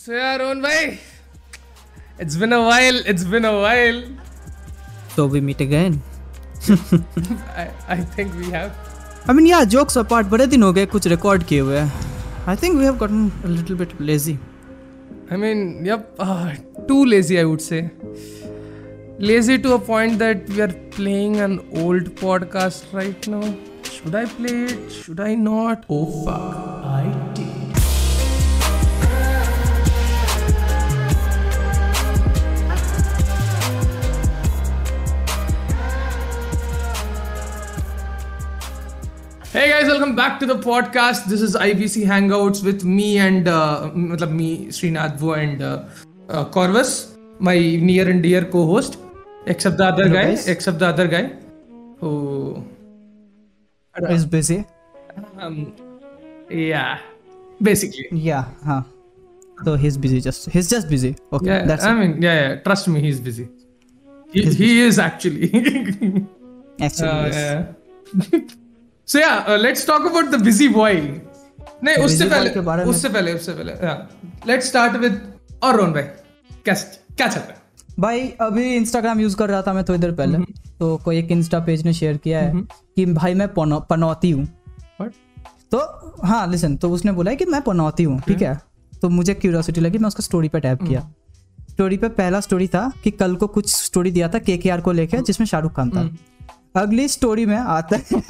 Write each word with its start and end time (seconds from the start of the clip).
So 0.00 0.12
yeah, 0.12 0.36
Rohan 0.36 0.60
bhai, 0.62 0.98
it's 2.18 2.36
been 2.36 2.52
a 2.52 2.62
while. 2.62 2.98
It's 3.14 3.24
been 3.24 3.44
a 3.44 3.54
while. 3.60 4.02
So 5.14 5.26
we 5.26 5.40
meet 5.40 5.60
again. 5.60 6.02
I, 6.68 7.70
I 7.88 7.96
think 8.16 8.34
we 8.34 8.50
have. 8.50 8.74
I 9.28 9.32
mean, 9.32 9.46
yeah, 9.46 9.64
jokes 9.64 9.96
apart, 9.96 10.26
बड़े 10.30 10.46
दिन 10.46 10.62
हो 10.62 10.72
गए 10.72 10.86
कुछ 10.86 11.06
record 11.06 11.42
किए 11.44 11.60
हुए 11.60 11.78
हैं. 11.78 11.92
I 12.46 12.54
think 12.56 12.78
we 12.80 12.84
have 12.84 12.98
gotten 12.98 13.22
a 13.44 13.48
little 13.48 13.76
bit 13.76 13.94
lazy. 14.00 14.38
I 15.30 15.36
mean, 15.36 15.84
yep, 15.84 16.14
uh, 16.20 16.52
too 16.88 17.04
lazy, 17.04 17.38
I 17.40 17.44
would 17.44 17.62
say. 17.62 17.90
Lazy 19.18 19.58
to 19.58 19.72
a 19.74 19.78
point 19.78 20.18
that 20.18 20.48
we 20.48 20.60
are 20.60 20.72
playing 20.96 21.36
an 21.46 21.58
old 21.82 22.10
podcast 22.20 22.92
right 22.92 23.26
now. 23.26 23.42
Should 23.82 24.14
I 24.14 24.26
play 24.26 24.56
it? 24.64 24.92
Should 24.92 25.20
I 25.20 25.34
not? 25.34 25.86
Oh 25.88 26.04
fuck, 26.24 26.69
Welcome 40.11 40.29
back 40.29 40.39
to 40.39 40.45
the 40.45 40.55
podcast. 40.59 41.25
This 41.25 41.41
is 41.41 41.55
IBC 41.55 42.05
Hangouts 42.05 42.63
with 42.65 42.83
me 42.83 43.17
and 43.17 43.47
uh, 43.47 43.89
me, 43.93 44.67
Srinathvo 44.67 45.37
and 45.41 45.61
uh, 45.61 45.85
uh, 46.29 46.45
Corvus, 46.45 47.15
my 47.39 47.55
near 47.57 48.09
and 48.09 48.21
dear 48.21 48.43
co-host. 48.43 48.97
Except 49.45 49.77
the 49.77 49.85
other 49.85 50.03
Hello, 50.03 50.15
guy, 50.15 50.25
guys. 50.31 50.47
except 50.49 50.79
the 50.79 50.87
other 50.87 51.07
guy, 51.07 51.31
who, 51.99 52.61
Is 54.09 54.25
busy. 54.25 54.65
um, 55.37 55.73
yeah, 56.49 56.99
basically. 57.61 58.07
Yeah, 58.11 58.45
huh. 58.65 58.83
So 59.63 59.75
he's 59.77 59.97
busy. 59.97 60.19
Just 60.19 60.49
he's 60.49 60.69
just 60.69 60.89
busy. 60.89 61.15
Okay, 61.31 61.45
Yeah, 61.47 61.65
that's 61.65 61.83
I 61.85 61.91
it. 61.91 61.99
mean, 61.99 62.21
yeah, 62.21 62.49
yeah. 62.49 62.55
Trust 62.55 62.87
me, 62.89 62.99
he's 62.99 63.19
busy. 63.21 63.47
He, 64.33 64.43
He's 64.43 64.57
he 64.57 64.81
is 64.81 64.99
actually. 64.99 65.47
Actually, 66.81 67.09
Uh, 67.09 67.25
yes. 67.27 67.67
yeah. 68.31 68.41
so 69.11 69.19
yeah, 69.19 69.37
uh, 69.45 69.57
let's 69.61 69.85
talk 69.85 70.03
about 70.07 70.27
the 70.33 70.39
busy 70.43 70.67
boy. 70.73 70.95
नहीं 71.83 72.03
उससे 72.05 72.25
पहले 72.29 72.49
उससे 72.89 73.09
पहले 73.09 73.33
उससे 73.33 73.53
पहले 73.53 73.73
let's 74.47 74.67
start 74.67 74.95
with 74.97 75.21
और 75.63 75.75
रोहन 75.75 75.93
भाई. 75.93 76.03
कैसे 76.65 77.15
क्या 77.15 77.27
चल 77.27 77.39
रहा 77.39 77.49
है? 77.49 77.55
भाई 77.99 78.27
अभी 78.41 78.63
इंस्टाग्राम 78.75 79.19
यूज़ 79.19 79.35
कर 79.37 79.49
रहा 79.49 79.61
था 79.61 79.73
मैं 79.73 79.83
थोड़ी 79.83 79.99
देर 79.99 80.11
पहले। 80.11 80.37
तो 80.79 80.95
कोई 80.97 81.17
एक 81.19 81.31
इंस्टा 81.31 81.59
पेज 81.59 81.85
ने 81.85 81.93
शेयर 81.93 82.17
किया 82.17 82.39
है 82.39 82.63
कि 82.95 83.05
भाई 83.13 83.33
मैं 83.33 83.47
पनौती 83.53 84.31
हूँ। 84.31 84.47
तो 85.71 85.77
हाँ 86.25 86.45
लिसन 86.47 86.75
तो 86.77 86.89
उसने 86.89 87.11
बोला 87.11 87.31
है 87.31 87.37
कि 87.37 87.45
मैं 87.45 87.61
पनौती 87.61 88.03
हूँ 88.03 88.19
ठीक 88.21 88.41
है? 88.41 88.59
तो 89.01 89.09
मुझे 89.09 89.33
क्यूरियोसिटी 89.33 89.81
लगी 89.81 89.97
मैं 89.97 90.07
उसका 90.07 90.23
स्टोरी 90.23 90.49
पे 90.49 90.59
टैप 90.59 90.83
किया। 90.83 91.01
स्टोरी 91.69 91.97
पे 91.97 92.09
पहला 92.09 92.39
स्टोरी 92.39 92.67
था 92.67 92.91
कि 93.03 93.11
कल 93.11 93.35
को 93.35 93.47
कुछ 93.47 93.73
स्टोरी 93.75 94.11
दिया 94.11 94.27
था 94.29 94.39
के 94.39 94.57
को 94.81 94.91
लेके 94.91 95.21
जिसमें 95.21 95.47
शाहरुख 95.47 95.75
खान 95.75 95.89
था। 95.89 96.09
अगली 96.75 97.07
स्टोरी 97.07 97.45
में 97.45 97.57
आता 97.57 97.97
है 97.97 98.21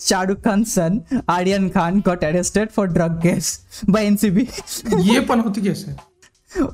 Shahrukh 0.00 0.38
Khan 0.38 0.62
son 0.64 1.00
Aryan 1.28 1.68
Khan 1.68 2.00
got 2.00 2.24
arrested 2.24 2.70
for 2.70 2.86
drug 2.88 3.18
case 3.22 3.58
by 3.88 4.06
NCB 4.06 4.48
ये 5.10 5.20
पनौती 5.20 5.62
कैसे? 5.62 5.94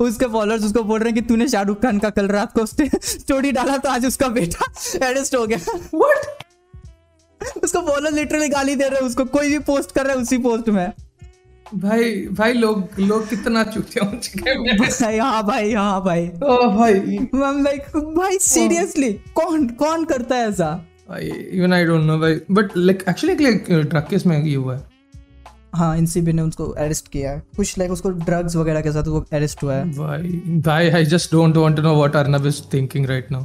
उसके 0.00 0.26
फॉलोअर्स 0.26 0.64
उसको 0.64 0.82
बोल 0.82 1.00
रहे 1.00 1.10
हैं 1.10 1.14
कि 1.14 1.28
तूने 1.28 1.48
शाहरुख 1.48 1.82
खान 1.82 1.98
का 1.98 2.10
कल 2.10 2.28
रात 2.28 2.52
को 2.52 2.66
स्टोरी 2.66 3.52
डाला 3.52 3.76
तो 3.76 3.88
आज 3.88 4.06
उसका 4.06 4.28
बेटा 4.28 4.64
अरेस्ट 5.06 5.34
हो 5.34 5.46
गया। 5.46 5.58
व्हाट 5.94 7.64
उसको 7.64 7.80
फॉलोअर 7.80 8.12
लिटरली 8.12 8.48
गाली 8.48 8.74
दे 8.76 8.88
रहे 8.88 9.00
हैं 9.00 9.06
उसको 9.06 9.24
कोई 9.26 9.48
भी 9.48 9.58
पोस्ट 9.66 9.92
कर 9.92 10.06
रहा 10.06 10.14
है 10.16 10.22
उसी 10.22 10.38
पोस्ट 10.38 10.68
में। 10.68 10.92
भाई 11.74 12.12
भाई 12.32 12.52
लोग 12.52 12.88
लोग 12.98 13.28
कितना 13.30 13.64
चूतिया 13.64 14.04
हो 14.06 14.16
चुके 14.16 14.76
भाई 14.78 15.18
हाँ 15.18 15.42
भाई 15.46 15.72
हाँ 15.72 16.04
भाई। 16.04 16.28
ओ 16.28 16.68
भाई। 16.76 17.18
I'm 17.34 17.64
like 17.66 17.96
भाई 18.16 18.38
सीरियसली 18.38 19.12
कौन 19.34 19.66
कौन 19.82 20.04
करता 20.04 20.36
है 20.36 20.48
ऐसा? 20.48 20.70
इवन 21.10 21.72
आई 21.72 21.84
डोंट 21.84 22.04
नो 22.04 22.18
भाई 22.18 22.40
but 22.50 22.76
like 22.76 23.04
actually 23.08 23.44
like 23.44 23.66
drug 23.70 24.06
case 24.10 24.26
में 24.26 24.42
ये 24.42 24.54
हुआ 24.54 24.76
है। 24.76 24.86
हाँ 25.74 25.96
एनसीबी 25.96 26.32
ने 26.32 26.42
उसको 26.42 26.64
अरेस्ट 26.84 27.08
किया 27.08 27.30
है। 27.30 27.42
कुछ 27.56 27.78
लाइक 27.78 27.92
उसको 27.92 28.10
ड्रग्स 28.10 28.56
वगैरह 28.56 28.80
के 28.80 28.92
साथ 28.92 29.08
वो 29.08 29.24
अरेस्ट 29.32 29.62
हुआ 29.62 29.74
है। 29.74 29.90
भाई 29.92 30.42
भाई 30.66 30.90
I 30.90 31.04
just 31.06 31.32
don't 31.32 31.56
want 31.56 31.76
to 31.76 31.82
know 31.82 31.94
what 31.96 32.16
Arnab 32.16 32.46
is 32.46 32.60
thinking 32.72 33.06
right 33.06 33.32
now 33.32 33.44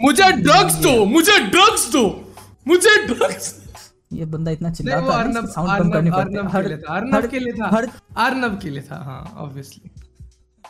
मुझे 0.00 0.30
ड्रग्स 0.32 0.74
दो! 0.76 1.04
मुझे 1.06 1.38
ड्रग्स 1.42 1.90
दो! 1.92 2.02
मुझे 2.68 2.96
ड्रग्स 3.06 3.54
ये 4.12 4.24
बंदा 4.24 4.50
इतना 4.50 4.70
चिल्लाता 4.70 5.18
है 5.18 5.46
साउंड 5.46 5.78
कम 5.78 5.90
करनी 5.90 6.10
पड़ती 6.10 6.36
अर्नब 6.36 6.50
के 6.50 6.68
लिए 6.68 6.76
था 6.78 6.94
अर्नब 6.96 7.28
के 7.30 7.38
लिए 7.38 7.52
था। 7.52 7.66
अर्नब 8.26 8.58
के 8.62 8.70
लिए 8.70 8.82
था 8.90 8.96
हाँ 9.04 9.22
ऑब्वियसली 9.44 9.90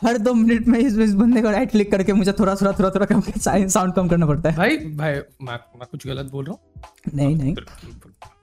हर 0.05 0.17
दो 0.17 0.33
मिनट 0.33 0.67
में 0.67 0.79
इस, 0.79 0.97
इस 0.97 1.13
बंदे 1.13 1.41
को 1.41 1.49
राइट 1.51 1.71
क्लिक 1.71 1.91
करके 1.91 2.13
मुझे 2.13 2.31
थोड़ा 2.31 2.55
थोड़ा 2.55 2.71
थोड़ा 2.71 2.89
थोड़ा 2.89 3.05
कम 3.05 3.21
साउंड 3.67 3.93
कम 3.93 4.07
करना 4.07 4.25
पड़ता 4.25 4.49
है। 4.49 4.57
भाई 4.57 4.77
भाई 4.77 5.13
मैं 5.13 5.59
मैं 5.79 5.87
कुछ 5.91 6.07
गलत 6.07 6.31
बोल 6.31 6.45
रहा 6.45 6.53
हूँ? 6.53 6.83
नहीं 7.15 7.35
नहीं। 7.35 7.55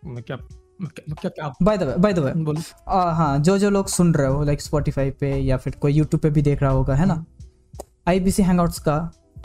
मैं 0.06 0.22
क्या 0.22 0.36
by 1.62 1.78
the 1.78 1.82
way 1.82 1.96
by 1.96 2.12
the 2.12 2.18
way 2.18 2.32
हाँ 2.88 3.38
जो 3.38 3.58
जो 3.58 3.70
लोग 3.70 3.88
सुन 3.88 4.14
रहे 4.14 4.26
हो 4.26 4.42
लाइक 4.44 4.60
स्पॉटिफाई 4.60 5.10
पे 5.10 5.34
या 5.36 5.56
फिर 5.56 5.76
कोई 5.80 5.92
यूट्यूब 5.92 6.22
पे 6.22 6.30
भी 6.30 6.42
देख 6.42 6.62
रहा 6.62 6.70
होगा 6.70 6.94
है 6.94 7.06
ना? 7.06 7.24
आईबीसी 8.08 8.42
हैंगआउट्स 8.42 8.78
का 8.78 8.96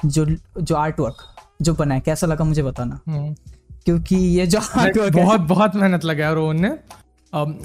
जो 0.06 0.26
जो 0.62 0.76
आर्ट 0.76 1.00
वर्क 1.00 1.24
जो 1.62 1.74
बना 1.74 1.96
है 1.96 2.02
कैसा 2.02 2.28
लगा 2.28 2.44
मुझे 2.44 2.64
बताना? 2.64 3.00
हम्म। 3.08 3.36
क्योंकि 3.86 4.16
ये 4.16 4.48
जो 4.48 4.60
आर्ट 4.60 4.98
वर्क 4.98 5.14
बहुत 5.16 5.42
बहुत 5.42 5.76
मेहनत 5.76 6.06
लगाया 6.06 6.32
रोहन 6.34 6.62
ने 6.62 6.70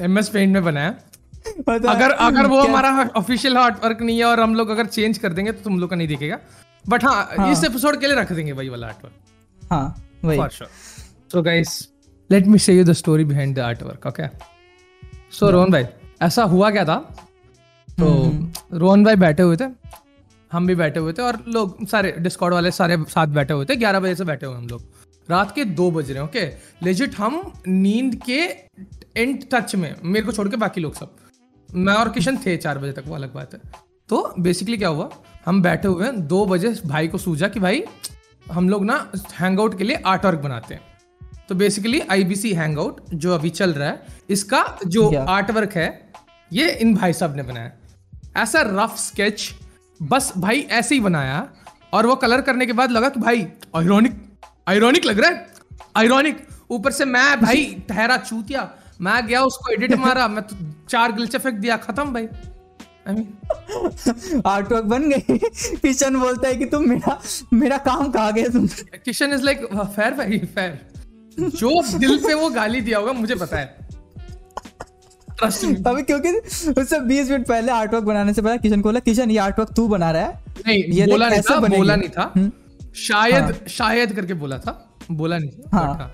एम 0.05 0.19
एस 0.19 0.29
पेंट 0.29 0.53
में 0.53 0.65
बनाया। 0.65 0.89
है? 0.89 1.14
अगर 1.69 2.11
अगर 2.11 2.47
वो 2.47 2.61
हमारा 2.61 2.91
ऑफिशियल 3.17 3.57
आर्ट 3.59 3.85
वर्क 3.85 4.03
नहीं 4.03 4.19
है 4.19 4.25
और 4.25 4.41
हम 4.41 4.55
लोग 4.55 4.69
अगर 4.71 4.87
चेंज 4.87 5.19
कर 5.19 5.33
देंगे 5.33 5.53
तो 5.53 5.63
तुम 5.65 5.79
लोग 5.81 5.91
का 5.91 5.97
नहीं 5.97 6.09
दिखेगा। 6.09 6.39
बट 6.85 7.05
हाँ, 7.05 7.51
इस 7.53 7.65
एपिसोड 7.65 8.01
के 8.01 8.07
लिए 8.07 8.17
रख 8.17 8.33
देंगे 8.33 8.53
वही 8.53 8.69
वाला 8.69 8.87
आर्ट 8.87 9.05
वर्क 9.05 9.69
हाँ 9.71 10.09
वही। 10.25 10.39
For 10.39 10.49
sure 10.51 10.71
so 11.33 11.43
guys 11.43 11.89
let 12.31 12.47
me 12.47 12.59
say 12.59 12.77
you 12.77 12.85
the 12.85 12.93
story 12.95 13.25
behind 13.25 13.55
the 13.57 13.59
art 13.61 13.83
work 13.83 14.07
okay 14.07 14.29
so 15.39 15.51
Rohan 15.51 15.71
भाई 15.73 15.87
ऐसा 16.23 16.43
हुआ 16.45 16.71
क्या 16.71 16.85
था? 16.85 16.97
तो 17.89 18.79
रोहन 18.79 19.05
भाई 19.05 19.17
बैठे 19.17 19.43
हुए 19.43 19.57
थे 19.57 19.65
हम 20.51 20.67
भी 20.67 20.75
बैठे 20.75 21.01
हुए 21.01 21.13
थे 21.13 21.23
और 21.23 21.43
लोग 21.49 21.87
सारे 21.89 22.15
डिस्कॉर्ड 22.19 22.55
वाले 22.55 22.71
सारे 22.73 22.97
साथ 23.09 23.27
बैठे 23.37 23.55
हुए 23.55 23.65
थे 23.65 23.77
ग्यारह 23.77 24.01
बजे 24.01 24.15
से 24.15 24.25
बैठे 24.25 24.47
हुए 24.47 24.57
हम 24.57 24.67
लोग। 24.69 24.83
रात 25.29 25.55
के 25.55 25.65
दो 25.65 25.91
बज 25.91 26.11
रहे 26.11 26.19
हैं 26.19 26.29
ओके 26.29 26.45
लेजिट 26.83 27.15
हम 27.17 27.41
नींद 27.69 28.15
के 28.27 28.41
एंड 29.17 29.45
टच 29.53 29.75
में 29.75 29.95
मेरे 30.05 30.27
को 30.27 30.33
छोड़ 30.33 30.49
के 30.49 30.57
बाकी 30.57 30.81
लोग 30.81 30.95
सब। 30.95 31.17
मैं 31.75 31.95
और 31.95 32.09
किशन 32.09 32.37
थे 32.37 32.57
चार 32.57 32.79
बजे 32.79 32.93
तक 32.93 33.05
वो 33.07 33.15
अलग 33.15 33.35
बात 33.35 33.55
है। 33.55 33.61
तो 34.09 34.35
बेसिकली 34.39 34.77
क्या 34.77 34.89
हुआ? 34.89 35.11
हम 35.47 35.63
बैठे 35.63 35.89
हुए 35.89 36.05
हैं 36.05 36.27
दो 36.27 36.47
बजे 36.47 36.75
भाई 36.87 37.09
को 37.09 37.19
सूझा 37.19 37.49
कि 37.49 37.61
भाई 37.61 37.83
हम 38.53 38.69
लोग 38.69 38.85
ना 38.85 39.13
हैंगआउट 39.41 39.79
के 39.79 39.85
लिए 39.85 39.97
आर्ट 40.07 40.25
वर्क 40.25 40.39
बनाते 40.39 40.75
हैं। 40.75 40.81
तो 41.49 41.55
बेसिकली 41.55 42.01
आईबीसी 42.01 42.53
हैंगआउट 42.53 43.01
जो 43.15 43.35
अभी 43.35 43.51
चल 43.51 43.73
रहा 43.73 43.89
है 43.89 44.07
इसका 44.31 44.79
जो 44.87 45.11
आर्ट 45.19 45.51
वर्क 45.51 45.73
है 45.73 46.13
ये 46.53 46.71
इन 46.71 46.95
भाई 46.95 47.13
साहब 47.13 47.37
ने 47.37 47.43
बनाया। 47.43 47.73
ऐसा 48.43 48.63
रफ 48.67 48.97
स्केच 48.99 49.51
बस 50.03 50.33
भाई 50.39 50.61
ऐसे 50.61 50.95
ही 50.95 51.01
बनाया 51.01 51.49
और 51.93 52.07
वो 52.07 52.17
कलर 52.17 52.41
करने 52.41 52.67
के 52.67 52.73
बाद 52.73 52.91
लगा 52.91 53.09
कि 53.09 53.21
भाई 53.21 53.47
आयरॉनिक 53.77 54.23
आयरॉनिक 54.69 55.05
लग 55.05 55.21
रहा 55.21 55.31
है 55.31 55.47
आयरॉनिक 55.97 56.47
ऊपर 56.71 56.93
से 56.93 57.05
मैं 57.05 57.41
भाई 57.41 57.65
ठहरा 57.89 58.17
चूतिया 58.17 58.71
मैं 59.01 59.27
गया 59.27 59.43
उसको 59.43 59.73
एडिट 59.73 59.95
मारा 60.05 60.29
मैं 60.29 60.43
तो 60.43 60.57
चार 60.89 61.13
गिलचे 61.13 61.39
फेंक 61.39 61.55
दिया 61.55 61.77
खत्म 61.77 62.13
भाई। 62.13 62.29
आई 63.09 63.15
मीन 63.15 64.43
आर्ट 64.47 64.73
वर्क 64.73 64.85
बन 64.85 65.09
गई। 65.11 65.39
किशन 65.79 66.17
बोलता 66.21 66.49
है 66.49 66.55
कि 66.57 66.65
तुम 66.65 66.89
मेरा 66.89 67.21
मेरा 67.53 67.79
काम 67.87 68.11
कहा 68.11 68.31
गया 68.31 68.49
तुम? 68.49 68.67
किशन 69.05 69.33
इज़ 69.33 69.43
लाइक 69.43 69.65
फेयर 69.77 70.15
भाई 70.15 70.39
फेयर 70.55 70.79
जो 71.41 71.99
दिल 71.99 72.19
पे 72.19 72.35
वो 72.35 72.49
गाली 72.51 72.81
दिया 72.81 72.99
होगा 72.99 73.13
मुझे 73.13 73.35
पता 73.35 73.57
है। 73.57 73.83
अभी 75.43 76.03
क्योंकि 76.03 76.31
उससे 76.81 76.99
20 77.01 77.31
मिनट 77.31 77.47
पहले 77.47 77.73
आर्टवर्क 77.73 78.05
बनाने 78.05 78.33
से 78.35 78.43
पहले 78.43 78.59
किशन 78.59 78.81
को 78.81 78.89
बोला 78.89 79.01
किशन 79.01 79.31
ये 79.31 79.39
आर्टवर्क 79.39 79.73
तू 79.77 79.87
बना 79.89 80.11
रहा 80.11 80.23
है? 80.23 80.45
नहीं 80.67 80.83
ये 80.95 81.07
बोला 81.07 81.29
नहीं 81.29 81.41
था 81.41 81.59
बोला 81.69 81.97
नहीं 81.97 82.09
था। 82.09 82.33
शायद 82.97 83.55
शायद 83.69 84.13
करके 84.13 84.35
बोला 84.35 84.59
था 84.59 84.73
बोला 85.11 85.39
नहीं 85.39 85.51
था 85.51 85.79
हाँ। 85.79 86.11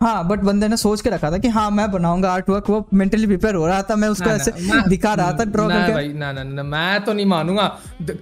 हाँ। 0.00 0.26
बट 0.28 0.40
बंदे 0.40 0.68
ने 0.68 0.76
सोच 0.76 1.00
के 1.00 1.10
रखा 1.10 1.30
था 1.30 1.38
कि 1.38 1.48
हाँ 1.48 1.70
मैं 1.70 1.90
बनाऊँगा 1.90 2.32
आर्ट 2.32 2.48
वर्क 2.50 2.70
वो 2.70 2.86
मेंटली 2.94 3.26
प्रिपेयर 3.26 3.54
हो 3.54 3.66
रहा 3.66 3.82
था 3.82 3.96
मैं 3.96 4.08
उसको 4.08 4.30
ऐसे 4.30 4.52
दिखा 4.88 5.12
रहा 5.14 5.32
था 5.32 5.44
ड्रॉ 5.44 5.68
करके। 5.68 5.92
भाई 5.92 6.12
ना 6.14 6.32
ना 6.32 6.42
ना 6.44 6.62
मैं 6.62 7.04
तो 7.04 7.12
नहीं 7.12 7.26
मानूँगा। 7.26 7.66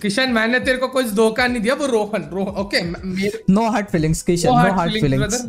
किशन 0.03 0.33
मैंने 0.33 0.61
तेरे 0.61 0.79
को 0.79 0.89
कोई 0.89 1.05
धोखा 1.13 1.47
नहीं 1.47 1.63
दिया 1.63 1.75
वो 1.75 1.87
रोहन 1.87 2.29
रो 2.33 2.45
okay 2.61 2.83
no 3.53 3.69
heart 3.71 3.91
feelings 3.91 4.23
Kishan 4.23 4.49
no 4.49 4.73
heart 4.75 4.93
feelings 4.93 5.43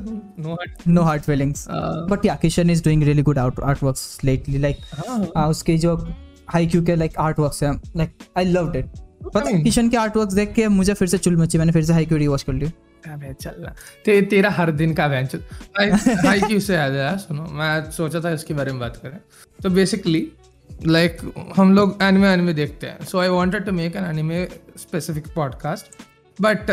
no 0.87 1.01
heart 1.01 1.23
feelings 1.23 1.67
but 2.09 2.25
yeah 2.25 2.35
Kishan 2.41 2.69
is 2.69 2.83
doing 2.83 3.03
really 3.03 3.21
good 3.21 3.39
art 3.39 3.59
art 3.59 3.83
works 3.83 4.17
lately 4.23 4.57
like 4.57 5.37
उसके 5.37 5.77
जो 5.77 5.95
हाई 6.49 6.67
क्यू 6.67 6.83
के 6.85 6.95
लाइक 6.95 7.17
आर्ट 7.19 7.39
वर्क्स 7.39 7.63
हैं 7.63 7.81
लाइक 7.97 8.17
आई 8.37 8.45
लव्ड 8.45 8.75
इट 8.75 8.85
पता 9.25 9.49
है 9.49 9.61
किशन 9.61 9.89
के 9.89 9.97
art 9.97 10.17
works 10.17 10.33
देख 10.33 10.53
के 10.53 10.67
मुझे 10.67 10.93
फिर 10.93 11.07
से 11.07 11.17
चुल 11.17 11.37
मची 11.37 11.57
मैंने 11.57 11.71
फिर 11.71 11.83
से 11.83 11.93
हाई 11.93 12.05
क्यू 12.05 12.17
रिवॉच 12.17 12.43
कर 12.43 12.53
लिया 12.53 12.71
अबे 13.07 13.33
चल 13.33 13.55
रहा। 13.59 13.73
ते, 14.05 14.21
तेरा 14.21 14.49
हर 14.49 14.71
दिन 14.71 14.93
का 14.93 15.05
वेंचर 15.07 15.37
भाई 15.37 15.91
भाई 16.15 16.41
की 16.41 16.57
उससे 16.57 16.75
याद 16.75 16.95
यार 16.95 17.17
सुनो 17.17 17.43
मैं 17.51 17.91
सोचा 17.91 18.19
था 18.19 18.31
इसके 18.31 18.53
बारे 18.53 18.71
में 18.71 18.79
बात 18.79 18.97
करें। 18.97 19.19
तो 19.63 19.69
बेसिकली 19.69 20.27
लाइक 20.87 21.17
like, 21.17 21.53
हम 21.57 21.73
लोग 21.75 21.97
एनिमे 22.01 22.27
एनिमे 22.27 22.53
देखते 22.53 22.87
हैं। 22.87 23.05
So 23.05 23.19
I 23.19 23.29
wanted 23.29 23.65
to 23.65 23.71
make 23.71 23.95
an 23.95 24.05
anime 24.05 24.45
specific 24.77 25.27
podcast 25.35 26.01
but 26.39 26.65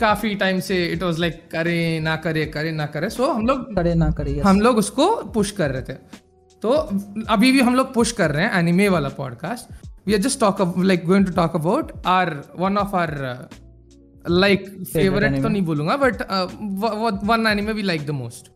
काफ़ी 0.00 0.34
टाइम 0.34 0.60
से 0.60 0.84
इट 0.86 1.02
वाज 1.02 1.18
लाइक 1.18 1.42
करे 1.52 2.00
ना 2.00 2.16
करे 2.16 2.44
करे 2.46 2.72
ना 2.72 2.86
करे। 2.86 3.10
सो 3.10 3.22
so, 3.22 3.34
हम 3.34 3.46
लोग 3.46 3.74
करे 3.76 3.94
ना 3.94 4.10
करे 4.10 4.34
yes. 4.34 4.44
हम 4.44 4.60
लोग 4.60 4.76
उसको 4.76 5.14
पुश 5.34 5.50
कर 5.50 5.70
रहे 5.70 5.82
थे। 5.82 6.26
तो 6.62 6.70
अभी 7.28 7.52
भी 7.52 7.60
हम 7.60 7.74
लोग 7.74 7.92
पुश 7.94 8.12
कर 8.12 8.30
रहे 8.30 8.44
हैं 8.44 8.58
एनिमे 8.58 8.88
वाला 8.88 9.08
podcast 9.08 9.86
we 10.06 10.14
are 10.14 10.20
just 10.20 10.40
talk 10.40 10.74
like 10.78 11.04
going 11.06 11.26
to 11.26 11.32
talk 11.32 11.54
about 11.56 11.92
our 12.06 12.34
one 12.58 12.78
of 12.78 12.96
our 12.96 13.10
like 14.28 14.84
favourite 14.92 15.42
तो 15.42 15.48
नहीं 15.48 15.62
बोलूँगा 15.62 15.96
but 15.96 16.22
one 17.24 17.46
anime 17.46 17.72
we 17.72 17.82
like 17.82 18.06
the 18.06 18.10
most 18.10 18.50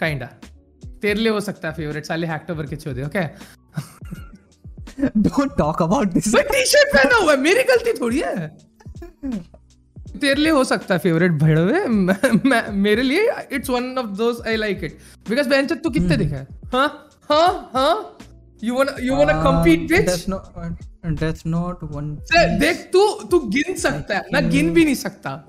kinda 0.00 0.26
तेरे 1.02 1.14
लिए 1.14 1.28
हो 1.28 1.40
सकता 1.40 1.68
है 1.68 1.74
फेवरेट 1.74 2.04
साले 2.04 2.26
हैक्टोबर 2.26 2.66
के 2.66 2.76
छोड़े 2.76 3.04
okay 3.04 3.24
don't 5.16 5.58
talk 5.58 5.82
about 5.82 6.08
this 6.08 6.34
मैं 6.34 6.44
टी 6.44 6.66
शर्ट 6.66 6.96
पहना 6.96 7.16
हुआ 7.16 7.32
है 7.32 7.40
मेरी 7.40 7.62
गलती 7.62 7.92
थोड़ी 7.92 8.18
है। 8.20 8.48
तेरे 10.20 10.34
लिए 10.34 10.52
हो 10.52 10.64
सकता 10.64 10.94
है 10.94 10.98
फेवरेट 11.00 11.32
भड़वे 11.32 11.88
मेरे 12.70 13.02
लिए 13.02 13.32
it's 13.52 13.70
one 13.70 13.98
of 13.98 14.06
those 14.06 14.42
I 14.46 14.56
like 14.56 14.84
it 14.84 14.98
because 15.28 15.48
बेंचत 15.48 15.80
तू 15.84 15.90
कितने 15.90 16.16
दिखा? 16.16 16.36
है 16.36 16.46
हाँ 16.72 17.08
हाँ 17.30 17.70
हाँ 17.74 18.18
you 18.66 18.74
want 18.74 18.90
you 19.00 19.16
want 19.16 19.30
compete 19.44 19.88
bitch 19.88 20.06
Death 20.06 20.28
Note 20.28 21.12
Death 21.20 21.46
Note 21.46 21.84
one 21.92 22.14
देख 22.60 22.88
तू 22.92 23.06
तू 23.30 23.38
गिन 23.54 23.76
सकता 23.76 24.16
है। 24.16 24.22
मैं 24.32 24.50
गिन 24.50 24.72
भी 24.74 24.84
नहीं 24.84 24.94
सकता। 24.94 25.44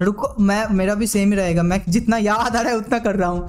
रुको 0.00 0.28
मैं 0.42 0.66
मेरा 0.76 0.94
भी 0.94 1.06
सेम 1.06 1.30
ही 1.32 1.36
रहेगा। 1.36 1.62
मैं 1.62 1.80
जितना 1.88 2.16
याद 2.18 2.56
आ 2.56 2.60
रहा 2.60 2.70
है 2.70 2.76
उतना 2.78 2.98
कर 2.98 3.16
रहा 3.16 3.28
हूँ। 3.28 3.48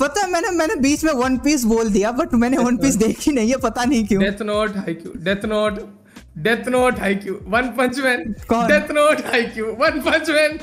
पता 0.00 0.20
है 0.20 0.30
मैंने 0.30 0.50
मैंने 0.50 0.76
बीच 0.76 1.04
में 1.04 1.12
वन 1.12 1.36
पीस 1.38 1.64
बोल 1.64 1.90
दिया 1.90 2.10
बट 2.12 2.34
मैंने 2.34 2.58
वन 2.58 2.76
पीस 2.76 2.96
देखी 3.04 3.32
नहीं 3.32 3.50
है 3.50 3.56
पता 3.56 3.84
नहीं 3.84 4.06
क्यों। 4.06 4.22
Death 4.22 4.42
Note 4.42 4.76
Haikyuu 4.76 5.12
Death 5.24 5.44
Note 5.44 5.78
Death 6.38 6.68
Note 6.68 6.98
Haikyuu 6.98 7.38
One 7.48 7.68
Punch 7.78 7.98
Man 7.98 8.32
Death 8.52 8.90
Note 8.90 9.20
Haikyuu 9.26 9.66
One 9.80 10.00
Punch 10.00 10.30
Man 10.30 10.58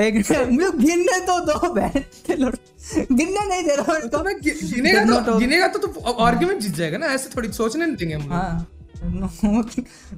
एक 0.00 0.14
मुझे 0.14 0.70
गिनने 0.78 1.18
तो 1.26 1.38
दो 1.46 1.58
गिनने 1.70 3.44
नहीं 3.48 3.62
दे 3.64 3.76
रहा 3.76 3.98
तो 4.14 4.22
मैं 4.24 4.34
गिनेगा 4.40 5.20
तो 5.20 5.38
गिनेगा 5.38 5.68
तो 5.68 5.78
तू 5.86 6.12
आर्गुमेंट 6.24 6.60
जीत 6.60 6.74
जाएगा 6.74 6.98
ना 6.98 7.06
ऐसे 7.14 7.28
थोड़ी 7.36 7.52
सोचने 7.52 7.86
नहीं 7.86 7.96
देंगे 7.96 8.14
हम 8.14 8.32
हाँ। 8.32 8.66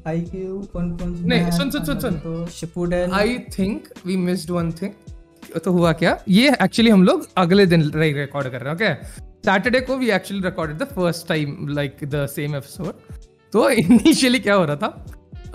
आईक्यू 0.06 0.56
वन 0.75 0.90
पंच 0.96 1.20
नहीं, 1.20 1.50
सुन, 1.50 1.70
सुन, 1.70 1.84
सुन, 1.84 2.00
सुन। 2.00 2.14
तो 2.19 2.46
Shippuden. 2.56 3.12
I 3.12 3.38
think 3.58 3.88
we 4.06 4.16
missed 4.16 4.50
one 4.50 4.72
thing 4.72 5.58
तो 5.64 5.72
हुआ 5.72 5.92
क्या? 5.92 6.19
ये 6.28 6.48
एक्चुअली 6.62 6.90
हम 6.90 7.02
लोग 7.04 7.28
अगले 7.36 7.66
दिन 7.66 7.90
रिकॉर्ड 7.94 8.48
कर 8.48 8.60
रहे 8.60 8.75
हैं 8.75 8.75
ओके 8.75 9.26
सैटरडे 9.48 9.80
को 9.80 9.96
we 9.96 10.10
actually 10.10 10.42
recorded 10.44 10.78
the 10.78 10.88
first 10.96 11.28
time 11.28 11.69
like 11.69 12.04
the 12.04 12.26
same 12.34 12.56
episode 12.56 13.16
तो 13.52 13.69
इनिशियली 13.70 14.38
क्या 14.38 14.54
हो 14.54 14.64
रहा 14.64 14.76
था? 14.76 14.88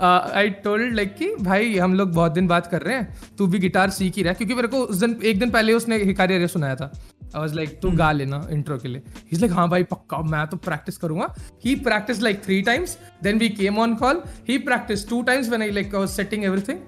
आई 0.00 0.50
टोल्ड 0.64 0.94
लाइक 0.94 1.14
कि 1.14 1.34
भाई 1.36 1.76
हम 1.76 1.94
लोग 1.94 2.12
बहुत 2.14 2.32
दिन 2.32 2.46
बात 2.46 2.66
कर 2.66 2.82
रहे 2.82 2.96
हैं 2.96 3.36
तू 3.38 3.46
भी 3.46 3.58
गिटार 3.58 3.90
सीख 3.90 4.16
ही 4.16 4.22
रहा 4.22 4.30
है। 4.30 4.34
क्योंकि 4.34 4.54
मेरे 4.54 4.68
को 4.68 4.78
उस 4.78 4.96
दिन 4.96 5.18
एक 5.24 5.38
दिन 5.38 5.50
पहले 5.50 5.72
उसने 5.72 5.96
हिकारी 5.96 6.34
अरे 6.34 6.48
सुनाया 6.48 6.74
था। 6.74 6.90
आई 7.24 7.40
वाज 7.40 7.54
लाइक 7.54 7.78
तू 7.82 7.90
गा 7.90 8.10
लेना 8.12 8.46
इंट्रो 8.52 8.78
के 8.78 8.88
लिए। 8.88 9.02
इज़ 9.32 9.40
लाइक 9.40 9.52
हाँ 9.52 9.68
भाई 9.68 9.82
पक्का 9.84 10.18
मैं 10.24 10.46
तो 10.46 10.56
प्रैक्टिस 10.56 10.96
करूँगा। 10.96 11.34
He 11.64 11.74
practice 11.76 12.20
like 12.22 12.42
three 12.44 12.60
times 12.62 12.98
then 13.22 13.38
we 13.38 13.48
came 13.50 13.78
on 13.78 13.94
call 13.94 14.22
he 14.48 14.58
practice 14.60 15.08
two 15.08 15.22
times 15.22 15.48
when 15.48 15.62
I 15.62 15.70
like 15.70 15.92
setting 16.10 16.44
everything 16.44 16.78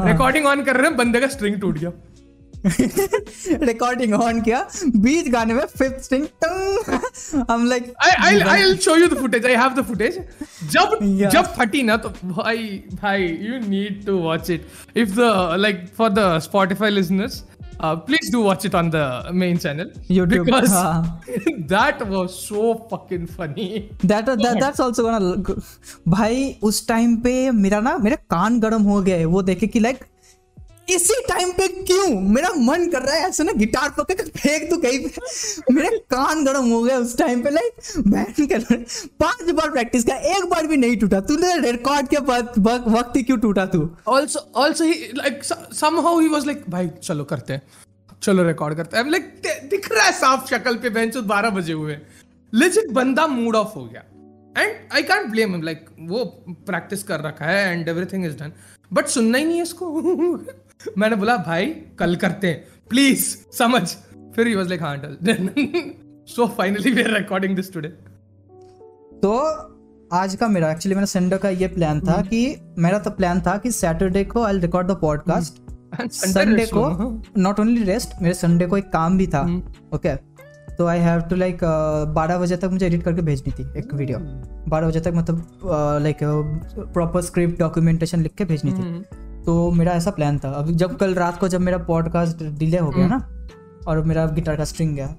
recording 0.00 0.46
on 0.46 0.62
कर 0.62 0.76
रहे 0.76 0.86
हैं 0.86 0.96
बंदे 0.96 1.20
का 1.20 1.26
स्ट्रिंग 1.28 1.60
टूट 1.60 1.78
गया। 1.78 1.92
रिकॉर्डिंग 3.66 4.14
ऑन 4.14 4.40
किया। 4.40 4.60
बीच 4.96 5.28
गाने 5.30 5.54
में 5.54 5.64
फिफ्थ 5.78 6.02
स्ट्रिंग 6.04 6.26
टंग। 6.44 7.44
हम 7.50 7.66
like 7.68 7.92
I 8.06 8.40
I 8.40 8.62
will 8.62 8.76
show 8.76 8.96
you 8.96 9.06
the 9.06 9.20
footage 9.20 9.46
I 9.46 9.54
have 9.54 9.74
the 9.74 9.84
footage 9.84 10.18
जब 10.72 10.98
जब 11.32 11.54
फटी 11.58 11.82
ना 11.82 11.96
तो 11.96 12.08
भाई 12.24 12.66
भाई 12.94 13.22
you 13.22 13.60
need 13.68 14.04
to 14.06 14.16
watch 14.18 14.50
it 14.50 14.66
if 14.96 15.10
the 15.10 15.56
like 15.60 15.86
for 15.98 16.10
the 16.10 16.38
Spotify 16.42 16.90
listeners 16.90 17.44
please 17.82 18.32
do 18.32 18.42
watch 18.42 18.66
it 18.66 18.74
on 18.74 18.90
the 18.90 19.28
main 19.32 19.56
channel 19.56 19.90
YouTube 20.10 20.50
that 21.72 22.02
was 22.02 22.30
so 22.30 22.72
fucking 22.92 23.26
funny 23.26 23.68
that 24.04 24.28
that's 24.28 24.80
also 24.80 25.54
भाई 26.08 26.54
उस 26.62 26.86
time 26.88 27.16
पे 27.16 27.50
मेरा 27.50 27.80
ना 27.80 27.96
मेरे 27.98 28.16
कान 28.30 28.60
गर्म 28.60 28.82
हो 28.82 29.00
गए 29.02 29.24
वो 29.24 29.42
देखे 29.42 29.66
कि 29.66 29.80
लाइक 29.80 30.04
इसी 30.88 31.14
टाइम 31.28 31.50
पे 31.50 31.68
क्यों? 31.68 32.20
मेरा 32.20 32.48
मन 32.48 32.86
कर 32.90 33.02
रहा 33.02 33.14
है 33.14 33.28
ऐसे 33.28 33.44
ना 33.44 33.52
गिटार 33.52 33.90
पकड़ 33.90 34.14
के 34.14 34.22
फेंक 34.22 34.70
दू 34.70 34.76
कहीं 34.76 35.08
पे। 35.08 35.12
मेरे 35.74 35.98
कान 35.98 36.44
गर्म 36.44 36.70
हो 36.70 36.82
गए 36.82 36.96
उस 36.96 37.18
टाइम 37.18 37.42
पे 37.42 37.50
लाइक 37.50 37.98
बैठ 38.08 38.34
के 38.40 38.76
पाँच 39.06 39.50
बार 39.50 39.70
प्रैक्टिस 39.70 40.04
किया, 40.04 40.16
एक 40.16 40.44
बार 40.44 40.66
भी 40.66 40.76
नहीं 40.76 40.96
टूटा। 40.96 41.20
तूने 41.20 41.70
रिकॉर्ड 41.72 42.08
के 42.08 42.16
वक्त 42.16 42.58
वक्त 42.88 43.16
ही 43.16 43.22
क्यों 43.22 43.38
टूटा 43.38 43.66
तू? 43.66 43.90
Also 44.08 44.36
also 44.58 44.80
he, 44.80 44.94
like, 45.18 45.52
so- 45.52 45.84
somehow 45.84 46.14
he 46.16 46.28
was 46.30 46.42
like, 46.42 46.70
भाई, 46.70 46.88
चलो 46.88 47.24
करते 47.24 47.52
हैं। 47.52 47.62
चलो 48.22 48.42
रिकॉर्ड 48.42 48.76
करते 48.76 48.96
हैं। 48.96 49.04
Like 49.04 49.70
दिख 49.70 49.92
रहा 49.92 50.04
है 50.04 50.12
साफ़ 50.12 50.50
शक्ल 50.50 50.74
पे, 50.74 50.90
बेंच 50.90 51.16
बारह 51.16 51.50
बजे 51.50 51.72
हुए 51.72 51.98
लेजिट 52.54 52.90
बंदा 52.90 53.26
मूड 53.26 53.56
ऑफ़ 53.56 53.74
हो 53.76 53.84
गया। 53.84 54.04
And 54.58 54.76
I 54.94 55.02
can't 55.02 55.26
blame 55.26 55.50
him 55.50 55.62
like 55.62 55.86
वो 56.00 56.24
प्रैक्टिस 56.48 57.02
कर 57.02 57.20
रखा 57.20 57.44
है 57.44 57.72
and 57.72 57.88
everything 57.88 58.26
is 58.26 58.32
done 58.32 58.52
but 58.92 59.06
सुनना 59.06 59.38
ही 59.38 59.44
नहीं 59.44 59.56
है 59.56 59.62
इसको। 59.62 59.92
मैंने 60.98 61.16
बोला 61.16 61.36
भाई 61.36 61.66
कल 61.98 62.16
करते 62.16 62.46
हैं। 62.46 62.64
प्लीज़ 62.90 63.36
समझ. 63.58 63.82
फिर 64.36 64.46
ही 64.46 64.54
वाज 64.54 64.68
लाइक 64.68 64.82
हाँ 64.82 64.96
so 66.26 66.46
finally 66.48 66.90
we 66.90 67.02
are 67.02 67.10
recording 67.10 67.56
this 67.56 67.72
today 67.72 67.88
तो 69.22 69.36
आज 70.12 70.34
का 70.36 70.48
मेरा 70.48 70.70
एक्चुअली 70.72 70.94
मेरा 70.94 71.06
संडे 71.06 71.38
का 71.38 71.48
ये 71.48 71.68
प्लान 71.68 72.00
था 72.00 72.20
कि 72.22 72.56
मेरा 72.78 72.98
तो 72.98 73.10
प्लान 73.10 73.40
था 73.40 73.56
कि 73.56 73.70
सैटरडे 73.70 74.24
को 74.24 74.42
I 74.42 74.58
record 74.58 74.88
the 74.88 74.90
podcast 74.90 75.60
Sunday 76.12 76.66
को 76.66 77.22
नॉट 77.38 77.60
ओनली 77.60 77.82
रेस्ट 77.82 78.10
मेरे 78.22 78.34
संडे 78.34 78.66
को 78.66 78.78
एक 78.78 78.90
काम 78.92 79.18
भी 79.18 79.26
था 79.26 79.42
ओके 79.94 80.14
तो 80.76 80.86
आई 80.86 80.98
हैव 80.98 81.20
टू 81.20 81.36
लाइक 81.36 81.58
बारह 82.14 82.38
बजे 82.38 82.56
तक 82.56 82.64
मुझे 82.64 82.86
एडिट 82.86 83.02
करके 83.02 83.22
भेजनी 83.22 83.52
थी 83.52 83.78
एक 83.78 83.94
वीडियो 83.94 84.18
बारह 84.68 84.88
बजे 84.88 85.00
तक 85.00 85.12
मतलब 85.14 85.60
लाइक 86.02 86.18
प्रॉपर 86.92 87.22
स्क्रिप्ट 87.22 87.58
डॉक्यूमेंटेशन 87.58 88.20
लिख 88.20 88.34
के 88.34 88.44
भेजनी 88.44 88.72
थी। 88.72 89.04
तो 89.46 89.70
मेरा 89.70 89.92
ऐसा 89.92 90.10
प्लान 90.10 90.38
था। 90.38 90.50
अभी 90.50 90.74
जब 90.74 90.96
कल 90.96 91.14
रात 91.14 91.40
को 91.40 91.48
जब 91.48 91.60
मेरा 91.60 91.78
पॉडकास्ट 91.78 92.58
डिले 92.58 92.78
हो 92.78 92.90
गया 92.90 93.06
ना 93.06 93.48
और 93.86 94.04
मेरा 94.04 94.26
गिटार 94.26 94.56
का 94.56 94.64
स्ट्रिंग 94.64 94.96
गया 94.96 95.14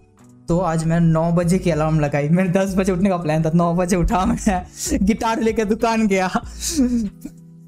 तो 0.47 0.59
आज 0.59 0.85
मैं 0.85 1.00
नौ 1.00 1.31
बजे 1.31 1.59
की 1.59 1.69
अलार्म 1.69 2.00
लगाई। 2.00 2.29
मेरे 2.29 2.50
दस 2.50 2.75
बजे 2.77 2.91
उठने 2.91 3.09
का 3.09 3.18
प्लान 3.18 3.44
था। 3.44 3.51
नौ 3.56 3.73
बजे 3.73 3.95
उठा 3.95 4.25
मैं 4.25 4.68
गिटार 4.94 5.41
लेके 5.41 5.65
दुकान 5.65 6.07
गया। 6.07 6.27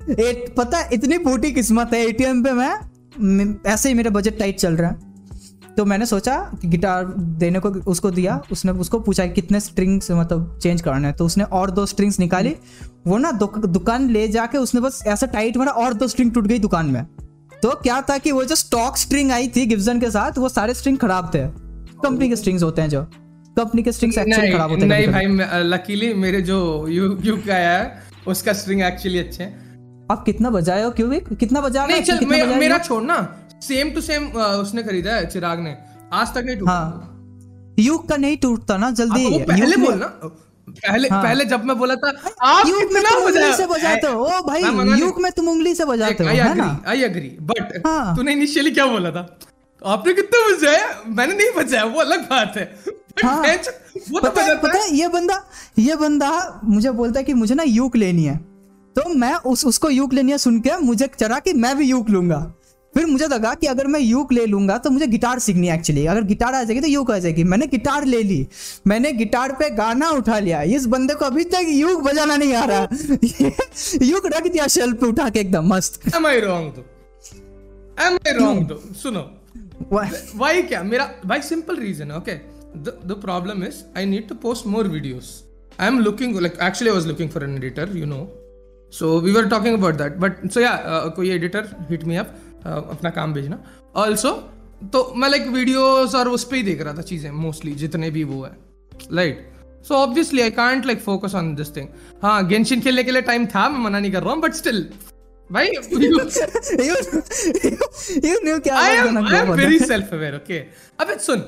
एट 0.10 0.56
पता 0.56 0.90
इतनी 0.94 1.18
बूटी 1.18 1.52
किस्मत 1.52 1.90
है 1.94 2.06
एटीएम 2.06 2.44
पे 2.44 2.52
मैं 2.52 2.80
मैं- 3.20 3.66
ऐसे 3.66 3.90
ही 3.90 3.96
मेरा 3.96 4.10
बजट 4.10 4.40
टाइट 4.40 4.58
चल 4.58 4.74
रहा 4.76 4.90
है। 4.90 5.13
तो 5.78 5.86
मैंने 5.86 6.06
सोचा 6.06 6.38
कि 6.62 6.68
गिटार 6.68 7.06
देने 7.40 7.60
को 7.60 7.70
उसको 7.70 8.12
दिया। 8.12 8.42
उसने 8.52 8.72
उसको 8.72 9.00
पूछा 9.00 9.26
कितने 9.28 9.60
स्ट्रिंग्स 9.60 10.12
मतलब 10.12 10.60
चेंज 10.64 10.82
करना 10.82 11.08
है। 11.08 11.14
तो 11.14 11.26
उसने 11.26 11.44
और 11.44 11.72
दो 11.72 11.86
स्ट्रिंग्स 11.86 12.20
निकाली। 12.20 12.56
वो 13.08 13.18
ना 13.18 13.32
दुक, 13.34 13.58
दुकान 13.58 14.10
ले 14.10 14.28
जाके 14.28 14.58
उसने 14.58 14.82
बस 14.82 15.02
ऐसा 15.08 15.28
टाइट 15.28 15.58
मारा 15.58 15.72
और 15.74 15.94
दो 15.94 16.08
स्ट्रिंग 16.08 16.32
टूट 16.32 16.48
गई 16.48 16.60
दुकान 16.60 16.86
में। 16.86 17.06
तो 17.64 17.70
क्या 17.82 18.02
था 18.02 18.18
कि 18.18 18.32
वो 18.32 18.44
जो 18.44 18.56
स्टॉक 18.56 18.98
स्ट्रिंग 18.98 19.32
आई 19.32 19.48
थी 19.48 19.66
गिब्सन 19.66 20.00
के 20.00 20.12
साथ 20.12 20.38
वो 20.38 20.50
सारे 20.50 20.74
स्ट्रिंग 20.74 20.98
खराब 20.98 21.32
थे। 21.34 21.48
कंपनी 22.00 22.30
के 22.30 22.36
स्ट्रिंग्स 22.36 22.64
होते 22.64 22.82
हैं 22.82 22.90
जो। 22.90 23.02
कंपनी 23.58 23.84
के 23.84 23.92
स्ट्रिंग्स 23.92 24.18
एक्चुअली 24.18 24.52
खराब 24.52 24.70
होते 24.70 24.82
हैं 24.82 24.90
नहीं 24.90 25.08
भाई 25.08 25.64
लकीली 25.64 26.14
मेरे 26.14 26.42
जो 26.42 26.88
यू 26.90 27.18
यू 27.22 27.36
का 27.38 27.56
है 27.56 28.04
उसका 28.28 28.54
स्ट्रिंग 28.54 28.82
एक्चुअली 28.82 29.20
अच्छे 29.20 29.44
हैं। 29.44 30.08
आप 30.12 30.24
कितना 30.26 30.50
बजाए 30.50 30.84
हो 30.84 30.90
क्यों 30.92 31.20
कितना 31.36 31.62
बजा 31.62 31.86
नहीं 31.86 32.04
चल 32.04 32.26
मेरा 32.58 32.78
छोड़ना। 32.80 33.16
सेम 33.68 33.90
टू 33.90 34.02
सेम 34.02 34.28
उसने 34.38 34.84
खरीदा 34.84 35.14
है 35.14 35.26
चिराग 35.26 35.60
ने। 35.60 35.78
आज 36.14 36.28
तक 36.28 36.38
नहीं 36.38 36.58
टूटा। 36.58 36.72
हाँ। 36.72 37.10
यूक 37.80 38.10
का 38.10 38.18
नहीं 38.18 38.38
टूटता 38.38 38.78
ना 38.78 38.92
जल्दी। 38.92 39.30
वो 39.30 39.40
पहले 39.40 39.66
यूक 39.66 39.78
में- 39.78 39.90
बोल 39.90 40.00
ना। 40.00 40.08
पहले 40.70 41.10
हाँ। 41.10 41.24
पहले 41.24 41.46
जब 41.46 41.66
मैं 41.66 41.78
बोला 41.78 41.96
था 41.96 42.32
आप 42.42 42.68
यूक 42.68 42.90
में 42.92 43.04
तुम 43.04 43.24
उंगली 43.24 43.54
से 43.54 43.66
बजाते 43.66 44.08
हो। 44.08 44.26
ओ 44.26 44.42
भाई 44.42 44.64
यूक 45.00 45.20
में 45.20 45.32
तुम 45.32 45.48
उंगली 45.48 45.76
से 45.76 45.86
बजाते 45.86 46.24
हो 46.24 46.30
है 46.30 46.56
ना? 46.56 46.84
आई 46.88 47.02
एग्री 47.02 47.38
बट 47.42 47.84
हाँ। 47.88 48.16
तूने 48.16 48.32
इनिशियली 48.32 48.72
क्या 48.72 48.86
बोला 48.86 49.12
था? 49.12 49.40
आपने 49.86 50.14
कितना 50.14 50.58
बजाया? 50.58 51.04
मैंने 51.08 51.34
नहीं 51.34 51.50
बजाया 51.58 51.84
वो 51.84 52.00
अलग 52.00 52.22
बात 52.22 52.54
है। 52.58 52.80
हाँ। 53.26 53.42
वो 54.12 54.20
तो 54.20 54.30
पता 54.30 54.42
है 54.42 54.62
पता 54.62 54.78
है। 54.78 54.90
है 54.90 54.96
ये 54.96 55.08
बंदा 55.08 55.46
ये 55.80 55.96
बंदा 55.96 56.62
मुझे 56.64 56.92
बोलता 56.92 57.20
है 57.20 57.24
कि 57.24 57.34
मुझे 57.34 57.56
ना 57.56 57.64
यूक 57.64 57.96
लेनी 57.96 58.24
है। 58.24 58.38
तो 58.96 59.16
मैं 59.16 59.36
उस 59.36 59.66
उसको 59.66 59.90
यूक 59.90 60.14
लेनी 60.14 60.32
है 60.32 60.38
सुन 60.38 60.60
के 60.60 60.78
मुझे 60.78 61.10
चढ़ा 61.20 61.40
कि 61.40 61.54
मैं 61.54 61.78
भी 61.78 61.86
यूक 61.86 62.10
लूँगा। 62.10 62.54
फिर 62.96 63.06
मुझे 63.06 63.28
लगा 63.28 63.54
कि 63.62 63.68
अगर 63.68 63.88
मैं 63.88 64.00
यूक 64.00 64.32
ले 64.34 64.46
लूँगा 64.46 64.78
तो 64.86 64.90
मुझे 64.90 65.08
गिटार 65.08 65.40
सीखनी 65.40 65.68
है 65.68 65.76
एक्चुअली 65.76 66.06
अगर 66.06 66.24
गिटार 66.32 66.54
आ 66.56 66.64
जाएगी 66.64 66.82
तो 66.82 66.88
यूक 66.88 67.12
आ 67.12 67.18
जाएगी 67.26 67.44
मैंने 67.54 67.68
गिटार 67.68 68.06
ले 68.06 68.22
ली 68.24 68.48
मैंने 68.88 69.12
गिटार 69.22 69.52
पे 69.60 69.70
गाना 69.76 70.10
उठा 70.22 70.40
लिया 70.40 70.62
इस 70.78 70.86
बंदे 70.96 71.14
को 71.16 71.26
अभी 71.26 71.44
तक 71.56 71.66
यूक 71.70 72.02
बजाना 72.04 72.36
नहीं 72.36 72.54
आ 72.54 72.64
रहा 72.72 72.88
यूक 74.06 74.26
रख 74.36 74.48
दिया 74.52 74.68
शेल्फ 74.78 75.00
पे 75.02 75.08
उठा 75.08 75.30
के 75.30 75.40
एकदम 75.40 75.74
मस्त 75.74 76.02
am 76.16 76.26
I 76.32 76.40
wrong 76.46 76.72
though 76.78 76.88
am 78.08 78.20
I 78.28 78.38
wrong 78.40 78.66
though 78.72 78.82
सुनो 79.04 79.30
भाई 79.92 80.62
क्या 80.64 80.84
मेरा 80.84 81.14
भाई 81.26 81.42
सिंपल 81.42 81.76
रीजन 81.80 82.12
है 82.12 82.18
okay 82.18 82.54
the 82.76 82.94
the 83.06 83.16
problem 83.16 83.64
is 83.64 83.84
I 83.96 84.06
need 84.06 84.28
to 84.30 84.36
post 84.36 84.66
more 84.66 84.84
videos. 84.84 85.44
I'm 85.80 86.00
looking 86.00 86.34
like 86.46 86.58
actually 86.60 86.90
I 86.90 86.94
was 86.94 87.06
looking 87.06 87.30
for 87.30 87.44
an 87.44 87.56
editor, 87.58 87.86
you 87.86 88.06
know. 88.06 88.30
So 88.94 89.20
we 89.20 89.32
were 89.32 89.48
talking 89.48 89.76
about 89.76 89.98
that. 89.98 90.20
But 90.20 90.52
so 90.52 90.60
yeah, 90.60 90.76
uh, 90.94 91.10
कोई 91.12 91.30
editor 91.36 91.64
hit 91.90 92.06
me 92.06 92.18
up 92.18 92.28
uh, 92.28 92.53
अपना 92.66 93.10
काम 93.10 93.34
भेजना. 93.34 93.64
Also 93.96 94.32
तो 94.94 95.14
मैं 95.18 95.30
like 95.30 95.48
videos 95.48 96.16
और 96.16 96.28
उस 96.28 96.44
पर 96.44 96.56
ही 96.56 96.64
देख 96.64 96.82
रहा 96.82 96.94
था 96.94 97.02
चीज़ें 97.02 97.32
मोस्टली 97.32 97.72
जितने 97.74 98.10
भी 98.12 98.24
वो 98.24 98.44
है 98.44 98.52
right 99.14 99.50
so 99.88 99.96
obviously 99.96 100.42
I 100.42 100.52
can't 100.52 100.86
like 100.86 101.00
focus 101.00 101.36
on 101.36 101.56
this 101.56 101.76
thing 101.76 101.88
हाँ 102.24 102.48
गेंशिन 102.48 102.82
खेलने 102.82 103.04
के 103.04 103.12
लिए 103.12 103.22
टाइम 103.22 103.46
था 103.46 103.68
मैं 103.70 103.80
मना 103.80 104.00
नहीं 104.00 104.12
कर 104.12 104.24
रहा 104.24 104.34
हूँ 104.34 104.42
बट 104.42 104.54
स्टिल 104.54 104.90
भाई 105.52 105.68
क्या 108.60 108.78
that. 109.26 109.90
self 109.90 110.14
aware 110.14 110.36
okay 110.36 110.60
अबे 111.00 111.18
सुन 111.20 111.44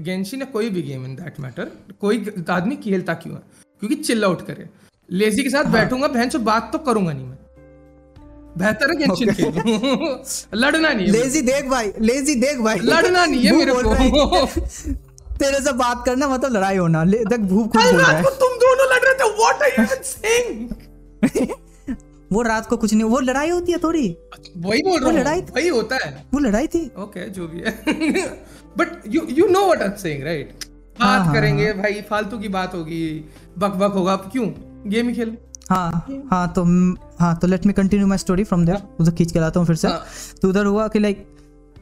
गेंशिन 0.00 0.42
है 0.42 0.46
कोई 0.46 0.70
भी 0.70 0.82
गेम 0.82 1.04
इन 1.04 1.14
दैट 1.16 1.40
मैटर 1.40 1.70
कोई 2.00 2.24
आदमी 2.50 2.76
खेलता 2.76 3.14
क्यों 3.14 3.34
है 3.34 3.42
क्योंकि 3.82 3.96
चिल 3.96 4.24
आउट 4.24 4.46
करे 4.46 4.68
लेजी 5.08 5.42
के 5.42 5.48
हाँ। 5.48 5.62
साथ 5.62 5.70
बैठूँगा 5.72 6.08
बहन 6.08 6.28
से 6.28 6.38
बात 6.38 6.70
तो 6.72 6.78
करूँगा 6.78 7.12
नहीं 7.12 7.26
मैं 7.26 7.37
बेहतर 8.58 8.90
है 8.90 8.96
गेंशिन 8.96 9.32
खेलूं 9.32 10.16
लड़ना 10.54 10.92
नहीं 10.92 11.06
लेजी 11.06 11.42
देख 11.42 11.68
भाई 11.68 11.92
लेजी 12.00 12.34
देख 12.34 12.58
भाई। 12.58 12.78
लड़ना 12.78 13.24
नहीं 13.26 13.44
है 13.44 13.56
मेरे 13.56 13.72
को। 13.74 13.92
है। 13.92 14.10
कि 14.10 14.92
तेरे 15.38 15.60
से 15.64 15.72
बात 15.72 16.02
करना 16.06 16.28
मतलब 16.28 16.52
लड़ाई 16.52 16.76
होना। 16.76 17.02
ले- 17.04 17.26
देख 17.28 17.40
भूख 17.40 17.72
खुद 17.72 17.82
कल 17.82 17.96
रहा 17.96 18.22
को 18.22 18.30
तुम 18.42 18.56
दोनों 18.64 18.86
लड़ 18.92 19.00
रहे 19.04 19.14
थे 19.14 19.30
what 19.36 19.62
are 19.62 19.70
you 19.78 19.84
even 19.84 20.02
saying 20.02 21.56
वो 22.32 22.42
रात 22.42 22.66
को 22.66 22.76
कुछ 22.76 22.92
नहीं 22.94 23.04
वो 23.04 23.20
लड़ाई 23.20 23.48
होती 23.48 23.72
है 23.72 23.78
थोड़ी। 23.78 24.08
वही 24.56 24.82
बोल 24.82 25.00
रहा 25.00 25.10
लड़ाई 25.10 25.40
वही 25.40 25.68
होता 25.68 25.96
है। 25.96 26.24
वो 26.34 26.40
लड़ाई 26.40 26.66
थी। 26.66 26.90
ओके 26.98 27.28
जो 27.30 27.46
भी 27.48 27.60
है। 27.60 28.24
But 28.78 28.88
you 29.08 29.22
you 29.30 29.46
know 29.46 29.64
what 29.64 29.82
I 29.82 29.88
am 29.88 29.94
saying 29.94 30.24
right 30.24 30.64
हाँ, 31.00 31.18
बात 31.18 31.26
हाँ, 31.26 31.34
करेंगे 31.34 31.72
भाई 31.72 32.02
फालतू 32.10 32.38
की 32.38 32.48
बात 32.48 32.74
होगी 32.74 33.24
बक 33.58 33.74
बक 33.82 33.92
होगा। 33.92 34.12
अब 34.12 34.28
क्यों? 34.32 34.46
गेम 34.90 35.08
ही 35.08 35.14
खेल। 35.14 35.36
हाँ 35.70 36.06
हाँ 36.30 36.46
तो 36.52 36.64
हाँ 37.20 37.36
तो 37.38 37.46
let 37.46 37.66
me 37.66 37.72
continue 37.72 38.06
my 38.06 38.18
story 38.18 38.44
from 38.44 38.64
there 38.66 38.82
उधर 39.00 39.12
खींच 39.12 39.32
के 39.32 39.40
लाता 39.40 39.60
हूँ 39.60 39.66
फिर 39.66 39.76
से। 39.76 39.88
हाँ। 39.88 40.04
तो 40.42 40.48
उधर 40.48 40.66
हुआ 40.66 40.86
कि 40.88 40.98
लाइक 40.98 41.26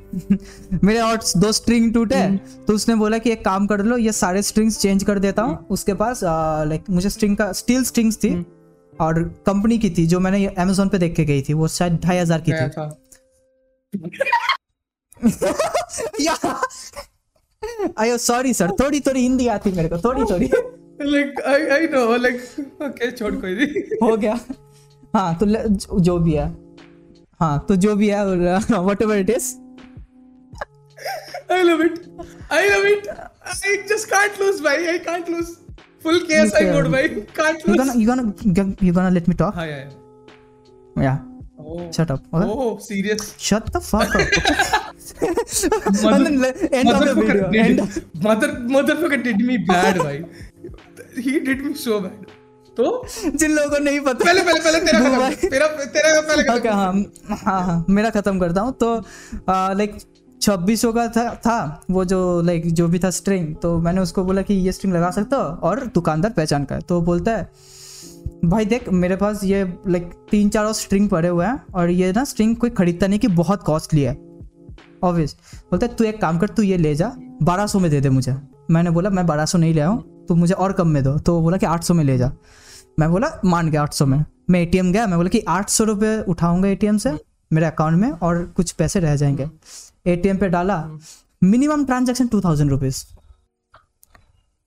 मेरे 0.85 1.00
और 1.00 1.19
दो 1.37 1.50
स्ट्रिंग 1.52 1.93
टूटे। 1.95 2.21
तो 2.66 2.75
उसने 2.75 2.95
बोला 2.95 3.19
कि 3.19 3.31
एक 3.31 3.45
काम 3.45 3.66
कर 3.66 3.83
लो 3.85 3.97
ये 3.97 4.12
सारे 4.12 4.43
स्ट्रिंग्स 4.43 4.78
चेंज 4.81 5.05
कर 5.05 5.19
देता 5.19 5.43
हूँ। 5.43 5.66
उसके 5.71 5.95
पास 5.95 6.21
लाइक 6.25 6.85
मुझे 6.90 7.11
स्ट्रिंग 7.11 7.37
का 7.37 7.50
स्टील 7.52 7.85
स्ट्रिंग्स 7.85 8.16
थी 8.16 8.35
और 8.93 9.23
कंपनी 9.47 9.78
की 9.78 9.90
थी 9.90 10.07
जो 10.07 10.21
मैंने 10.21 10.47
अमेजोन 10.47 10.88
पे 10.88 10.99
देख 10.99 11.14
के 11.16 11.25
गई 11.25 11.43
थी 11.43 11.52
वो 11.52 11.69
शायद 11.71 12.00
ढाई 12.05 12.19
हज़ार 12.19 12.40
की 12.40 12.52
थी। 12.52 12.69
था। 12.69 12.90
सॉरी 18.19 18.52
सर 18.55 18.71
थोड़ी 18.81 19.00
थोड़ी 19.00 19.21
हिंदी 19.21 19.47
आती 19.49 19.73
मेरे 19.73 19.88
को 19.88 19.99
थोड़ी 19.99 20.25
थोड़ी 20.25 20.50
आई 21.00 21.67
आई 21.76 21.87
छोड़ 23.11 23.35
कोई 23.35 23.55
नहीं 23.55 23.83
हो 24.03 24.17
गया 24.17 24.38
हाँ 25.17 25.35
तो 25.41 25.47
जो 25.47 25.99
जो 26.09 26.19
भी 26.19 26.33
है 26.35 26.47
हाँ 27.41 27.59
तो 27.69 27.76
जो 27.85 27.95
भी 27.97 28.09
है 28.09 28.25
whatever 29.03 29.19
it 29.19 29.31
is 29.31 29.55
I 31.55 31.57
love 31.67 31.81
it. 31.83 31.99
I 32.50 32.61
love 32.69 32.85
it. 32.91 33.05
I 33.65 33.73
just 33.91 34.07
can't 34.12 34.38
lose, 34.43 34.57
भाई. 34.62 34.87
I 34.93 34.95
can't 35.09 35.29
lose. 35.35 35.50
Full 36.07 36.17
KSI 36.31 36.62
Okay. 36.62 36.73
mode, 36.76 36.88
भाई. 36.95 37.09
Can't 37.37 37.67
you 37.67 37.75
lose. 37.75 37.79
gonna 37.83 37.95
you 38.00 38.55
gonna 38.57 38.87
you 38.88 38.95
gonna 38.97 39.12
let 39.17 39.29
me 39.33 39.37
talk 39.43 39.55
हाँ 39.61 39.67
yeah. 39.69 39.85
yeah. 40.97 41.05
yeah 41.09 41.19
Oh. 41.67 41.76
shut 41.97 42.11
up 42.15 42.26
okay? 42.38 42.49
Oh, 42.55 42.79
serious. 42.87 43.29
shut 43.45 43.71
the 43.76 43.81
fuck 43.91 44.17
up 44.17 44.35
and 45.21 46.26
then 46.26 46.37
le- 46.43 46.69
end 46.81 46.91
of 46.91 47.00
the 47.00 47.15
Motherfucker 47.15 47.37
video 47.37 47.50
did, 47.50 47.81
end 47.81 48.25
mother 48.26 48.50
motherfucker 48.75 49.21
did 49.29 49.41
me 49.50 49.57
bad, 49.71 49.99
भाई. 50.03 50.19
He 51.19 51.38
did 51.47 51.65
me 51.67 51.75
so 51.85 52.00
bad. 52.00 52.26
तो 52.76 52.87
जिन 53.26 53.50
लोगों 53.50 53.71
को 53.71 53.79
नहीं 53.85 54.00
पता 54.00 54.25
पहले 54.25 54.43
पहले 54.43 54.61
पहले 54.61 54.81
तेरा। 54.81 55.29
खत्म। 55.29 55.49
तेरा 55.50 55.67
तेरा 55.95 56.21
पहले 56.21 56.43
खत्म। 56.43 56.69
हाँ 56.69 57.38
हाँ 57.45 57.62
हाँ 57.67 57.85
मेरा 57.91 58.11
खत्म 58.11 58.38
करता 58.41 58.61
हूँ। 58.61 58.73
तो 58.73 58.95
लाइक 59.50 59.97
छब्बीसों 60.41 60.93
का 60.93 61.07
था 61.09 61.29
था 61.47 61.57
वो 61.91 62.05
जो 62.05 62.19
लाइक 62.43 62.73
जो 62.73 62.88
भी 62.88 62.99
था 62.99 63.11
स्ट्रिंग 63.11 63.55
तो 63.57 63.76
मैंने 63.79 64.00
उसको 64.00 64.25
बोला 64.25 64.43
कि 64.43 64.55
ये 64.55 64.73
स्ट्रिंग 64.73 64.95
लगा 64.95 65.11
सकता 65.11 65.37
हो 65.37 65.69
और 65.69 65.85
दुकानदार 65.95 66.33
पहचान 66.33 66.65
का 66.65 66.75
है 66.75 66.81
तो 66.81 67.00
बोलता 67.00 67.37
है 67.37 67.50
भाई 68.45 68.65
देख 68.65 68.88
मेरे 68.95 69.17
पास 69.17 69.45
ये 69.45 69.62
लाइक 69.88 70.11
तीन 70.31 70.49
चार 70.49 70.65
और 70.65 70.73
स्ट्रिंग 70.73 71.09
पड़े 71.09 71.29
हुए 71.29 71.47
हैं 71.47 71.62
और 71.75 71.91
ये 71.91 72.12
ना 72.17 72.25
स्ट्रिंग 72.25 72.55
कोई 72.57 72.71
खरीदता 72.71 73.07
नहीं 73.07 73.19
कि 73.19 73.29
बहुत 73.41 73.62
कॉस्टली 73.62 74.03
है। 74.03 74.12
ऑब्वियस 75.05 75.37
बोलता 75.71 75.87
है 75.87 75.95
तू 75.95 76.05
एक 76.05 76.21
काम 76.21 76.38
कर 76.38 76.49
तू 76.49 76.62
ये 76.62 76.76
ले 76.79 76.95
जा 76.95 77.12
बारह 77.43 77.67
सौ 77.67 77.79
में 77.79 77.91
दे 77.91 78.00
दे 78.00 78.11
मुझे। 78.11 78.37
मैंने 78.71 78.91
बोला 78.91 79.11
मैं 79.11 79.26
बारह 79.26 79.47
सौ 79.47 79.59
नहीं 79.59 79.75
ले 79.75 79.81
आऊँ 79.81 80.03
तो 80.28 80.35
मुझे 80.35 80.54
और 80.54 80.73
कम 80.73 80.88
में 80.88 81.02
दो। 81.04 81.16
तो 81.18 81.35
वो 81.35 81.40
बोला 81.42 81.56
कि 81.56 81.66
आठ 81.66 81.85
सौ 81.85 81.95
में 81.95 82.04
ले 82.04 82.18
जा। 82.18 82.33
मैं 82.99 83.11
बोला 83.11 83.30
मान 83.45 83.71
गया 83.71 83.83
आठ 83.83 83.95
सौ 83.95 84.06
में। 84.06 84.25
मैं 84.50 84.61
एटीएम 84.61 84.92
गया। 84.92 85.06
मैं 85.06 85.16
बोला 85.16 85.28
कि 85.28 85.40
आठ 85.49 85.71
सौ 85.71 85.85
रुपये 85.85 86.18
उठाऊँगा 86.28 86.68
एटीएम 86.68 86.99
से 86.99 87.12
मेरे 87.50 87.66
अकाउंट 87.66 87.99
में 87.99 88.11
और 88.11 88.45
कुछ 88.56 88.73
पैसे 88.73 89.00
रह 89.00 89.16
जाएँगे। 89.16 89.49
एटीएम 90.06 90.37
पे 90.37 90.49
डाला। 90.49 90.76
Minimum 91.42 91.85
transaction 91.85 92.26
two 92.26 92.40
thousand 92.40 92.71
rupees 92.71 93.04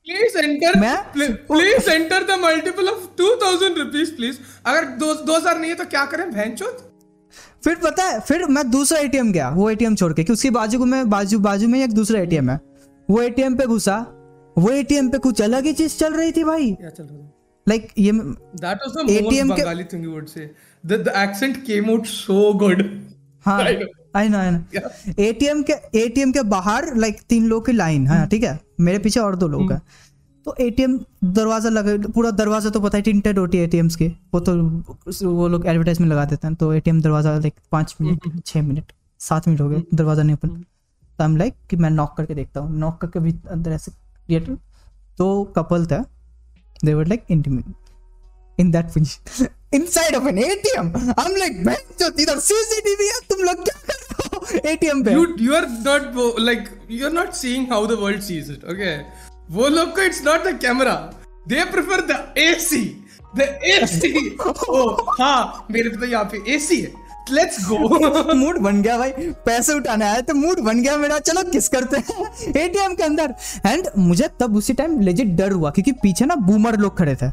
please 0.08 0.38
enter 0.38 0.80
please 1.48 1.90
enter 1.90 2.24
the 2.24 2.40
multiple 2.44 2.88
of 2.90 3.06
two 3.18 3.36
thousand 3.36 3.78
rupees 3.78 4.12
please 4.16 4.38
अगर 4.66 4.86
दो 5.00 5.14
दो 5.16 5.36
हज़ार 5.36 5.60
नहीं 5.60 5.70
है 5.72 5.78
तो 5.78 5.86
क्या 5.86 6.06
करें? 6.06 6.30
बहन 6.32 6.56
फिर 7.64 7.76
पता 7.76 8.04
है 8.04 8.20
फिर 8.20 8.46
मैं 8.48 8.70
दूसरा 8.72 9.00
एटीएम 9.00 9.32
गया 9.32 9.50
वो 9.50 9.70
एटीएम 9.70 9.96
छोड़ 9.96 10.12
के 10.14 10.24
कि 10.24 10.34
उसकी 10.34 10.50
बाजू 10.50 10.86
में 10.86 11.10
बाजू 11.10 11.40
बाजू 11.40 11.68
में 11.68 11.84
एक 11.84 11.94
दूसरा 11.94 12.20
एटीएम 12.20 12.50
है। 12.50 12.60
वो 13.10 13.22
एटीएम 13.22 13.56
पे 13.56 13.66
घुसा। 13.66 13.98
वो 14.60 14.70
एटीएम 14.72 15.10
पे 15.10 15.18
कुछ 15.26 15.42
अलग 15.42 15.66
ही 15.66 15.74
चीज़ 15.74 15.98
चल 15.98 16.14
रही 16.14 16.32
थी 16.32 16.44
भाई। 16.44 16.72
क्या 16.74 16.90
चल 16.90 17.04
रहा 17.04 17.28
लाइक 17.68 17.88
ये 18.00 18.12
was 18.12 18.94
the 18.96 19.04
most 19.04 19.16
ATM 19.16 19.56
के- 19.56 19.66
Bengali 19.66 19.84
thing 19.92 20.04
you 20.06 20.14
would 20.14 20.30
say. 20.30 20.46
The, 20.84 20.98
the 21.08 21.16
accent 21.24 21.58
came 21.70 21.90
out 21.96 22.08
so 22.12 22.38
good. 22.64 22.84
हाँ 23.46 23.62
I 23.64 24.30
know 24.30 24.38
I 24.38 24.50
know 24.52 25.22
ATM 25.24 25.62
के 25.64 25.74
एटीएम 26.00 26.32
के 26.32 26.42
बाहर 26.54 26.96
लाइक 26.96 27.16
like, 27.16 27.28
तीन 27.30 27.46
लोग 27.48 27.66
की 27.66 27.72
लाइन 27.72 28.08
है 28.08 28.26
ठीक 28.28 28.44
है? 28.44 28.60
मेरे 28.80 29.00
पीछे 29.00 29.20
और 29.20 29.36
दो 29.36 29.48
लोग 29.48 29.72
हैं। 29.72 29.82
तो 30.46 30.56
एटीएम 30.62 30.98
दरवाज़ा 31.24 31.70
लगे 31.70 31.98
पूरा 32.08 32.32
दरवाज़ा 32.32 32.70
तो 32.70 32.80
पता 32.80 32.98
है 32.98 33.02
टिंटेड 33.04 33.40
होती 33.40 33.58
है 33.58 33.64
एटीएम्स 33.64 33.96
की। 33.96 34.08
वो 34.34 34.40
तो 34.40 34.56
वो 35.34 35.48
लोग 35.48 35.66
एडवर्टाइजमेंट 35.68 36.12
लगा 36.12 36.26
देते 36.26 36.48
हैं। 36.48 36.56
तो 36.56 36.72
एटीएम 36.74 37.02
दरवाज़ा 37.02 37.38
लाइक 37.38 37.54
पाँच 37.72 37.96
मिनट 38.02 38.42
छः 38.46 38.62
मिनट 38.62 38.92
सात 39.20 39.48
मिनट 39.48 39.62
हो 39.62 39.70
गए 39.70 39.82
दरवाज़ा 39.94 40.24
नहीं 40.24 40.36
ओपन 40.36 40.50
तो 41.20 41.24
आई 41.24 41.36
लाइक 41.38 41.54
कि 41.70 41.76
मैं 41.76 41.90
नॉक 41.90 42.14
करके 42.18 42.36
देखता 42.36 42.60
हूँ। 42.60 42.78
नॉक 42.80 43.02
करके 43.02 43.20
भी 43.20 43.34
अंदर 43.52 43.72
ऐसे 43.72 43.92
ये 44.30 44.40
दो 45.20 45.44
कपल 45.56 45.86
था 45.86 46.04
they 46.86 46.94
were 46.94 47.08
like 47.08 47.24
intimate 47.32 48.60
in 48.60 48.72
that 48.72 48.90
fish 48.90 49.20
in 49.74 49.84
of 50.16 50.28
an 50.28 50.38
A 50.38 50.56
T 50.56 50.78
M 50.80 50.92
like 51.38 51.64
bank 51.66 51.96
जो 52.00 52.12
इधर 52.20 52.40
सीसीटीवी 52.40 53.08
है 53.08 53.20
तुम 53.30 53.44
लोग 53.44 53.64
क्या 53.64 53.78
कर 53.88 53.94
रहे 53.94 54.30
हो? 54.30 54.70
एटीएम 54.70 55.04
पे। 55.04 55.12
You 55.12 55.26
you 55.40 55.54
are 55.56 55.68
not 55.70 56.40
like 56.40 56.70
you 56.92 57.06
are 57.06 57.12
not 57.12 57.34
seeing 57.34 57.72
how 57.72 57.88
the 57.88 57.92
world 57.92 58.22
sees 58.22 58.52
it 58.52 58.66
okay 58.66 58.96
वो 59.54 59.68
लोग 59.68 59.96
को 59.96 60.02
it's 60.02 60.24
not 60.26 60.44
the 60.44 60.58
camera 60.62 60.94
they 61.48 61.64
prefer 61.72 62.02
the 62.02 62.34
AC 62.38 62.84
the 63.38 63.42
AC 63.64 64.38
oh 64.70 64.88
हाँ 65.22 65.68
मेरे 65.72 65.90
पे 65.90 65.98
तो 65.98 66.06
यहाँ 66.06 66.26
पे 66.26 66.56
एसी 66.56 66.82
है। 66.82 67.09
Let's 67.32 67.58
go. 67.66 68.34
मूड 68.36 68.58
बन 68.60 68.82
गया 68.82 68.98
भाई। 68.98 69.12
पैसे 69.46 69.74
उठाने 69.74 70.06
आए 70.06 70.22
तो 70.22 70.34
मूड 70.34 70.60
बन 70.60 70.82
गया 70.82 70.98
मेरा। 70.98 71.20
चलो 71.20 71.44
किस 71.52 71.68
करते 71.70 71.98
हैं? 71.98 72.30
एटीएम 72.58 72.94
के 72.94 73.04
अंदर। 73.04 73.34
एंड 73.66 73.88
मुझे 73.98 74.30
तब 74.40 74.56
उसी 74.56 74.74
टाइम 74.74 75.00
लेजिट 75.00 75.36
डर 75.38 75.52
हुआ 75.52 75.70
क्योंकि 75.70 75.92
पीछे 75.92 76.26
ना 76.26 76.36
बूमर 76.48 76.78
लोग 76.78 76.98
खड़े 76.98 77.16
थे। 77.16 77.28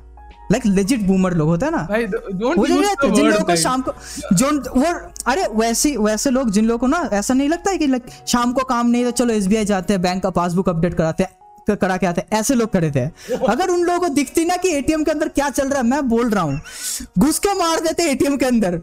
लाइक 0.53 0.67
लेजिट 0.67 1.01
बूमर 1.03 1.35
लोग 1.35 1.49
होते 1.49 1.67
हैं 1.67 1.73
ना। 1.73 1.87
भाई 1.91 2.07
don't 2.07 2.57
वो 2.57 2.67
जो 2.67 2.81
रहते 2.81 3.11
जिन 3.11 3.27
लोगों 3.27 3.45
को 3.45 3.57
शाम 3.57 3.83
को 3.83 3.93
जो 4.33 4.51
वो 4.77 4.93
अरे 5.27 5.47
वैसे 5.53 5.97
वैसे 5.97 6.31
लोग 6.31 6.51
जिन 6.51 6.65
लोगों 6.65 6.79
को 6.79 6.87
ना 6.87 7.09
ऐसा 7.13 7.35
नहीं 7.35 7.49
लगता 7.49 7.71
है 7.71 7.79
कि 7.79 7.87
लाइक 7.87 8.07
शाम 8.29 8.53
को 8.53 8.65
काम 8.65 8.91
नहीं 8.91 9.05
तो 9.05 9.11
चलो 9.11 9.35
एसबीआई 9.35 9.65
जाते 9.65 9.93
हैं 9.93 10.03
बैंक 10.03 10.23
का 10.23 10.31
पासबुक 10.31 10.69
अपडेट 10.69 10.95
कराते 10.95 11.23
हैं 11.23 11.35
करा 11.71 11.97
के 11.97 12.07
आते 12.07 12.21
हैं। 12.21 12.39
ऐसे 12.39 12.55
लोग 12.55 12.73
खड़े 12.73 12.91
थे। 12.91 13.01
अगर 13.49 13.69
उन 13.69 13.81
लोगों 13.85 14.01
को 14.01 14.09
दिखती 14.15 14.45
ना 14.45 14.57
कि 14.57 14.69
एटीएम 14.69 15.05
के 15.05 15.11
अंदर 15.11 15.29
क्या 15.29 15.49
चल 15.51 15.69
रहा 15.69 15.79
है 15.79 15.87
मैं 15.87 16.09
बोल 16.09 16.31
रहा 16.31 16.43
हूँ। 16.43 16.61
घुस 17.19 17.39
के 17.39 17.55
मार 17.55 17.81
देते 17.81 18.03
एटीएम 18.11 18.37
के 18.37 18.47
अंदर। 18.47 18.81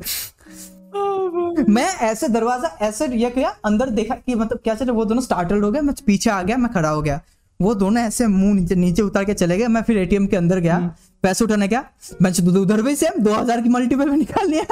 मैं 1.70 1.96
ऐसे 1.98 2.28
दरवाज़ा 2.28 2.78
ऐसे 2.82 3.08
ये 3.08 3.30
किया 3.30 3.56
अंदर 3.66 3.90
देखा 3.90 4.16
कि 4.16 4.36
मतलब 4.36 4.60
क्या 4.64 4.76
चल 4.76 4.90
वो 4.90 5.06
दोनों 5.06 5.22
स्टार्टल्ड 5.22 5.64
हो 5.64 5.72
गए 5.72 5.82
मैं 5.82 5.96
पीछे 6.06 6.30
आ 6.30 6.42
गया 6.42 6.58
मैं 6.58 6.74
खड़ा 6.74 6.90
हो 6.90 7.02
गया। 7.02 7.22
वो 7.62 7.76
दोनों 7.76 8.04
ऐसे 8.04 8.28
मुँह 8.28 8.54
नीचे 8.54 8.76
नीचे 8.76 9.02
उतार 9.02 9.26
के 9.26 9.34
चले 9.34 9.58
गए 9.58 9.68
मैं 9.68 9.82
फिर 9.82 9.98
एटीएम 9.98 10.28
के 10.28 10.38
अंदर 10.38 10.60
गया 10.60 10.96
पैसे 11.24 11.46
उठाने 11.46 11.68
गया 11.68 11.86
मैं 12.22 12.32
उधर- 12.60 12.82
भी 12.82 12.96
सेम 12.96 13.24
दो 13.24 13.34
हज़ार 13.34 13.62
की 13.62 13.70
मल्टीपल 13.70 14.10
में 14.10 14.18
निकाल 14.18 14.50
लिया। 14.50 14.66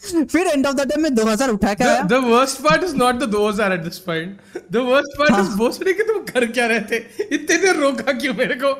फिर 0.24 0.46
एंड 0.46 0.66
ऑफ़ 0.66 0.74
द 0.74 0.80
डे 0.80 0.96
में 0.96 1.14
दो 1.14 1.24
हज़ार 1.24 1.48
उठा 1.48 1.74
के 1.74 1.84
आया। 1.84 2.02
the 2.02 2.20
worst 2.20 2.62
part 2.66 2.84
is 2.84 2.94
not 2.94 3.18
the 3.20 3.26
2000 3.26 3.72
at 3.78 3.84
this 3.84 3.98
point. 3.98 4.30
The 4.72 4.84
worst 4.90 5.18
part 5.20 5.40
is 5.40 5.56
भोसड़ी 5.56 5.92
कि 5.92 6.02
तुम 6.02 6.18
कर 6.18 6.46
क्या 6.46 6.66
रहे 6.66 6.80
थे? 6.80 6.96
इतने 7.34 7.56
देर 7.56 7.76
रोका 7.76 8.12
क्यों 8.12 8.34
मेरे 8.34 8.54
को? 8.54 8.72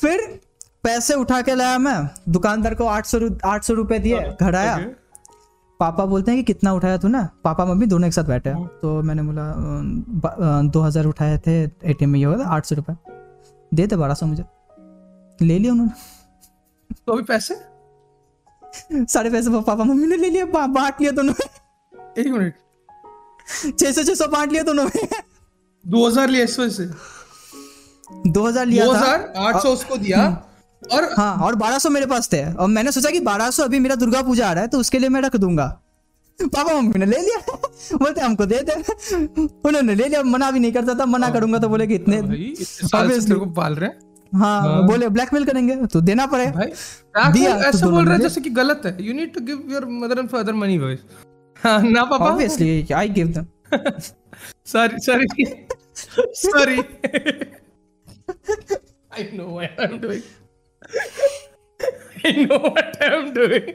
फिर 0.00 0.40
पैसे 0.82 1.14
उठा 1.14 1.42
के 1.42 1.54
लाया 1.54 1.78
मैं 1.78 2.08
दुकानदार 2.28 2.74
को 2.74 2.84
आठ 2.84 3.06
सौ 3.06 3.20
आठ 3.44 3.64
सौ 3.64 3.74
रुपए 3.74 3.98
दिए 3.98 4.34
घर 4.40 4.54
आया। 4.54 4.78
Okay. 4.78 5.03
पापा 5.84 6.04
बोलते 6.06 6.30
हैं 6.30 6.38
कि 6.38 6.44
कितना 6.44 6.72
उठाया 6.72 6.96
तू 6.98 7.08
ना? 7.08 7.22
पापा 7.44 7.64
मम्मी 7.64 7.86
दोनों 7.86 8.06
एक 8.08 8.14
साथ 8.14 8.24
बैठे 8.24 8.50
हैं। 8.50 8.66
तो 8.82 9.02
मैंने 9.02 9.22
बोला 9.22 9.44
दो 10.72 10.80
हज़ार 10.82 11.06
उठाए 11.06 11.38
थे 11.46 11.62
एटीएम 11.62 12.10
में 12.10 12.18
ये 12.18 12.24
होगा 12.24 12.44
आठ 12.56 12.66
सौ 12.66 12.74
रुपये 12.74 12.96
दे 13.72 13.86
दे 13.86 13.96
बारह 13.96 14.14
सौ 14.14 14.26
मुझे। 14.26 14.44
ले 15.38 15.58
लिया 15.58 15.72
उन्होंने। 15.72 15.92
तो 16.96 17.12
अभी 17.12 17.22
पैसे? 17.24 17.54
सारे 19.08 19.30
पैसे 19.30 19.50
वो 19.50 19.60
पापा 19.62 19.84
मम्मी 19.84 20.06
ने 20.06 20.16
ले 20.16 20.30
लिया 20.30 20.44
बांट 20.46 21.00
लिया 21.00 21.10
दोनों 21.12 21.34
एक 22.18 22.26
मिनट। 22.28 22.54
छह 23.78 23.92
सौ 23.92 24.02
छह 24.02 24.14
सौ 24.14 24.26
बांट 24.28 24.52
लिया 24.52 24.62
दोनों 24.62 24.84
में 24.84 25.08
दो 25.84 26.06
हज़ार 26.06 26.28
लिया 26.28 26.44
इस 26.44 26.58
वजह 26.58 26.70
से? 26.70 26.84
दो 28.28 28.46
हज़ार 28.46 28.66
लिया 28.66 28.84
दो 28.84 28.92
हज़ार 28.92 29.32
आठ 29.38 29.62
सौ 29.62 29.72
उसको 29.72 29.96
दिया। 29.98 30.26
और 30.92 31.08
हाँ 31.16 31.36
और 31.36 31.54
बारह 31.54 31.78
सौ 31.78 31.90
मेरे 31.90 32.06
पास 32.06 32.28
थे। 32.32 32.52
और 32.52 32.68
मैंने 32.68 32.92
सोचा 32.92 33.10
कि 33.10 33.20
बारह 33.20 33.50
सौ 33.50 33.62
अभी 33.64 33.78
मेरा 33.78 33.94
दुर्गा 33.94 34.22
पूजा 34.22 34.48
आ 34.48 34.52
रहा 34.52 34.62
है 34.62 34.68
तो 34.68 34.78
उसके 34.78 34.98
लिए 34.98 35.08
मैं 35.08 35.20
रख 35.20 35.36
दूँगा। 35.36 35.66
पापा 36.42 36.80
मम्मी 36.80 36.98
ने 36.98 37.06
ले 37.06 37.16
लिया। 37.16 37.38
बोलते 37.96 38.20
हमको 38.20 38.46
दे 38.46 38.60
दे। 38.60 38.72
उन्होंने 39.64 39.94
ले 39.94 40.08
लिया 40.08 40.22
मना 40.22 40.50
भी 40.50 40.58
नहीं 40.58 40.72
करता 40.72 40.94
था 40.94 41.06
मना 41.06 41.30
करूँगा 41.30 41.58
तो 41.58 41.68
बोले 41.68 41.86
कि 41.86 41.94
इतने 41.94 42.22
को 43.34 43.50
पाल 43.50 43.74
रहे 43.74 43.90
हैं। 43.90 43.98
हाँ 44.34 44.86
बोले 44.86 45.08
ब्लैकमेल 45.08 45.44
करेंगे 45.44 45.76
तो 45.86 46.00
देना 46.00 46.26
पड़ेगा 46.26 47.30
दिया 47.30 47.56
तो 47.58 47.68
ऐसा 47.68 47.86
बोल 47.86 48.04
रहा 48.04 48.14
है 48.14 48.20
जैसे 48.20 48.40
कि 48.40 48.50
गलत 48.50 48.82
है? 48.86 48.96
You 49.00 49.14
need 49.14 49.34
to 49.34 49.40
give 49.40 49.68
your 49.70 49.86
mother 49.90 50.18
and 50.18 50.28
father 50.28 50.52
money 50.52 50.76
हाँ 51.56 51.82
ना 51.82 52.04
पापा? 52.04 52.24
Obviously 52.24 52.86
I 52.94 53.08
give 53.08 53.28
them 53.28 53.46
sorry 54.72 54.98
sorry. 55.04 55.26
Sorry. 56.38 56.78
I 59.16 59.24
know 59.32 59.48
what 59.56 59.82
i'm 59.84 59.94
doing 60.02 60.22
i 60.22 60.43
know 62.44 62.60
what 62.68 63.02
i'm 63.02 63.26
doing? 63.34 63.74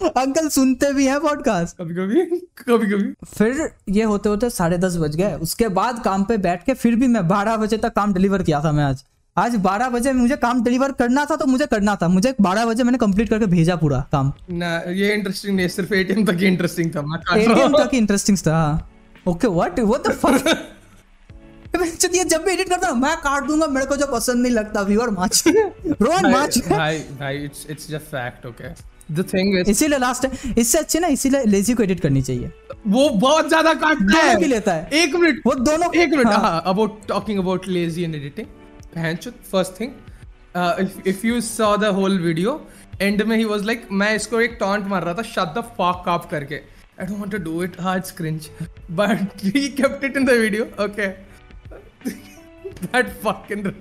Uncle 0.00 0.48
सुनते 0.48 0.92
भी 0.92 1.06
हैं 1.06 1.18
पॉडकास्ट 1.20 1.76
कभी 1.76 1.94
कभी 1.94 2.24
कभी 2.68 2.86
कभी 2.90 3.12
फिर 3.34 3.68
ये 3.88 4.02
होते 4.04 4.28
होते 4.28 4.50
साढ़े 4.50 4.78
दस 4.78 4.96
बज 4.96 5.16
गए। 5.16 5.34
उसके 5.42 5.68
बाद 5.78 6.02
काम 6.04 6.24
पे 6.24 6.36
बैठ 6.38 6.64
के 6.64 6.74
फिर 6.74 6.96
भी 6.96 7.06
मैं 7.06 7.26
बारह 7.28 7.56
बजे 7.56 7.76
तक 7.76 7.92
काम 7.94 8.14
डिलीवर 8.14 8.42
किया 8.42 8.60
था 8.64 8.72
मैं 8.72 8.84
आज। 8.84 9.04
आज 9.36 9.54
बारह 9.62 9.88
बजे 9.88 10.12
मुझे 10.12 10.36
काम 10.36 10.62
डिलीवर 10.64 10.92
करना 10.92 11.24
था 11.24 11.36
तो 11.36 11.46
मुझे 11.46 11.66
करना 11.66 11.96
था। 12.02 12.08
मुझे 12.08 12.34
बारह 12.40 12.66
बजे 12.66 12.82
मैंने 12.82 12.98
कंप्लीट 12.98 13.28
करके 13.28 13.46
भेजा 13.46 13.76
पूरा 13.76 14.00
काम। 14.12 14.32
ना 14.50 14.76
ये 14.92 15.12
इंटरेस्टिंग 15.14 15.56
नहीं 15.56 15.68
सिर्फ़ 15.68 15.94
एटीएम 15.94 16.24
तक 16.26 16.38
ही 16.40 16.46
इंटरेस्टिंग 16.46 16.90
था 16.90 17.00
एटीएम 17.36 17.76
हूँ। 17.76 17.84
तक 17.84 17.94
इंटरेस्टिंग 17.94 18.38
था 18.38 18.88
okay 19.28 19.48
what 19.48 19.80
what 19.80 20.08
the 20.08 20.12
fuck 20.16 20.44
ये 22.14 22.24
जब 22.24 22.44
भी 22.44 22.52
एडिट 22.52 22.68
करता 22.68 22.88
हूँ 22.88 22.98
मैं 23.00 23.16
काट 23.18 23.44
दूँगा 23.44 23.66
मेरे 23.68 23.86
को 23.86 23.96
जो 23.96 24.06
पसंद 24.06 24.42
नहीं 24.42 24.52
लगता 24.52 24.80
व्यूअर 24.82 25.10
माच 25.10 25.42
रोहन 25.46 26.30
माच 26.32 26.58
भाई 26.68 26.98
भाई 27.20 27.44
it's 27.44 27.66
it's 27.70 27.88
just 27.90 28.10
fact 28.10 28.46
okay 28.46 28.68
the 29.12 29.24
thing 29.32 29.58
is 29.58 29.70
इसीलिए 29.70 29.98
लास्ट 29.98 30.26
इससे 30.58 30.78
अच्छी 30.78 30.98
ना 30.98 31.06
इसीलिए 31.08 31.44
लेजी 31.44 31.74
को 31.74 31.82
एडिट 31.82 32.00
करनी 32.00 32.22
चाहिए। 32.22 32.50
वो 32.86 33.08
बहुत 33.10 33.48
ज़्यादा 33.48 33.72
काटता 33.74 34.18
है। 34.18 34.36
की 34.36 34.46
लेता 34.46 34.72
है। 34.72 34.88
एक 34.92 35.14
मिनट 35.14 35.42
वो 35.46 35.54
दोनों 35.54 35.92
एक 35.94 36.10
मिनट 36.10 36.26
हाँ। 36.26 36.62
About 36.66 37.06
talking 37.08 37.38
about 37.38 37.68
lazy 37.68 38.04
and 38.04 38.14
editing 38.14 38.46
पहनचुत 38.94 39.34
first 39.52 39.80
thing 39.80 41.06
if 41.06 41.26
you 41.26 41.40
saw 41.40 41.76
the 41.76 41.84
whole 41.96 42.18
video 42.20 42.60
end 43.02 43.22
में 43.22 43.36
ही 43.36 43.44
वाज 43.44 43.64
लाइक 43.64 43.86
मैं 43.92 44.14
इसको 44.16 44.40
एक 44.40 44.56
टॉन्ट 44.60 44.86
मार 44.86 45.04
रहा 45.04 45.14
था 45.14 45.22
शट 45.34 45.54
द 45.58 45.64
फक 45.80 46.08
अप 46.08 46.28
करके. 46.30 46.54
I 47.00 47.06
don't 47.06 47.18
want 47.18 47.32
to 47.32 47.38
do 47.44 47.62
it 47.64 47.80
hard 47.80 48.16
cringe 48.16 48.48
but 48.90 49.44
he 49.44 49.68
kept 49.70 50.04
it 50.04 50.16
in 50.16 50.24
the 50.24 50.38
video 50.40 50.64
okay 50.84 51.08
that 52.84 53.08
fucking 53.24 53.72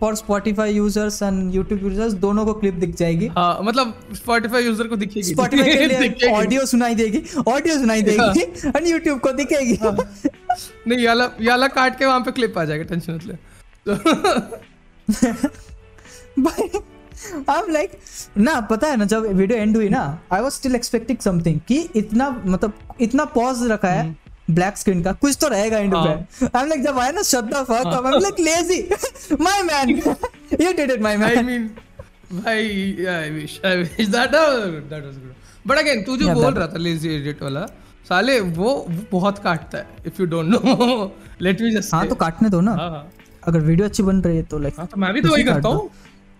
for 0.00 0.14
Spotify 0.14 0.72
users 0.72 1.22
and 1.22 1.54
YouTube 1.54 1.82
users 1.82 2.12
दोनों 2.24 2.44
को 2.46 2.52
clip 2.54 2.74
दिख 2.74 2.94
जाएगी। 2.96 3.26
हाँ 3.28 3.62
मतलब 3.62 3.94
Spotify 4.16 4.60
यूज़र 4.64 4.86
को 4.88 4.96
दिखेगी। 4.96 5.22
Spotify 5.22 5.76
के 5.76 5.86
लिए। 5.86 6.30
ऑडियो 6.32 6.66
सुनाई 6.66 6.94
देगी 6.94 7.22
ऑडियो 7.48 7.78
सुनाई 7.78 8.02
देगी 8.02 8.40
एंड 8.68 8.86
यूट्यूब 8.86 9.18
को 9.20 9.32
दिखेगी। 9.32 9.78
नहीं 9.82 10.98
याला 10.98 11.30
याला 11.40 11.66
काट 11.68 11.98
के 11.98 12.06
वहाँ 12.06 12.20
पे 12.20 12.32
क्लिप 12.32 12.58
आ 12.58 12.64
जाएगा 12.64 12.84
टेंशन 12.84 13.12
मत 13.12 13.24
ले। 13.24 13.34
एम 17.50 17.70
लाइक 17.70 17.90
ना 18.38 18.60
पता 18.60 18.88
है 18.88 18.96
ना 18.96 19.04
जब 19.04 19.24
वीडियो 19.26 19.58
एंड 19.58 19.76
हुई 19.76 19.88
ना 19.88 20.02
I 20.32 20.40
was 20.40 20.52
still 20.52 20.74
expecting 20.74 21.18
something 21.18 21.60
कि 21.68 21.78
इतना 21.96 22.28
मतलब 22.46 22.72
इतना 23.00 23.24
पॉज 23.34 23.62
रखा 23.70 23.88
है 23.88 24.16
ब्लैक 24.50 24.76
स्क्रीन 24.76 25.02
का 25.02 25.12
कुछ 25.22 25.36
तो 25.40 25.48
रहेगा 25.48 25.78
एंड। 25.78 25.94
पे 25.94 26.46
आई 26.46 26.62
एम 26.62 26.68
लाइक 26.68 26.82
जब 26.82 26.98
आया 26.98 27.10
ना 27.10 27.22
shut 27.30 27.50
the 27.52 27.64
fuck 27.70 27.86
I 27.86 28.12
am 28.12 28.20
like 28.22 28.40
lazy 28.40 29.36
my 29.40 29.62
man 29.62 29.90
you 30.60 30.72
did 30.76 30.90
it 30.90 31.02
my 31.02 31.16
I 31.16 31.20
man 31.20 31.46
mean, 31.46 31.68
भाई 32.44 32.64
I 33.10 33.30
wish 33.34 33.58
I 33.64 33.76
wish. 33.82 34.08
That 34.14 34.34
uh, 34.34 34.70
that 34.90 35.04
was 35.04 35.18
good. 35.18 35.34
But 35.68 35.78
again, 35.82 36.04
तू 36.06 36.16
जो 36.16 36.34
बोल 36.34 36.52
रहा 36.54 36.66
था 36.66 36.82
lazy 36.86 37.14
edit 37.18 37.42
वाला 37.42 37.66
साले 38.08 38.38
वो 38.40 38.72
वो 38.88 39.02
बहुत 39.12 39.38
काटता 39.44 39.78
है 39.78 40.02
if 40.10 40.20
you 40.20 40.26
don't 40.34 40.54
know. 40.54 41.10
Let 41.46 41.60
me 41.64 41.72
just 41.76 41.94
हाँ. 41.94 42.06
तो 42.08 42.14
काटने 42.22 42.48
दो 42.50 42.60
ना। 42.60 42.74
हाँ 42.74 42.90
हाँ। 42.90 43.06
अगर 43.48 43.60
वीडियो 43.60 43.86
अच्छी 43.88 44.02
बन 44.02 44.20
रही 44.22 44.36
है 44.36 44.42
तो 44.52 44.58
लाइक 44.58 44.74
हाँ 44.78 44.86
तो 44.86 45.00
मैं 45.00 45.12
भी 45.14 45.20
तो 45.20 45.28
वही 45.32 45.44
करता। 45.44 45.68
हूँ। 45.68 45.88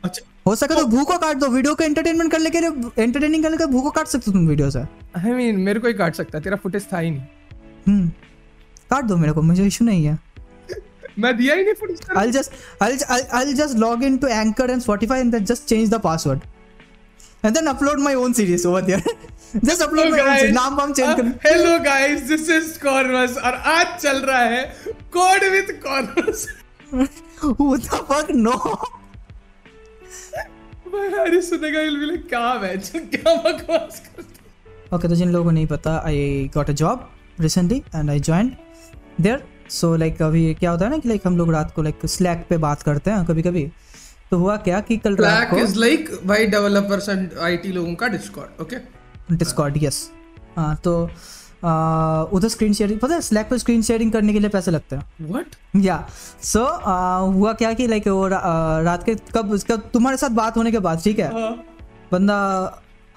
अच्छा। 0.04 0.22
हो 0.46 0.54
सके 0.56 0.74
तो 0.74 0.84
भू 0.86 1.04
को 1.04 1.16
काट 1.18 1.36
दो 1.36 1.48
वीडियो 1.48 1.74
को 1.74 1.84
एंटरटेनमेंट 1.84 2.30
करने 2.32 2.50
के 2.50 2.60
लिए 2.60 3.02
एंटरटेनिंग 3.02 3.42
करने 3.44 3.56
के 3.56 3.66
भू 3.72 3.82
को 3.82 3.90
काट 3.90 4.06
सकते 4.06 4.30
हो 4.30 4.32
तुम 4.32 4.46
वीडियो 4.48 4.70
से। 4.70 4.82
I 5.18 5.34
mean 5.38 5.58
मेरे 5.66 5.80
को 5.80 5.88
ही 5.88 5.94
काट 5.94 6.14
सकता 6.14 6.38
है 6.38 6.44
तेरा 6.44 6.56
फुटेज 6.62 6.86
था 6.92 6.98
ही 6.98 7.10
नहीं। 7.10 7.22
हम्म 7.88 8.08
काट 8.90 9.04
दो 9.04 9.16
मेरे 9.16 9.32
को 9.32 9.42
मुझे 9.42 9.66
इशू 9.66 9.84
नहीं 9.84 10.04
है 10.04 10.18
मैं 11.18 11.36
दिया 11.36 11.54
ही 11.54 11.64
नहीं 11.64 11.94
I'll 12.20 12.32
just 12.34 12.52
I'll, 12.84 12.96
I'll 13.14 13.24
I'll 13.38 13.54
just 13.60 13.78
log 13.84 14.02
into 14.08 14.28
Anchor 14.34 14.66
and 14.74 14.84
Spotify 14.84 15.16
and 15.22 15.36
then 15.36 15.46
just 15.50 15.68
change 15.72 15.88
the 15.94 15.98
password. 16.04 16.44
And 17.42 17.56
then 17.56 17.70
upload 17.72 18.00
my 18.04 18.12
own 18.20 18.34
series 18.34 18.66
over 18.66 18.82
there. 18.82 19.02
just 19.64 19.82
upload 19.86 20.10
my 20.12 20.18
guys, 20.18 20.28
own 20.28 20.38
series. 20.38 20.54
नाम 20.54 20.76
वाम 20.76 20.92
change 20.92 21.16
कर 21.16 21.26
hello 21.46 21.78
guys 21.84 22.22
this 22.30 22.48
is 22.50 22.78
Corns 22.78 23.36
और 23.38 23.54
आज 23.72 23.98
चल 24.00 24.22
रहा 24.30 24.40
है 24.54 24.62
code 25.18 25.44
with 25.52 25.72
Corns 25.86 26.46
Who 27.42 27.68
the 27.82 28.00
fuck 28.12 28.32
no? 28.46 28.56
भाई 30.92 31.08
हरी 31.18 31.40
सुनेगा 31.42 31.80
इल 31.90 31.96
भी 32.00 32.16
क्या 32.30 32.46
मैच 32.62 32.90
क्या 32.94 33.34
बकवास 33.42 34.02
करता 34.06 34.96
Okay, 34.96 35.08
तो 35.08 35.14
जिन 35.14 35.30
लोगों 35.32 35.44
को 35.44 35.50
नहीं 35.50 35.66
पता 35.76 36.02
I 36.06 36.18
got 36.58 36.70
a 36.70 36.80
job 36.82 37.06
recently 37.40 37.78
and 37.94 38.10
I 38.10 38.18
joined 38.18 38.56
there. 39.26 39.40
So 39.68 39.88
like 40.02 40.22
अभी 40.22 40.42
क्या 40.54 40.70
होता 40.70 40.84
है 40.84 40.90
ना 40.90 40.98
कि 40.98 41.08
like 41.08 41.26
हम 41.26 41.36
लोग 41.38 41.52
रात 41.52 41.72
को 41.74 41.82
like 41.84 42.04
Slack 42.16 42.48
पे 42.48 42.56
बात 42.58 42.82
करते 42.82 43.10
हैं 43.10 43.24
कभी 43.26 43.42
कभी 43.42 43.66
तो 44.30 44.38
हुआ 44.38 44.56
क्या 44.68 44.80
कि 44.80 44.96
कल 44.96 45.16
रात 45.16 45.50
को 45.50 45.56
is 45.56 45.76
like 45.78 46.12
भाई 46.26 46.46
डेवलपर्स 46.46 47.08
एंड 47.08 47.38
आईटी 47.42 47.72
लोगों 47.72 47.94
का 47.94 48.08
डिस्कॉर्ड 48.08 48.60
ओके 48.62 49.36
डिस्कॉर्ड 49.36 49.82
यस 49.82 50.08
हाँ 50.56 50.74
तो 50.84 51.02
उधर 52.36 52.48
स्क्रीन 52.48 52.72
शेयरिंग 52.72 52.98
पता 53.00 53.14
है 53.14 53.20
स्लैक 53.20 53.48
पे 53.50 53.58
स्क्रीन 53.58 53.82
शेयरिंग 53.82 54.12
करने 54.12 54.32
के 54.32 54.38
लिए 54.40 54.48
पैसे 54.50 54.70
लगते 54.70 54.96
हैं। 54.96 55.30
व्हाट 55.30 55.54
या 55.84 55.96
सो 56.42 56.64
हुआ 57.32 57.52
क्या 57.52 57.72
कि 57.72 57.86
लाइक 57.86 58.08
वो 58.08 58.26
रा, 58.28 58.40
रात 58.82 59.04
के 59.04 59.14
कब 59.34 59.58
कब 59.70 59.88
तुम्हारे 59.92 60.16
साथ 60.16 60.30
बात 60.38 60.56
होने 60.56 60.70
के 60.72 60.78
बाद 60.78 61.02
ठीक 61.04 61.18
है। 61.18 61.30
बंदा 62.12 62.36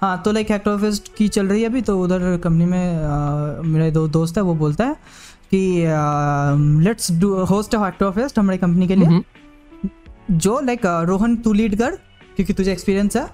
हाँ 0.02 0.20
तो 0.22 0.30
लाइक 0.32 0.50
हैक्टोफेस्ट 0.50 1.14
की 1.16 1.26
चल 1.28 1.46
रही 1.46 1.60
है 1.62 1.68
अभी 1.68 1.80
तो 1.82 1.98
उधर 2.00 2.20
कंपनी 2.44 2.64
में 2.64 3.04
आ, 3.04 3.62
मेरे 3.62 3.90
दो 3.90 4.06
दोस्त 4.08 4.36
है 4.36 4.42
वो 4.42 4.54
बोलता 4.54 4.84
है 4.84 4.94
कि 5.54 5.60
लेट्स 6.84 7.10
डू 7.12 7.34
होस्ट 7.44 7.74
हैक्टोफेस्ट 7.74 8.38
हमारी 8.38 8.58
कंपनी 8.58 8.86
के 8.88 8.96
लिए। 8.96 9.20
जो 10.30 10.58
लाइक 10.60 10.86
रोहन 11.08 11.36
तू 11.36 11.52
लीड 11.52 11.76
कर 11.78 11.96
क्योंकि 12.36 12.52
तुझे 12.52 12.72
एक्सपीरियंस 12.72 13.16
है। 13.16 13.28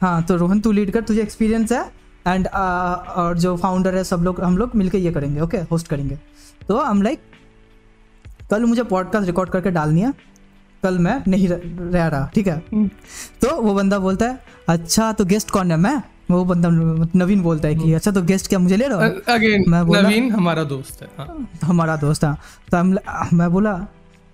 हाँ 0.00 0.22
तो 0.22 0.36
रोहन 0.36 0.60
तू 0.60 0.72
लीड 0.72 0.90
कर 0.90 1.02
तुझे 1.02 1.22
एक्सपीरियंस 1.22 1.72
है। 1.72 1.84
एंड 2.26 2.48
और 2.48 3.38
जो 3.38 3.56
फाउंडर 3.56 3.94
है 3.96 4.04
सब 4.04 4.22
लोग 4.22 4.40
हम 4.40 4.58
लोग 4.58 4.74
मिलकर 4.76 4.98
ये 4.98 5.12
करेंगे 5.12 5.40
ओके 5.40 5.58
होस्ट 5.70 5.88
करेंगे। 5.88 6.18
तो 6.68 6.78
हम 6.78 7.02
लाइक 7.02 7.20
कल 8.50 8.64
मुझे 8.64 8.82
पॉडकास्ट 8.84 9.26
रिकॉर्ड 9.26 9.50
करके 9.50 9.70
डालनी 9.70 10.00
है। 10.00 10.12
कल 10.82 10.98
मैं 10.98 11.22
नहीं 11.28 11.48
रह 11.48 11.60
रह 11.90 12.06
रहा 12.06 12.28
ठीक 12.34 12.46
है? 12.48 12.58
तो 13.42 13.56
वो 13.62 13.74
बंदा 13.74 13.98
बोलता 13.98 14.26
है 14.26 14.52
अच्छा 14.68 15.12
तो 15.12 15.24
गेस्ट 15.24 15.50
कौन 15.50 15.70
है? 15.70 15.76
मैं? 15.76 16.02
वो 16.30 16.44
बंदा 16.44 16.68
नवीन 17.18 17.42
बोलता 17.42 17.68
है 17.68 17.74
कि 17.74 17.92
अच्छा 17.92 18.10
तो 18.10 18.22
गेस्ट 18.22 18.48
क्या 18.48 18.58
मुझे 18.58 18.76
ले 18.76 18.86
रहा 18.88 19.06
हो? 19.06 19.20
अगेन 19.32 19.64
मैं 19.68 19.84
बोला- 19.86 20.04
नवीन 20.04 20.30
हमारा 20.32 20.64
दोस्त 20.64 21.02
है 21.02 21.08
हाँ। 21.18 21.48
हमारा 21.64 21.96
दोस्त 21.96 22.24
हाँ। 22.24 22.38
तो 22.70 22.76
हम 22.76 22.96
मैं 23.32 23.50
बोला 23.52 23.72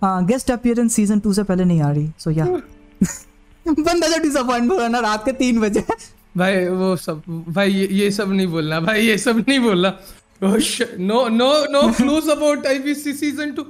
हाँ 0.02 0.24
गेस्ट 0.26 0.50
अपीयरेंस 0.50 0.94
सीज़न 0.94 1.20
टू 1.20 1.32
से 1.34 1.42
पहले 1.42 1.64
नहीं 1.64 1.80
आ 1.82 1.90
रही 1.90 2.10
सो 2.18 2.30
या 2.30 2.44
बंदा 3.66 4.08
जो 4.08 4.18
डिसअपॉइंट 4.22 4.70
हुआ 4.72 4.86
ना 4.88 4.98
रात 5.00 5.24
के 5.24 5.32
तीन 5.32 5.60
बजे। 5.60 5.84
भाई 6.36 6.66
वो 6.68 6.94
सब 6.96 7.22
भाई 7.48 7.72
ये, 7.72 7.86
ये 7.92 8.10
सब 8.10 8.32
नहीं 8.32 8.46
बोलना 8.46 8.80
भाई 8.80 9.00
ये 9.06 9.18
सब 9.18 9.44
नहीं 9.48 9.58
बोलना। 9.60 9.88
No 10.42 11.28
no 11.28 11.50
no 11.72 11.82
clues 11.92 12.28
about 12.30 12.66
IBC 12.66 13.12
season 13.12 13.52
two 13.52 13.62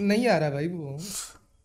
नहीं 0.00 0.26
आ 0.28 0.36
रहा 0.38 0.50
भाई 0.50 0.66
वो। 0.68 0.98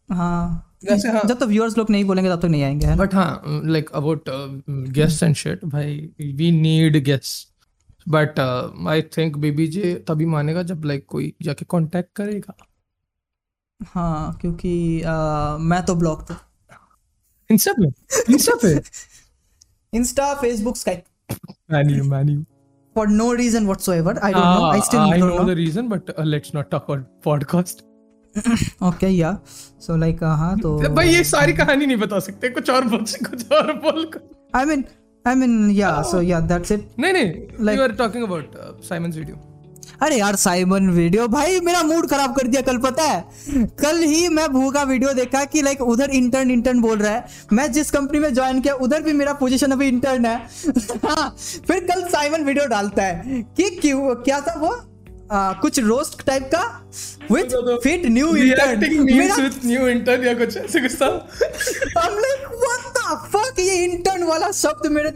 हाँ। 0.10 0.65
वैसे 0.90 1.10
हाँ 1.10 1.22
जब 1.28 1.38
तक 1.40 1.44
व्यूअर्स 1.44 1.78
लोग 1.78 1.90
नहीं 1.90 2.06
बोलेंगे 2.06 2.30
तब 2.30 2.40
तक 2.40 2.46
नहीं 2.46 2.64
आएँगे 2.64 2.96
बट 2.96 3.14
हाँ 3.14 3.42
like 3.66 3.90
about 3.90 4.24
guest 4.70 5.24
and 5.24 5.36
shit 5.36 5.66
भाई 5.66 5.98
we 6.36 6.52
need 6.52 6.98
guest 7.04 7.50
but 8.10 8.40
I 8.40 9.02
think 9.02 9.38
baby 9.38 9.68
J 9.68 10.06
तभी 10.08 10.26
मानेगा 10.26 10.64
जब 10.64 10.86
लाइक 10.86 11.06
कोई 11.06 11.34
जाके 11.42 11.66
कांटेक्ट 11.70 12.10
करेगा। 12.16 12.56
हाँ 13.84 14.38
क्योंकि 14.42 15.02
आ, 15.02 15.58
मैं 15.58 15.84
तो 15.86 15.96
ब्लॉक 15.96 16.22
था। 16.22 16.40
इंस्टा 17.52 17.72
पे? 17.74 17.88
इंस्टा 18.34 18.56
पे? 18.64 18.82
Insta 19.98 20.34
Facebook 20.34 20.78
Skype 20.78 21.04
menu 21.72 22.04
menu 22.04 22.46
for 22.96 23.04
no 23.08 23.26
reason 23.38 23.66
whatsoever 23.70 24.12
i 24.26 24.28
don't 24.34 24.46
know 24.58 24.68
i 24.74 24.80
still 24.80 25.00
Ah, 25.00 25.08
I 25.14 25.18
don't 25.20 25.30
know 25.30 25.40
know, 25.40 25.46
the 25.48 25.56
reason, 25.56 25.88
but 25.94 26.12
uh, 26.12 26.24
let's 26.34 26.54
not 26.58 26.70
talk 26.74 26.86
about 26.90 27.02
podcast. 27.28 27.82
Okay 28.82 29.10
yeah. 29.10 29.38
So 29.80 29.96
like 29.96 30.22
uh, 30.22 30.36
हाँ 30.38 30.58
तो 30.60 30.78
भाई 30.96 31.10
ये 31.10 31.24
सारी 31.24 31.54
कहानी 31.54 31.86
नहीं 31.86 31.98
बता 31.98 32.20
सकते। 32.20 32.50
कुछ 32.50 32.70
और 32.70 32.86
बोल 32.86 33.06
कुछ 33.30 33.52
और 33.52 33.74
बोल। 33.86 34.10
I 34.56 34.64
mean 34.70 34.86
i 35.26 35.36
mean 35.36 35.54
yeah 35.72 36.02
so 36.04 36.20
yeah 36.20 36.42
that's 36.54 36.72
it. 36.78 36.88
नहीं 37.00 37.14
नहीं 37.14 37.76
you 37.76 37.84
are 37.88 37.96
talking 38.04 38.24
about 38.24 38.56
uh, 38.56 38.72
Simon's 38.92 39.18
video. 39.18 39.38
अरे 40.02 40.16
यार 40.18 40.36
साइमन 40.36 40.90
वीडियो 40.90 41.28
भाई 41.28 41.60
मेरा 41.60 41.82
मूड 41.84 42.08
खराब 42.10 42.34
कर 42.36 42.48
दिया 42.48 42.62
कल 42.62 42.78
पता 42.78 43.04
है। 43.04 43.22
कल 43.82 44.02
ही 44.04 44.28
मैं 44.30 44.48
भू 44.54 44.72
का 44.72 44.82
वीडियो 44.84 45.14
देखा 45.14 45.44
कि 45.46 45.62
लाइक 45.62 45.82
उधर 45.82 46.10
इंटर्न 46.10 46.52
इंटर्न 46.52 46.82
बोल 46.82 46.98
रहा 46.98 47.12
है। 47.12 47.26
मैं 47.54 47.72
जिस 47.72 47.92
कंपनी 47.92 48.20
में 48.20 48.34
ज्वाइन 48.34 48.60
किया 48.62 48.74
उधर 48.88 49.02
भी 49.02 49.14
मेरा 49.14 49.34
पोजीशन 49.34 49.72
अभी 49.72 49.88
इंटर्न 49.88 50.26
है। 50.26 50.36
हाँ, 51.06 51.36
फिर 51.68 51.80
कल 51.92 52.04
साइमन 52.10 52.44
वीडियो 52.44 52.66
डालता 52.68 53.04
है। 53.04 53.42
कि 53.58 53.70
क्यों 53.70 54.16
क्या 54.16 54.42
था 54.42 54.60
वो? 54.60 54.76
आ, 55.32 55.54
कुछ 55.54 55.80
रोस्ट 55.80 56.26
टाइप 56.26 56.44
का 56.54 56.64
with 57.32 57.54
fit 57.84 58.06
new 58.06 58.36
intern 58.36 58.82
with 59.38 59.64
new 59.66 60.26
या 60.26 60.34
कुछ 60.34 60.58
ऐसे 60.58 60.82
कुछ 60.82 60.96
था. 61.02 61.08
I'm 62.02 62.18
like 62.26 62.44
what 62.64 62.84
the 62.98 63.16
fuck? 63.34 63.60
ये 63.60 63.84
इंटर्न 63.86 64.24
वाला 64.24 64.52
शब्द 64.52 64.88
मेरे 64.92 65.12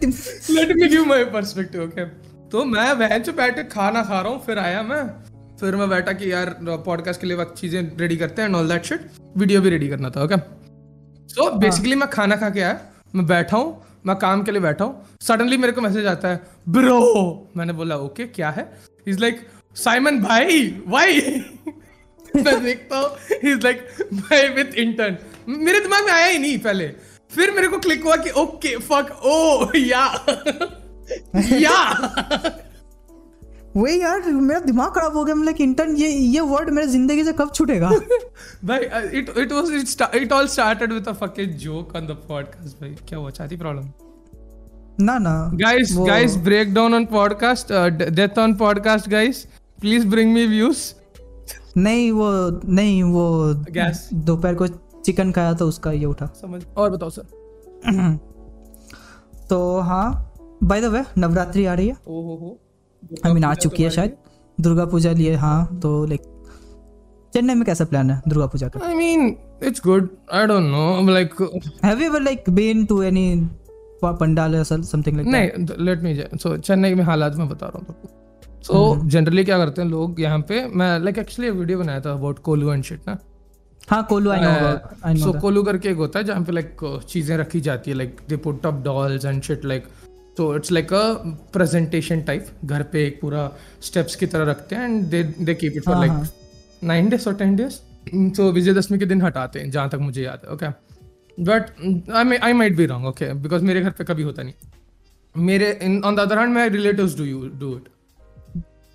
Let 0.55 0.75
me 0.75 0.89
give 0.93 1.05
my 1.07 1.19
perspective, 1.35 1.83
okay? 1.87 2.05
तो 2.51 2.63
मैं 2.65 2.91
वहन 2.93 3.23
से 3.23 3.31
बैठ 3.31 3.55
के 3.55 3.63
खाना 3.63 4.03
खा 4.03 4.21
रहा 4.21 4.31
हूँ 4.31 4.41
फिर 4.45 4.59
आया 4.59 4.81
मैं। 4.83 5.03
फिर 5.59 5.75
मैं 5.75 5.89
बैठा 5.89 6.13
कि 6.13 6.31
यार 6.31 6.55
पॉडकास्ट 6.85 7.21
के 7.21 7.27
लिए 7.27 7.37
वक्त 7.37 7.57
चीज़ें 7.57 7.81
रेडी 7.97 8.17
करते 8.17 8.41
हैं 8.41 8.49
and 8.49 8.55
all 8.57 8.69
that 8.69 8.85
shit 8.85 9.09
video 9.37 9.61
भी 9.61 9.69
रेडी 9.69 9.87
करना 9.89 10.09
था 10.09 10.23
ओके 10.23 10.37
सो 11.33 11.49
बेसिकली 11.59 11.95
मैं 11.95 12.09
खाना 12.09 12.35
खा 12.35 12.49
के 12.49 12.61
आया 12.61 12.79
मैं 13.15 13.25
बैठा 13.27 13.57
हूँ 13.57 13.81
मैं 14.07 14.15
काम 14.15 14.43
के 14.43 14.51
लिए 14.51 14.61
बैठा 14.61 14.85
हूँ। 14.85 15.17
सडनली 15.21 15.57
मेरे 15.57 15.73
को 15.73 15.81
मैसेज 15.81 16.05
आता 16.07 16.27
है 16.27 16.41
ब्रो 16.69 16.99
मैंने 17.57 17.73
बोला 17.73 17.95
ओके 17.97 18.25
क्या 18.37 18.49
है? 18.49 18.67
इज़ 19.07 19.19
लाइक 19.19 19.47
साइमन 19.75 20.17
भाई 20.19 20.61
वाई 20.87 21.19
मैं 22.35 22.63
देखता 22.63 22.97
हूँ 22.97 23.09
इज़ 23.43 23.59
लाइक 23.63 23.87
भाई 24.13 24.47
विथ 24.53 24.73
इंटर्न 24.77 25.17
मेरे 25.47 25.79
दिमाग 25.79 26.05
में 26.05 26.11
आया 26.13 26.25
ही 26.25 26.39
नहीं 26.39 26.57
पहले। 26.59 26.87
फिर 27.31 27.51
मेरे 27.51 27.67
को 27.67 27.77
क्लिक 27.77 28.03
हुआ 28.03 28.15
कि 28.15 28.29
okay 28.41 28.75
fuck 28.87 29.11
oh 29.25 29.69
yeah 29.75 30.05
yeah 31.53 31.77
वही 33.75 33.99
यार 34.01 34.21
मेरा 34.25 34.59
दिमाग 34.59 34.91
खराब 34.91 35.17
हो 35.17 35.23
गया 35.25 35.35
मतलब 35.35 35.61
इंटर्न 35.61 35.95
ये 35.95 36.09
ये 36.09 36.39
वर्ड 36.51 36.69
मेरे 36.69 36.87
ज़िंदगी 36.87 37.23
से 37.23 37.33
कब 37.33 37.51
छूटेगा? 37.55 37.89
भाई 38.65 38.79
it 39.19 39.33
it 39.37 39.51
was 39.51 39.95
it 40.15 40.31
all 40.33 40.47
started 40.47 40.93
with 40.93 41.07
a 41.07 41.13
fucking 41.21 41.53
joke 41.59 41.95
on 41.95 42.07
the 42.07 42.17
podcast 42.27 42.81
भाई। 42.81 42.95
क्या 43.09 43.19
हुआ 43.19 43.29
चाहती 43.31 43.57
प्रॉब्लम 43.57 43.91
ना 45.05 45.17
ना। 45.19 45.35
Guys 45.55 45.95
guys 45.99 46.35
break 46.47 46.73
down 46.73 46.93
on 46.93 47.05
podcast 47.05 47.73
death 48.11 48.39
on 48.39 48.55
podcast 48.55 49.09
death 49.09 49.45
please 49.81 50.05
bring 50.13 50.33
me 50.37 50.45
views. 50.53 50.79
नहीं 51.77 52.11
वो 52.11 52.29
नहीं 52.65 53.03
वो 53.03 53.25
Gas. 53.75 53.97
दोपहर 54.13 54.55
को 54.61 54.67
चिकन 54.67 55.31
खाया 55.31 55.53
था 55.61 55.65
उसका 55.65 55.91
ये 55.91 56.05
उठा। 56.05 56.25
समझ 56.41 56.61
और 56.77 56.89
बताओ 56.91 57.09
सर 57.09 58.17
तो 59.49 59.79
हाँ 59.89 60.07
बाय 60.63 60.81
द 60.81 60.85
वे 60.93 61.03
नवरात्रि 61.17 61.65
आ 61.65 61.73
रही 61.73 61.87
है। 61.87 61.95
ओ 62.07 62.21
हो 62.23 62.35
हो। 62.41 62.57
आई 63.25 63.33
मीन 63.33 63.43
आ 63.43 63.53
चुकी 63.53 63.83
है 63.83 63.89
शायद। 63.89 64.17
दुर्गा 64.57 64.85
पूजा 64.85 65.11
लिए 65.11 65.35
हाँ 65.35 65.79
तो 65.81 66.05
लाइक 66.05 66.21
चेन्नई 67.33 67.55
में 67.55 67.63
कैसा 67.65 67.85
प्लान 67.85 68.09
है 68.11 68.21
दुर्गा 68.27 68.45
पूजा 68.47 68.67
का? 68.67 68.79
I 68.79 68.93
mean 68.99 69.35
it's 69.61 69.79
good. 69.87 70.09
I 70.33 70.45
don't 70.51 70.69
know 70.73 70.87
I'm 70.99 71.09
like 71.15 71.41
have 71.85 71.99
you 72.01 72.05
ever 72.05 72.21
like 72.21 72.49
been 72.59 72.85
to 72.85 73.01
any 73.03 73.25
pandal 74.03 74.55
or 74.55 74.63
something 74.63 75.15
like 75.17 75.27
नहीं 75.27 75.85
लेट 75.85 76.03
मी 76.03 76.15
सो 76.41 76.57
चेन्नई 76.57 76.93
में 76.95 77.03
हालात 77.03 77.35
मैं 77.35 77.49
बता 77.49 77.67
रहा 77.75 77.85
हूँ। 77.87 78.17
सो 78.63 78.79
जनरली 79.05 79.43
क्या 79.43 79.57
करते 79.57 79.81
हैं 79.81 79.89
लोग 79.89 80.19
यहाँ 80.21 80.39
पे? 80.49 80.65
मैं 80.67 80.99
लाइक 80.99 81.17
एक्चुअली 81.17 81.49
वीडियो 81.51 81.79
बनाया 81.79 81.99
था 82.01 82.11
अबाउट 82.11 82.39
कोलू 82.43 82.71
एंड 82.73 82.83
शिट 82.83 83.07
ना? 83.07 83.17
हाँ 83.89 84.03
Kolu 84.09 84.29
I 84.31 84.39
know 84.41 85.17
so 85.17 85.31
Kolu 85.41 85.63
करके 85.63 85.89
एक 85.89 85.97
होता 85.97 86.19
है 86.19 86.25
जहाँ 86.25 86.43
पे 86.45 86.51
लाइक 86.51 86.77
चीज़ें 87.09 87.35
रखी 87.37 87.61
जाती 87.61 87.91
है 87.91 87.97
like 87.97 88.17
they 88.29 88.37
put 88.37 88.65
up 88.65 88.81
dolls 88.83 89.25
and 89.25 89.41
shit 89.43 89.65
like 89.65 89.85
तो 90.37 90.55
it's 90.55 90.71
like 90.71 90.93
a 90.93 91.01
presentation 91.53 92.21
type 92.21 92.47
घर 92.65 92.83
पे 92.83 93.05
एक 93.07 93.19
पूरा 93.21 93.49
स्टेप्स 93.81 94.15
की 94.15 94.25
तरह 94.25 94.49
रखते 94.49 94.75
हैं 94.75 94.89
and 94.89 95.03
they 95.05 95.23
they 95.23 95.53
keep 95.53 95.73
it 95.77 95.83
for 95.85 95.97
like 96.05 96.27
nine 96.83 97.09
days 97.09 97.27
और 97.29 97.35
टेन 97.35 97.55
डेज़ 97.55 97.79
तो 98.35 98.51
विजयदशमी 98.51 98.99
के 98.99 99.05
दिन 99.05 99.21
हटाते 99.21 99.59
हैं 99.59 99.71
जहाँ 99.71 99.89
तक 99.89 99.99
मुझे 100.01 100.23
याद 100.23 100.41
है 100.45 100.53
okay 100.53 100.69
but 101.43 102.11
I 102.15 102.37
I 102.37 102.53
might 102.53 102.75
be 102.77 102.85
wrong 102.85 103.05
okay 103.07 103.33
because 103.43 103.63
मेरे 103.63 103.81
घर 103.81 103.89
पे 103.89 104.03
कभी 104.03 104.23
होता 104.23 104.43
नहीं। 104.43 105.43
मेरे 105.43 105.71
on 106.05 106.15
the 106.15 106.19
other 106.19 106.39
hand 106.39 106.53
my 106.53 106.69
relative 106.69 107.13
do 107.17 107.23
you 107.23 107.47
do 107.59 107.75
it 107.75 107.87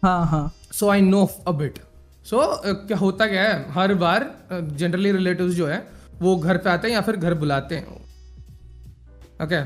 हाँ 0.04 0.26
हाँ। 0.26 0.52
सो 0.72 0.88
I 0.90 1.00
know 1.02 1.24
a 1.48 1.52
bit 1.52 1.78
so 2.26 2.40
क्या 2.86 2.96
होता 2.98 3.26
क्या 3.26 3.42
है? 3.42 3.72
हर 3.72 3.94
बार 3.96 4.24
जनरली 4.52 5.12
रिलेटिव्स 5.12 5.54
जो 5.54 5.66
है 5.66 5.78
वो 6.20 6.36
घर 6.36 6.56
पे 6.56 6.70
आते 6.70 6.88
हैं 6.88 6.94
या 6.94 7.00
फिर 7.00 7.16
घर 7.16 7.34
बुलाते 7.34 7.76
हैं। 7.76 7.86
ओके 9.44 9.60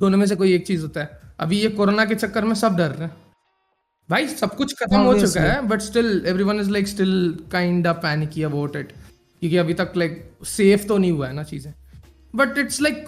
दोनों 0.00 0.18
में 0.18 0.26
से 0.26 0.36
कोई 0.36 0.52
एक 0.54 0.66
चीज़ 0.66 0.82
होता 0.82 1.00
है। 1.00 1.20
अभी 1.40 1.58
ये 1.60 1.68
कोरोना 1.70 2.04
के 2.04 2.14
चक्कर 2.14 2.44
में 2.44 2.54
सब 2.54 2.76
डर 2.76 2.90
रहे 2.90 3.08
हैं। 3.08 3.16
भाई 4.08 4.28
सब 4.28 4.54
कुछ 4.56 4.74
खत्म 4.78 5.00
हो 5.00 5.18
चुका 5.20 5.40
है 5.42 5.60
but 5.68 5.80
still 5.80 6.22
everyone 6.26 6.60
is 6.60 6.70
like 6.70 6.88
still 6.88 7.12
kind 7.52 7.86
of 7.86 7.96
panicky 7.98 8.42
about 8.42 8.76
it 8.76 8.92
क्योंकि 8.92 9.56
अभी 9.56 9.74
तक 9.74 9.92
लाइक 9.96 10.22
सेफ़ 10.48 10.86
तो 10.88 10.98
नहीं 10.98 11.12
हुआ 11.12 11.26
है 11.26 11.34
ना 11.34 11.42
चीज़ें। 11.44 11.72
But 12.34 12.58
it's 12.58 12.80
like 12.82 13.06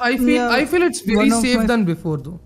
I 0.00 0.16
feel 0.16 0.38
I 0.40 0.64
feel 0.66 0.82
it's 0.82 1.02
very 1.08 1.30
safe 1.32 1.62
then 1.62 1.84
before 1.84 2.20
though 2.20 2.40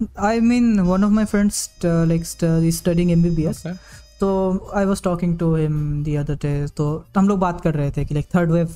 I 0.00 0.40
mean, 0.40 0.66
one 0.80 1.02
of 1.04 1.12
my 1.18 1.24
friends 1.32 1.56
uh, 1.84 2.04
like 2.10 2.24
st- 2.24 2.68
is 2.68 2.76
studying 2.82 3.24
MBBS. 3.24 3.56
Okay. 3.56 3.76
तो 4.20 4.70
I 4.74 4.84
was 4.84 5.02
talking 5.02 5.38
to 5.38 5.56
him 5.56 6.04
the 6.04 6.14
other 6.14 6.34
day 6.34 6.66
तो 6.66 7.04
हम 7.18 7.28
लोग 7.28 7.38
बात 7.38 7.60
कर 7.60 7.74
रहे 7.74 7.90
थे 7.90 8.04
कि 8.04 8.14
like 8.14 8.26
third 8.34 8.50
wave 8.50 8.68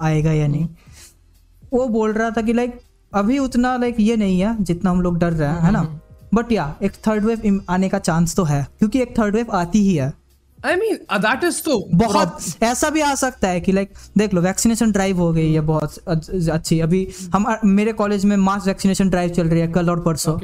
आएगा 0.00 0.32
या 0.32 0.46
नहीं। 0.46 0.68
वो 1.72 1.86
बोल 1.88 2.12
रहा 2.12 2.30
था 2.30 2.42
कि 2.42 2.52
लाइक 2.52 2.80
अभी 3.14 3.38
उतना 3.38 3.76
लाइक 3.76 3.96
ये 4.00 4.16
नहीं 4.16 4.40
है 4.40 4.64
जितना 4.64 4.90
हम 4.90 5.00
लोग 5.00 5.18
डर 5.18 5.32
रहे 5.32 5.48
हैं 5.48 5.60
है 5.60 5.70
ना? 5.70 6.00
बट 6.34 6.52
या 6.52 6.74
एक 6.82 6.92
थर्ड 6.92 7.24
वेव 7.24 7.60
आने 7.70 7.88
का 7.88 7.98
चांस 7.98 8.36
तो 8.36 8.44
है 8.44 8.66
क्योंकि 8.78 9.00
एक 9.00 9.18
थर्ड 9.18 9.34
वेव 9.34 9.50
आती 9.50 9.78
ही 9.78 9.94
है। 9.94 10.21
आई 10.64 10.76
मीन 10.76 10.96
दैट 11.12 11.44
इज़ 11.44 11.60
तो 11.62 11.78
बहुत 11.94 12.38
ऐसा 12.62 12.90
भी 12.90 13.00
आ 13.00 13.14
सकता 13.14 13.48
है 13.48 13.60
कि 13.60 13.72
लाइक 13.72 13.94
देख 14.18 14.34
लो 14.34 14.40
वैक्सीनेशन 14.40 14.92
ड्राइव 14.92 15.20
हो 15.20 15.32
गई 15.32 15.52
है 15.52 15.60
बहुत 15.60 16.08
अच्छी। 16.08 16.78
अभी 16.80 17.06
हम 17.34 17.46
मेरे 17.64 17.92
कॉलेज 17.92 18.24
में 18.24 18.36
मास 18.36 18.66
वैक्सीनेशन 18.66 19.08
ड्राइव 19.10 19.30
चल 19.30 19.48
रही 19.48 19.60
है 19.60 19.68
कल 19.72 19.90
और 19.90 20.00
परसों. 20.00 20.38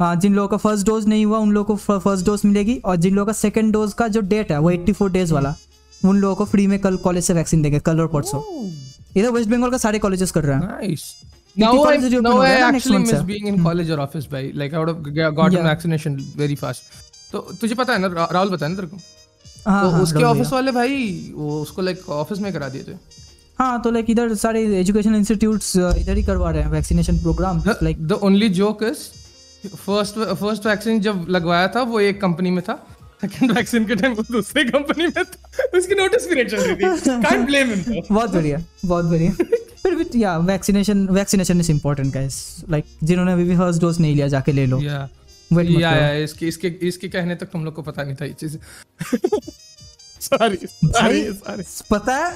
हाँ 0.00 0.14
जिन 0.16 0.34
लोगों 0.34 0.48
का 0.48 0.56
फ़र्स्ट 0.56 0.86
डोज 0.86 1.06
नहीं 1.08 1.24
हुआ 1.26 1.38
उन 1.38 1.50
लोगों 1.52 1.76
को 1.76 1.98
फ़र्स्ट 1.98 2.26
डोज 2.26 2.40
मिलेगी 2.44 2.76
और 2.84 2.96
जिन 2.96 3.14
लोगों 3.14 3.26
का 3.26 3.32
सेकंड 3.40 3.72
डोज 3.72 3.92
का 3.92 4.08
जो 4.08 4.20
डेट 4.20 4.52
है 4.52 4.58
वो 4.58 4.70
84 4.70 5.08
डेज़ 5.12 5.32
वाला 5.34 5.54
उन 6.04 6.16
लोगों 6.16 6.34
को 6.36 6.44
फ्री 6.44 6.66
में 6.66 6.78
कल 6.78 6.96
कॉलेज 7.04 7.24
से 7.24 7.34
वैक्सीन 7.34 7.62
देंगे 7.62 7.78
कल 7.80 8.00
और 8.00 8.08
परसों। 8.14 8.40
इधर 9.16 9.30
वेस्ट 9.30 9.50
बंगाल 9.50 9.70
का 9.70 9.78
सारे 9.78 9.98
कॉलेजेस 9.98 10.30
कर 10.30 10.44
रहे 10.44 10.56
हैं। 10.56 10.80
Nice. 10.80 11.04
Now 11.56 11.72
I, 11.84 11.96
now 12.26 12.36
I 12.40 12.50
actually 12.66 12.98
miss 12.98 13.22
being 13.30 13.48
in 13.48 13.56
college 13.64 13.90
or 13.90 13.98
office 14.04 14.26
by 14.34 14.40
like 14.60 14.76
I 14.76 14.78
would 14.82 14.90
have 14.92 15.34
gotten 15.38 15.56
Yeah. 15.56 15.66
vaccination 15.66 16.14
very 16.36 16.56
fast. 16.62 16.86
तो 17.32 17.40
तुझे 17.60 17.74
पता 17.74 17.92
है 17.92 17.98
ना 17.98 18.28
राहुल 18.32 18.48
है 18.62 18.68
ना 18.68 18.74
तेरे 18.74 18.86
को? 18.86 18.96
हाँ 19.66 19.82
तो 19.82 19.90
हाँ 19.90 20.02
उसके 20.02 20.22
ऑफ़िस 20.24 20.52
वाले 20.52 20.72
भाई 20.72 21.32
वो 21.34 21.60
उसको 21.60 21.82
लाइक 21.82 22.08
ऑफ़िस 22.10 22.38
में 22.38 22.52
करा 22.52 22.68
दिए 22.68 22.82
थे। 22.82 22.92
हाँ 23.58 23.80
तो 23.82 23.90
लाइक 23.90 24.10
इधर 24.10 24.34
सारे 24.34 24.62
एजुकेशन 24.80 25.14
इंस्टीट्यूट्स 25.14 25.76
इधर 25.76 26.16
ही 26.16 26.22
करवा 26.24 26.50
रहे 26.50 26.62
हैं 26.62 26.70
vaccination 26.70 27.18
program 27.18 27.62
like 27.82 28.06
the 28.08 28.12
only 28.22 28.48
joke 28.60 28.82
is 28.82 29.08
first 29.76 30.18
first 30.34 30.66
vaccine 30.66 31.00
जब 31.00 31.26
लगवाया 31.28 31.68
था 31.76 31.82
वो 31.82 32.00
एक 32.00 32.20
कंपनी 32.20 32.50
में 32.50 32.62
था। 32.62 32.74
सेकंड 33.22 33.52
वैक्सीन 33.52 33.84
के 33.86 33.94
टाइम 33.96 34.12
वो 34.12 34.22
दूसरी 34.30 34.64
कंपनी 34.64 35.04
में 35.04 35.12
था। 35.14 35.78
उसकी 35.78 35.94
नोटिस 35.94 36.26
पीरियड 36.26 36.50
चल 36.50 36.60
रही 36.60 36.74
थी। 36.76 37.22
कांट 37.22 37.46
ब्लेम 37.46 37.68
हिम 37.70 38.02
बहुत 38.10 38.30
बढ़िया 38.30 38.58
बहुत 38.84 39.04
बढ़िया। 39.04 39.32
फिर 39.82 39.94
भी 39.94 40.22
या 40.22 40.36
vaccination 40.38 41.06
vaccination 41.08 41.60
is 41.60 41.70
important 41.72 42.12
guys 42.14 42.34
like 42.70 42.84
जिन्होंने 43.02 43.32
अभी 43.32 43.44
भी 43.44 43.56
फ़र्स्ट 43.56 43.80
डोज 43.80 44.00
नहीं 44.00 44.14
लिया 44.14 44.28
जाके 44.28 44.52
ले 44.52 44.66
लो। 44.66 44.78
मत 44.78 45.21
या 45.58 45.90
करो। 45.90 46.02
या 46.02 46.12
इसके 46.24 46.46
इसके 46.48 46.68
इसके 46.88 47.08
कहने 47.08 47.34
तक 47.34 47.46
तुम 47.52 47.64
लोग 47.64 47.74
को 47.74 47.82
पता 47.82 48.02
नहीं 48.02 48.16
था 48.20 48.24
ये 48.24 48.32
चीज़ 48.32 48.56
सॉरी 50.20 50.56
सॉरी 50.66 51.22
सॉरी 51.32 51.62
पता 51.90 52.16
है 52.16 52.32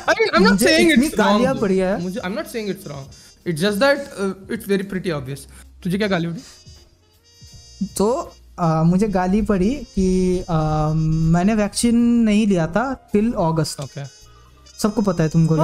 saying 0.64 0.92
इतनी 0.92 1.08
it's 1.08 1.14
wrong. 1.14 1.18
गालियाँ 1.18 1.52
though. 1.52 1.60
पड़ी 1.60 1.78
है 1.78 2.00
मुझे 2.02 2.20
I'm 2.20 2.36
not 2.38 2.50
saying 2.54 2.70
it's 2.74 2.88
wrong. 2.92 3.06
It's 3.46 3.60
just 3.60 3.78
that 3.78 3.98
uh, 4.22 4.32
it's 4.56 4.66
very 4.72 4.86
pretty 4.92 5.12
obvious. 5.18 5.46
तुझे 5.84 5.98
क्या 5.98 6.08
गाली 6.08 6.26
पड़ी? 6.26 6.42
तो 7.96 8.34
आ, 8.58 8.82
मुझे 8.82 9.08
गाली 9.08 9.42
पड़ी 9.42 9.70
कि 9.94 10.44
आ, 10.50 10.92
मैंने 11.32 11.54
वैक्सीन 11.54 11.96
नहीं 12.24 12.46
लिया 12.46 12.66
था 12.66 12.84
टिल 13.12 13.32
अगस्त 13.32 13.80
Okay. 13.80 14.06
सबको 14.82 15.02
पता 15.02 15.22
है 15.22 15.28
तुमको। 15.28 15.56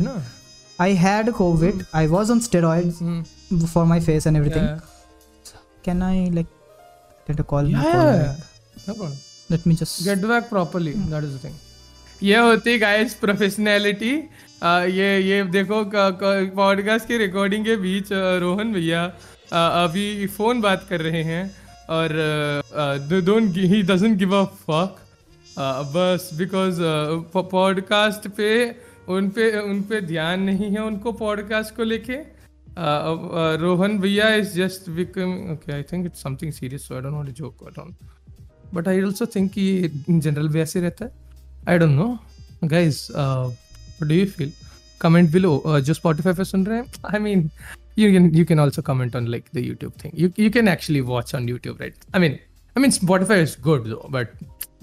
ना? 0.00 0.22
I 0.80 0.94
had 0.94 1.30
COVID 1.32 1.84
I 1.94 2.06
was 2.06 2.30
on 2.30 2.40
steroids 2.40 2.98
Hmm. 3.02 3.66
For 3.66 3.84
my 3.84 4.00
face 4.00 4.26
and 4.26 4.36
everything 4.36 4.68
Yeah. 5.84 5.94
Can 5.94 6.02
I 6.02 6.30
like 6.30 6.46
get 7.28 7.40
a 7.40 7.42
call 7.42 7.66
Yeah. 7.66 8.34
No 8.88 8.94
problem. 8.94 9.18
Let 9.50 9.66
me 9.66 9.74
just 9.74 10.08
Get 10.08 10.28
back 10.28 10.50
properly. 10.50 10.92
Hmm. 10.92 11.10
That 11.10 11.24
is 11.24 11.32
the 11.32 11.48
thing. 11.48 11.54
ये 12.22 12.36
होती 12.36 12.78
guys 12.78 13.14
professionality 13.14 14.12
ये 14.64 15.20
ये 15.20 15.42
देखो 15.44 15.84
podcast 16.56 17.08
की 17.08 17.18
recording 17.18 17.64
के 17.64 17.76
बीच 17.76 18.08
रोहन 18.12 18.72
भैया 18.72 19.04
अभी 19.52 20.26
फ़ोन 20.26 20.60
बात 20.60 20.86
कर 20.90 21.00
रहे 21.00 21.22
हैं 21.22 21.56
और 21.90 22.12
don't 23.24 23.56
he 23.56 23.82
doesn't 23.82 24.18
give 24.18 24.36
a 24.36 24.44
fuck 24.44 24.96
बस 25.96 26.30
बिकॉज़ 26.34 26.78
पॉडकास्ट 27.36 28.28
पे 28.28 28.76
उन 29.08 29.28
पे 29.28 29.60
उन 29.60 29.82
पे 29.82 30.00
ध्यान 30.00 30.40
नहीं 30.40 30.70
है 30.70 30.82
उनको 30.82 31.12
पॉडकास्ट 31.12 31.76
को 31.76 31.84
लेके 31.84 32.16
uh, 32.77 32.81
uh, 32.81 33.59
रोहन 33.61 33.97
भैया 33.99 34.33
is 34.35 34.53
just 34.55 34.89
become 34.99 35.33
okay 35.53 35.73
I 35.73 35.83
think 35.91 36.05
it's 36.05 36.23
something 36.23 36.51
serious 36.53 36.87
so 36.87 36.95
I 36.95 37.01
don't 37.01 37.13
want 37.13 37.27
to 37.27 37.33
joke 37.33 37.63
around 37.67 37.95
but 38.73 38.87
I 38.87 39.01
also 39.01 39.25
think 39.35 39.51
कि 39.51 39.67
इन 40.09 40.19
जनरल 40.19 40.47
भी 40.49 40.59
ऐसे 40.59 40.81
रहता 40.81 41.05
है 41.05 41.11
I 41.69 41.77
don't 41.79 41.97
know 41.97 42.17
guys 42.63 43.07
do 43.11 44.13
you 44.13 44.25
feel 44.37 44.51
comment 45.01 45.31
below 45.31 45.61
जो 45.67 45.93
Spotify 45.93 46.33
पे 46.33 46.43
सुन 46.43 46.65
रहे 46.65 46.77
हैं 46.77 47.13
I 47.13 47.19
mean 47.19 47.49
you 48.01 48.09
can 48.15 48.25
you 48.39 48.45
can 48.49 48.59
also 48.63 48.81
comment 48.89 49.15
on 49.19 49.25
like 49.33 49.51
the 49.57 49.63
youtube 49.69 49.93
thing 50.01 50.11
you, 50.21 50.31
you 50.43 50.49
can 50.55 50.67
actually 50.73 51.01
watch 51.01 51.33
on 51.37 51.47
youtube 51.51 51.79
right 51.83 51.95
i 52.13 52.19
mean 52.23 52.39
i 52.75 52.79
mean 52.79 52.93
spotify 52.97 53.37
is 53.47 53.55
good 53.67 53.85
though 53.91 54.07
but 54.09 54.27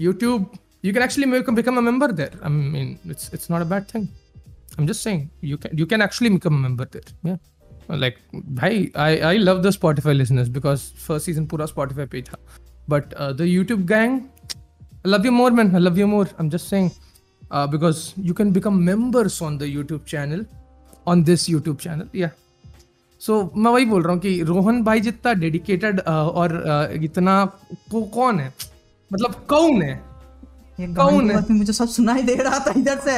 youtube 0.07 0.43
you 0.83 0.93
can 0.93 1.03
actually 1.03 1.27
make, 1.27 1.47
become 1.61 1.79
a 1.79 1.85
member 1.91 2.09
there 2.21 2.35
i 2.43 2.49
mean 2.49 2.99
it's 3.13 3.33
it's 3.33 3.49
not 3.49 3.63
a 3.67 3.69
bad 3.75 3.89
thing 3.93 4.09
i'm 4.79 4.87
just 4.87 5.03
saying 5.03 5.23
you 5.41 5.57
can 5.63 5.77
you 5.83 5.87
can 5.93 6.03
actually 6.09 6.33
become 6.39 6.57
a 6.61 6.63
member 6.69 6.87
there 6.97 7.09
yeah 7.31 7.39
Like 7.92 8.18
भाई 8.36 8.92
I 8.98 9.18
I 9.18 9.38
love 9.38 9.62
the 9.62 9.70
Spotify 9.70 10.14
listeners 10.14 10.48
because 10.48 10.82
first 11.08 11.26
season 11.26 11.46
पूरा 11.46 11.66
Spotify 11.66 12.06
पे 12.06 12.22
था. 12.22 12.38
But 12.90 13.04
the 13.38 13.42
YouTube 13.42 13.86
gang 13.86 14.20
love 15.08 15.26
you 15.26 15.32
more 15.32 15.52
man 15.52 15.78
love 15.78 16.00
you 16.00 16.08
more 16.08 16.26
I 16.26 16.44
am 16.44 16.50
just 16.50 16.66
saying 16.66 16.90
because 17.54 18.14
you 18.20 18.34
can 18.34 18.54
become 18.54 18.80
members 18.84 19.42
on 19.44 19.58
the 19.58 19.62
YouTube 19.62 20.02
channel 20.08 20.46
on 21.08 21.24
this 21.24 21.50
YouTube 21.50 21.78
channel 21.78 22.20
या 22.20 22.30
so 23.20 23.52
मैं 23.58 23.72
वही 23.72 23.86
बोल 23.86 24.04
रहा 24.04 24.14
हूँ 24.14 24.22
कि 24.22 24.42
रोहन 24.42 24.84
भाई 24.84 25.00
जितना 25.00 25.34
डेडिकेटेड 25.34 26.00
uh, 26.00 26.08
और 26.08 26.50
uh, 26.50 27.04
इतना 27.04 27.46
कौन 27.94 28.40
है? 28.40 28.54
मतलब 29.14 29.46
कौन 29.50 29.82
है? 29.82 30.11
ये 30.82 30.88
कौन 30.94 31.32
है? 31.32 31.46
मुझे 31.52 31.74
सब 31.74 31.88
सुनाई 31.88 32.22
दे 32.24 32.36
रहा 32.36 32.60
था 32.60 32.74
इधर 32.78 33.00
से। 33.00 33.12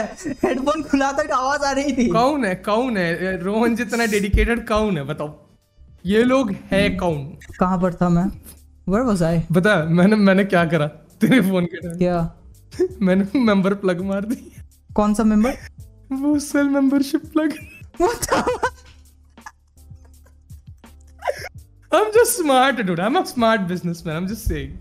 हेडफोन 0.48 0.84
खुला 0.84 1.12
था 1.12 1.36
आवाज़ 1.36 1.62
आ 1.62 1.72
रही 1.72 1.94
थी। 1.98 2.08
कौन 2.08 2.46
है? 2.46 2.56
कौन 2.56 2.98
है? 2.98 3.38
रोहन 3.42 3.76
जितना 3.76 4.06
डेडिकेटेड 4.06 4.68
कौन 4.68 4.98
है 4.98 5.04
बताओ। 5.04 5.40
ये 6.06 6.24
लोग 6.24 6.52
है 6.72 6.90
कौन? 6.90 7.24
कहाँ 7.60 7.82
पर 7.82 7.94
था 7.94 8.10
मैं? 8.10 8.26
वर 8.90 9.02
वाज 9.02 9.24
आई 9.24 9.42
बता 9.52 9.84
मैंने 9.86 10.16
मैंने 10.16 10.44
क्या 10.46 10.66
करा? 10.66 10.88
तेरे 11.22 11.42
फ़ोन 11.42 11.66
के 11.66 11.78
टाइम 11.78 11.98
क्या? 11.98 12.36
मैंने 13.02 13.40
मेंबर 13.40 13.74
प्लग 13.74 14.02
मार 14.02 14.26
दी। 14.26 14.52
कौन 14.94 15.14
सा 15.14 15.24
मेंबर 15.24 15.58
वो 16.12 16.40
sell 16.40 16.70
membership 16.70 17.26
plug 17.26 17.54
I'm 21.92 22.08
just 22.14 22.38
smart, 22.38 22.80
dude. 22.88 23.00
I'm 23.00 23.18
a 23.18 23.22
smart 23.32 23.66
businessman. 23.72 24.16
I'm 24.16 24.28
just 24.28 24.48
saying. 24.52 24.72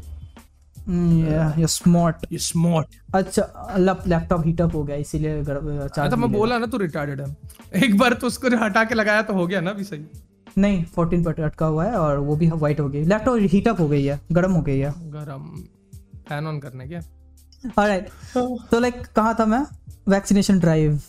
या 0.88 1.54
यू 1.58 1.66
स्मार्ट 1.66 2.26
You're 2.26 2.44
smart. 2.46 2.84
अच्छा 3.14 3.76
लैपटॉप 3.78 4.46
हीट 4.46 4.60
अप 4.60 4.74
हो 4.74 4.82
गया 4.84 4.96
इसीलिए 4.96 5.44
चार्ज 5.44 5.98
हाँ, 5.98 6.10
तो 6.10 6.16
मैं 6.16 6.32
बोला 6.32 6.58
ना 6.58 6.66
तू 6.66 6.78
रिटार्डेड 6.78 7.20
है। 7.20 7.36
एक 7.84 7.96
बार 7.98 8.14
तो 8.14 8.26
उसको 8.26 8.56
हटा 8.64 8.84
के 8.84 8.94
लगाया 8.94 9.22
तो 9.22 9.34
हो 9.34 9.46
गया 9.46 9.60
ना 9.60 9.70
अभी 9.70 9.84
सही? 9.84 10.04
नहीं 10.58 10.84
14 10.98 11.24
पर 11.24 11.42
अटका 11.42 11.66
हुआ 11.66 11.84
है 11.84 11.94
और 11.96 12.18
वो 12.18 12.36
भी 12.36 12.48
वाइट 12.50 12.80
हो 12.80 12.88
गई। 12.88 13.04
लैपटॉप 13.04 13.38
हीट 13.52 13.68
अप 13.68 13.80
हो 13.80 13.88
गई 13.88 14.04
है 14.04 14.20
गर्म 14.32 14.52
हो 14.52 14.62
गई 14.62 14.78
है। 14.78 14.92
गरम। 15.12 15.44
फ़ैन 16.28 16.46
ऑन 16.46 16.58
करने 16.60 16.86
क्या? 16.88 17.00
ऑलराइट 17.78 18.08
तो 18.70 18.78
लाइक 18.80 19.02
कहाँ 19.16 19.36
था 19.40 19.46
मैं? 19.46 19.64
वैक्सीनेशन 20.08 20.58
ड्राइव 20.58 21.00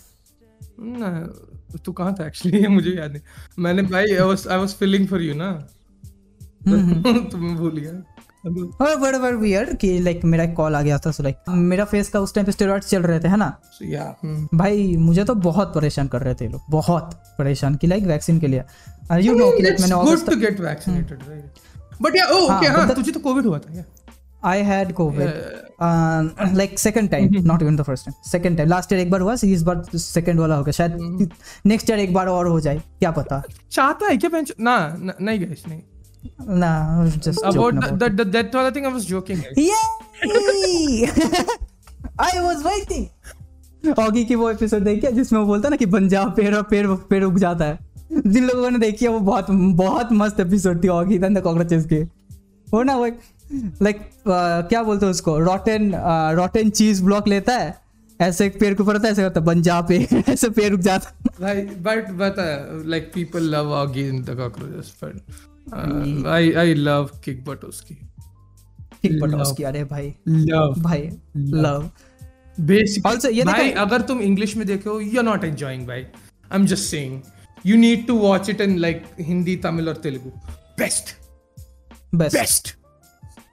तू 1.85 1.91
कहाँ 1.91 2.13
था 2.19 2.25
एक्चुअली 2.27 2.67
मुझे 2.67 2.91
याद 2.91 3.11
नहीं। 3.11 3.21
मैंने 3.63 3.81
भाई 3.81 4.05
I 4.05 4.21
was 4.21 4.47
I 4.47 4.57
was 4.57 4.73
feeling 4.75 5.07
for 5.07 5.21
you 5.21 5.33
ना। 5.35 5.51
तो 6.67 7.37
मैं 7.37 7.55
भूल 7.55 7.77
गया। 7.77 7.91
और 8.45 8.95
बड़ा 8.95 9.17
बड़ा 9.17 9.37
वियर्ड 9.37 9.77
कि 9.77 9.99
लाइक 9.99 10.25
मेरा 10.25 10.43
एक 10.43 10.55
कॉल 10.55 10.75
आ 10.75 10.81
गया 10.81 10.97
था 10.97 11.11
सो 11.11 11.23
लाइक 11.23 11.37
मेरा 11.49 11.85
फेस 11.85 12.09
का 12.09 12.19
उस 12.19 12.33
टाइम 12.33 12.45
पे 12.45 12.51
स्टेरॉइड्स 12.51 12.89
चल 12.89 13.03
रहे 13.03 13.19
थे 13.19 13.27
है 13.27 13.37
ना 13.37 13.57
So, 13.59 13.89
yeah. 13.93 14.35
hmm. 14.35 14.47
भाई 14.53 14.97
मुझे 14.97 15.23
तो 15.23 15.35
बहुत 15.35 15.75
परेशान 15.75 16.07
कर 16.07 16.21
रहे 16.21 16.33
थे 16.33 16.47
लोग 16.47 16.61
बहुत 16.69 17.23
परेशान 17.37 17.75
कि 17.75 17.87
लाइक 17.87 18.03
वैक्सीन 18.03 18.39
के 18.39 18.47
लिए 18.47 18.63
यू 19.19 19.35
नो 19.35 19.51
कि 19.51 19.63
लाइक 19.63 19.79
मैंने 19.79 19.95
get 20.35 20.57
vaccinated, 20.59 21.19
right? 21.19 21.45
But 22.01 22.11
yeah, 22.11 22.31
oh, 22.33 22.51
okay, 22.51 22.67
हाँ, 22.67 22.95
तुझे 22.95 23.11
तो 23.11 23.19
कोविड 23.19 23.45
हुआ 23.45 23.59
था 23.59 23.73
क्या? 23.73 23.83
I 24.45 24.61
had 24.61 24.93
COVID 24.93 25.33
like 26.57 26.79
second 26.79 27.09
time 27.09 27.29
not 27.33 27.61
even 27.61 27.75
the 27.75 27.81
first 27.81 28.05
time 28.05 28.31
second 28.31 28.57
time 28.57 28.69
last 28.69 28.93
year 28.93 29.01
एक 29.01 29.11
बार 29.11 29.21
हुआ 29.21 29.35
इस 29.45 29.63
बार 29.63 29.83
सेकंड 29.95 30.39
वाला 30.39 30.55
हो 30.55 30.63
गया 30.63 30.71
शायद 30.71 31.29
नेक्स्ट 31.65 31.89
ईयर 31.89 31.99
एक 31.99 32.13
बार 32.13 32.27
और 32.27 32.47
हो 32.47 32.59
जाए 32.59 32.77
क्या 32.77 33.11
पता 33.11 33.43
चाहता 33.71 34.07
है 34.07 34.17
क्या 34.17 34.43
ना 34.59 34.97
नहीं 35.21 35.39
गाइस 35.39 35.63
नहीं 35.67 35.81
ना 36.41 37.05
just 37.17 37.39
about 37.39 37.75
the, 37.75 37.91
the, 37.91 38.09
the 38.09 38.31
that 38.31 38.55
वाला 38.55 38.69
thing 38.69 38.85
I 38.85 38.93
was 38.93 39.03
joking 39.11 39.37
guys. 39.37 39.59
I 42.19 42.39
was 42.39 42.57
waiting 42.65 43.05
Oggy 43.99 44.25
की 44.25 44.35
वो 44.35 44.51
एपिसोड 44.51 44.83
देखी 44.83 45.05
है 45.05 45.11
जिसमें 45.11 45.39
वो 45.39 45.45
बोलता 45.45 45.69
है 45.69 45.69
ना 45.69 45.77
कि 45.77 46.07
जा 46.07 46.23
पेड़ 46.23 46.55
और 46.55 46.63
पेड़ 46.63 46.87
पेड़ 46.87 47.23
उग 47.23 47.39
जाता 47.39 47.65
है। 47.65 47.79
जिन 48.27 48.47
लोगों 48.47 48.71
ने 48.71 48.79
देखी 48.79 49.05
है 49.05 49.11
वो 49.11 49.19
बहुत 49.19 49.45
बहुत 49.51 50.09
मस्त 50.11 50.39
एपिसोड 50.39 50.83
थी 50.83 50.87
ऑगी 50.87 51.19
द 51.19 51.41
कॉकरोचेस 51.41 51.85
की 51.85 52.03
वो 52.73 52.83
ना 52.83 52.95
वो 52.95 53.05
लाइक 53.81 54.09
क्या 54.27 54.83
बोलते 54.83 55.05
हैं 55.05 55.11
उसको? 55.11 55.39
रॉटन 55.39 55.91
रॉटन 56.35 56.69
चीज़ 56.69 57.03
ब्लॉक 57.03 57.27
लेता 57.27 57.57
है। 57.57 57.83
ऐसे 58.21 58.45
एक 58.45 58.59
पेड़ 58.59 58.73
के 58.73 58.83
ऊपर 58.83 58.93
होता 58.93 59.07
है 59.07 59.11
ऐसे 59.11 59.21
करता 59.21 59.39
बन 59.39 59.61
जा 59.61 59.81
पे 59.81 60.07
ऐसे 60.29 60.49
पेड़ 60.49 60.73
उग 60.73 60.79
जाता 60.79 61.09
है। 61.09 61.23
Like, 61.33 61.83
but 61.83 62.01
but 62.19 62.37
uh, 62.37 62.57
like 62.87 63.11
people 63.17 63.41
love 63.55 63.71
Augie 63.81 64.09
in 64.11 64.21
the 64.29 65.52
cockroaches, 65.69 66.23
but 66.23 66.29
uh, 66.29 66.31
I 66.31 66.65
I 66.65 66.73
love 66.73 67.21
kick 67.21 67.63
उसकी. 67.63 67.95
ठीक 69.03 69.19
बटा 69.21 69.37
उसकी 69.37 69.63
अरे 69.63 69.83
भाई 69.83 70.13
Love. 70.27 70.79
भाई 70.79 71.09
लव 71.37 71.89
ये 73.29 73.43
भाई 73.43 73.71
अगर 73.71 74.01
तुम 74.01 74.21
इंग्लिश 74.21 74.57
में 74.57 74.67
देखो 74.67 75.01
you're 75.01 75.27
not 75.29 75.43
enjoying 75.43 75.87
भाई. 75.87 76.05
I'm 76.51 76.65
just 76.65 76.89
saying. 76.89 77.23
You 77.67 77.77
need 77.77 78.07
to 78.07 78.15
watch 78.15 78.49
it 78.49 78.61
in 78.61 78.77
like 78.81 79.03
Hindi, 79.19 79.55
Tamil 79.55 79.89
और 79.89 79.95
तेलुगु. 79.95 80.31
Best. 80.79 81.23
बेस्ट 82.15 82.35
बेस्ट 82.35 82.75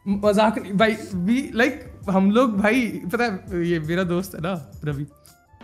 मज़ाक 0.09 0.59
भाई 0.59 0.97
वी 1.15 1.51
लाइक 1.55 1.93
हम 2.11 2.31
लोग 2.31 2.57
भाई 2.59 2.87
पता 3.13 3.25
है 3.25 3.67
ये 3.67 3.81
मेरा 3.81 4.05
दोस्त 4.05 4.35
है 4.35 4.41
ना 4.41 4.73
रवि 4.85 5.07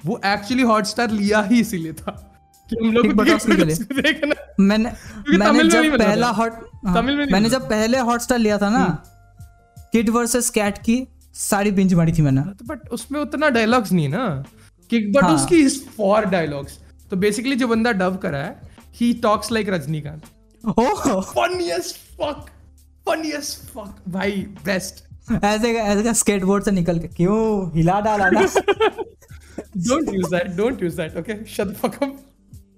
वो 0.06 0.20
एक्चुअली 0.26 0.62
हॉटस्टार 0.62 1.10
लिया 1.10 1.40
ही 1.42 1.60
इसीलिए 1.60 1.92
था 1.92 2.35
हम 2.72 2.92
लोग 2.92 3.06
लिए। 3.50 4.32
मैंने 4.60 4.92
मैंने 5.38 5.68
जब 5.68 5.98
पहला 5.98 6.28
हॉट 6.28 6.52
तमिल 6.94 7.16
में 7.16 7.26
मैंने 7.32 7.50
जब 7.50 7.68
पहले 7.68 7.98
हॉटस्टार 7.98 8.38
लिया 8.38 8.58
था 8.58 8.70
ना 8.70 9.02
किड 9.92 10.10
वर्सेस 10.10 10.50
कैट 10.50 10.78
की 10.78 11.08
सारी 11.34 11.70
बिंज 11.70 11.94
मारी 11.94 12.12
थी 12.12 12.22
मैंने। 12.22 12.40
बट 12.40 12.88
उसमें 12.88 13.20
उतना 13.20 13.48
डायलॉग्स 13.48 13.92
नहीं 13.92 14.08
ना। 14.08 14.44
किक 14.90 15.12
बट 15.12 15.24
हाँ। 15.24 15.34
उसकी 15.34 15.56
इज़ 15.56 15.80
फॉर 15.96 16.24
डायलॉग्स 16.24 16.78
तो 17.10 17.16
बेसिकली 17.16 17.56
जो 17.56 17.68
बंदा 17.68 17.92
डब 17.92 18.16
करा 18.16 18.38
है 18.38 18.60
he 18.94 19.14
talks 19.14 19.52
like 19.52 19.68
Rajinikanth 19.68 20.22
oh. 20.78 21.20
Funniest 21.20 21.96
fuck 21.96 22.46
funniest 23.08 23.58
fuck 23.58 23.96
भाई 24.08 24.46
बेस्ट 24.64 25.04
ऐसे 25.44 25.72
ऐसे 25.78 26.02
का 26.02 26.12
स्केटबोर्ड 26.12 26.64
से 26.64 26.70
निकल 26.70 26.98
के 26.98 27.08
क्यों? 27.08 27.70
हिला 27.76 28.00
डाला 28.00 28.30
ना। 28.30 28.40
Don't 29.86 30.08
use 30.12 30.30
that 30.30 30.48
don't 30.56 30.82
use 30.82 30.96
that 30.96 31.16
okay? 31.16 31.34
Shut 31.54 31.68
the 31.68 31.74
fuck 31.74 31.94
up 32.02 32.14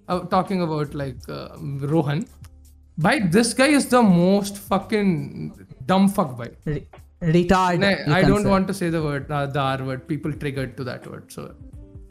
uh, 0.08 0.20
talking 0.34 0.62
about 0.62 0.94
like 0.94 1.28
uh, 1.28 1.48
rohan 1.94 2.26
by 2.98 3.14
this 3.36 3.54
guy 3.54 3.68
is 3.80 3.86
the 3.88 4.02
most 4.02 4.58
fucking 4.70 5.12
dumb 5.86 6.08
fuck 6.08 6.36
by 6.40 6.48
retard 7.36 7.84
i 8.16 8.22
don't 8.22 8.48
want 8.48 8.68
to 8.70 8.74
say 8.80 8.88
the 8.90 9.02
word 9.06 9.30
uh, 9.30 9.46
the 9.54 9.60
r 9.60 9.86
word 9.86 10.06
people 10.10 10.36
triggered 10.42 10.76
to 10.76 10.84
that 10.90 11.08
word 11.12 11.32
so 11.38 11.46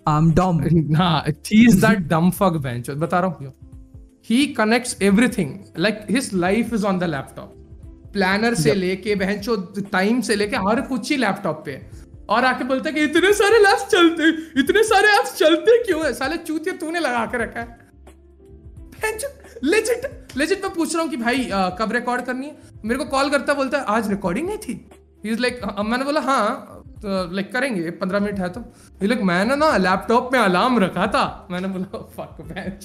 am 0.10 0.31
dumb 0.33 0.60
nah 0.97 1.13
he 1.51 1.62
is 1.69 1.79
that 1.86 2.07
dumb 2.10 2.31
fuck 2.39 2.57
bench 2.65 2.89
बता 3.05 3.19
रहा 3.19 3.38
हूँ 3.39 3.53
he 4.29 4.39
connects 4.55 4.95
everything 5.10 5.53
like 5.86 6.03
his 6.17 6.33
life 6.45 6.73
is 6.79 6.89
on 6.91 6.99
the 7.03 7.10
laptop 7.13 7.53
planner 8.13 8.55
से 8.55 8.73
लेके 8.73 9.15
बहन 9.15 9.41
time 9.91 10.21
से 10.27 10.36
लेके 10.36 10.57
हर 10.67 10.81
कुछ 10.91 11.10
ही 11.12 11.17
laptop 11.17 11.62
पे 11.65 11.71
है 11.71 12.05
और 12.29 12.45
आके 12.45 12.63
बोलता 12.69 12.89
है 12.89 12.95
कि 12.95 13.03
इतने 13.03 13.33
सारे 13.33 13.60
लैप्स 13.63 13.86
चलते 13.91 14.29
इतने 14.62 14.83
सारे 14.83 15.07
ऐप्स 15.17 15.36
चलते 15.39 15.77
क्यों 15.83 16.05
है 16.05 16.13
साले 16.13 16.38
चूतिया 16.38 16.75
तूने 16.77 16.99
लगा 16.99 17.25
के 17.33 17.38
रखा 17.43 17.60
है 17.60 17.87
लेजिट 19.03 20.07
लेजिट 20.38 20.63
मैं 20.65 20.73
पूछ 20.73 20.93
रहा 20.93 21.03
हूँ 21.03 21.10
कि 21.12 21.17
भाई 21.17 21.47
अ, 21.49 21.69
कब 21.79 21.91
रिकॉर्ड 21.91 22.25
करनी 22.25 22.45
है 22.47 22.55
मेरे 22.86 22.97
को 22.99 23.05
कॉल 23.17 23.29
करता 23.29 23.53
बोलता 23.53 23.77
है 23.77 23.83
आज 23.97 24.10
रिकॉर्डिंग 24.10 24.47
नहीं 24.47 24.57
थी 24.67 25.29
इज़ 25.31 25.39
लाइक 25.41 25.62
मैंने 25.86 26.03
बोला 26.05 26.19
हाँ 26.21 26.73
तो 27.01 27.15
लाइक 27.36 27.51
करेंगे 27.53 27.89
पंद्रह 28.01 28.19
मिनट 28.19 28.39
है 28.39 28.47
तो 28.53 28.62
लाइक 29.03 29.21
मैंने 29.29 29.55
ना 29.55 29.75
लैपटॉप 29.77 30.29
में 30.33 30.39
अलार्म 30.39 30.77
रखा 30.79 31.07
था 31.15 31.23
मैंने 31.51 31.67
बोला 31.73 31.99
फक 32.17 32.38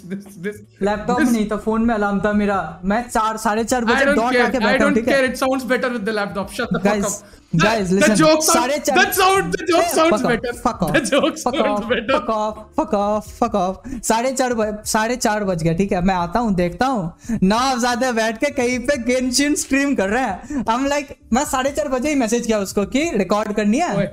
दिस 0.07 0.37
दिस 0.47 0.57
लैपटॉप 0.83 1.21
नहीं 1.21 1.47
था 1.51 1.57
फ़ोन 1.67 1.85
में 1.87 1.95
अलार्म 1.95 2.21
था 2.25 2.33
मेरा 2.41 2.59
मैं 2.93 3.03
चार 3.09 3.37
साढ़े 3.45 3.65
चार 3.65 3.85
बजे 3.85 4.05
डॉट 4.15 4.37
आके 4.47 4.59
बैठा 4.59 4.85
हूँ 4.85 4.95
ठीक 4.95 5.09
है 5.09 5.15
care. 5.15 5.31
It 5.31 5.39
sounds 5.45 5.65
better 5.73 5.93
with 5.95 6.05
the 6.11 6.17
laptop. 6.19 6.53
Shut 6.59 6.75
the 6.77 6.81
fuck 6.81 6.91
Guys, 6.91 7.07
up. 7.23 7.39
Guys 7.61 7.91
the 7.91 7.97
listen 7.97 8.17
joke 8.17 8.43
sound, 8.43 8.57
साढ़े 8.57 8.79
चार 8.79 8.99
the 8.99 9.13
sound 9.13 9.57
the 9.57 9.67
joke 9.71 9.89
sounds 9.95 10.13
fuck 10.13 10.23
better. 10.29 10.53
Off, 10.53 10.61
fuck 10.63 10.83
off. 10.83 10.93
The 10.93 11.01
joke 11.09 11.39
fuck 11.39 11.57
sounds 11.57 11.81
off. 11.81 11.89
better. 11.89 12.19
Fuck 12.19 12.31
off. 12.35 12.61
Fuck 12.79 12.95
off. 12.99 13.29
Fuck 13.41 13.57
off. 13.61 14.03
साढ़े 14.09 14.33
चार 14.33 14.55
बज- 14.55 14.87
साढ़े 14.93 15.17
चार 15.17 15.45
बज 15.45 15.63
गए 15.63 15.75
ठीक 15.75 15.93
है 15.93 16.01
मैं 16.05 16.15
आता 16.15 16.41
हूँ 16.41 16.55
देखता 16.55 16.87
हूँ 16.87 17.39
नौ 17.43 17.61
ज़्यादा 17.79 18.13
बैठ 18.13 18.39
के 18.39 18.51
कहीं 18.51 18.79
पे 18.89 18.97
गेंशिन 19.05 19.55
स्ट्रीम 19.65 19.95
कर 19.95 20.09
रहे 20.09 20.23
हैं 20.23 20.65
हम 20.71 20.87
लाइक 20.87 21.15
मैं 21.33 21.45
साढ़े 21.45 21.71
चार 21.71 21.89
बजे 21.89 22.09
ही 22.09 22.15
मैसेज 22.15 22.47
किया 22.47 22.59
उसको 22.59 22.85
कि 22.97 23.11
रिकॉर्ड 23.17 23.53
करनी 23.53 23.79
है 23.79 24.07